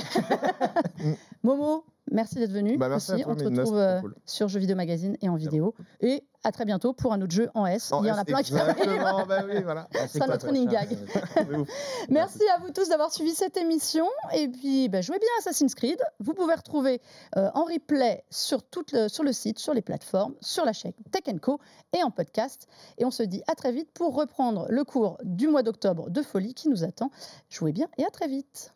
Momo, 1.43 1.83
merci 2.11 2.35
d'être 2.35 2.51
venu. 2.51 2.77
Bah, 2.77 2.89
merci 2.89 3.11
à 3.11 3.15
aussi. 3.15 3.23
toi, 3.23 3.33
On 3.33 3.35
te 3.35 3.43
Mélina, 3.43 3.61
retrouve 3.61 3.79
euh, 3.79 4.01
cool. 4.01 4.15
sur 4.25 4.47
Jeux 4.47 4.59
Vidéo 4.59 4.75
Magazine 4.75 5.17
et 5.21 5.29
en 5.29 5.35
vidéo. 5.35 5.73
Et 6.01 6.23
à 6.43 6.51
très 6.51 6.65
bientôt 6.65 6.93
pour 6.93 7.13
un 7.13 7.21
autre 7.21 7.31
jeu 7.31 7.49
en 7.53 7.65
S. 7.65 7.91
Il 8.01 8.07
y 8.07 8.11
en 8.11 8.17
a 8.17 8.25
plein 8.25 8.41
qui 8.41 8.53
bah 8.53 9.45
oui, 9.47 9.61
voilà. 9.63 9.87
Ah, 9.95 10.07
c'est 10.07 10.19
Ça, 10.19 10.25
quoi, 10.25 10.33
notre 10.33 10.47
running 10.47 10.67
gag. 10.67 10.97
Merci 12.09 12.41
à 12.55 12.59
vous 12.59 12.71
tous 12.71 12.89
d'avoir 12.89 13.11
suivi 13.11 13.31
cette 13.31 13.57
émission. 13.57 14.05
Et 14.35 14.47
puis, 14.47 14.89
bah, 14.89 15.01
jouez 15.01 15.19
bien 15.19 15.29
à 15.37 15.39
Assassin's 15.39 15.73
Creed. 15.75 16.01
Vous 16.19 16.33
pouvez 16.33 16.53
retrouver 16.53 17.01
euh, 17.37 17.49
en 17.53 17.63
replay 17.63 18.23
sur, 18.29 18.63
toute 18.63 18.91
le, 18.91 19.07
sur 19.07 19.23
le 19.23 19.31
site, 19.31 19.59
sur 19.59 19.73
les 19.73 19.81
plateformes, 19.81 20.35
sur 20.41 20.65
la 20.65 20.73
chaîne 20.73 20.93
Tech 21.11 21.23
Co 21.41 21.59
et 21.97 22.03
en 22.03 22.11
podcast. 22.11 22.67
Et 22.97 23.05
on 23.05 23.11
se 23.11 23.23
dit 23.23 23.41
à 23.47 23.55
très 23.55 23.71
vite 23.71 23.91
pour 23.93 24.13
reprendre 24.15 24.65
le 24.69 24.83
cours 24.83 25.17
du 25.23 25.47
mois 25.47 25.63
d'octobre 25.63 26.09
de 26.09 26.21
folie 26.21 26.53
qui 26.53 26.69
nous 26.69 26.83
attend. 26.83 27.09
Jouez 27.49 27.71
bien 27.71 27.87
et 27.97 28.05
à 28.05 28.09
très 28.09 28.27
vite. 28.27 28.73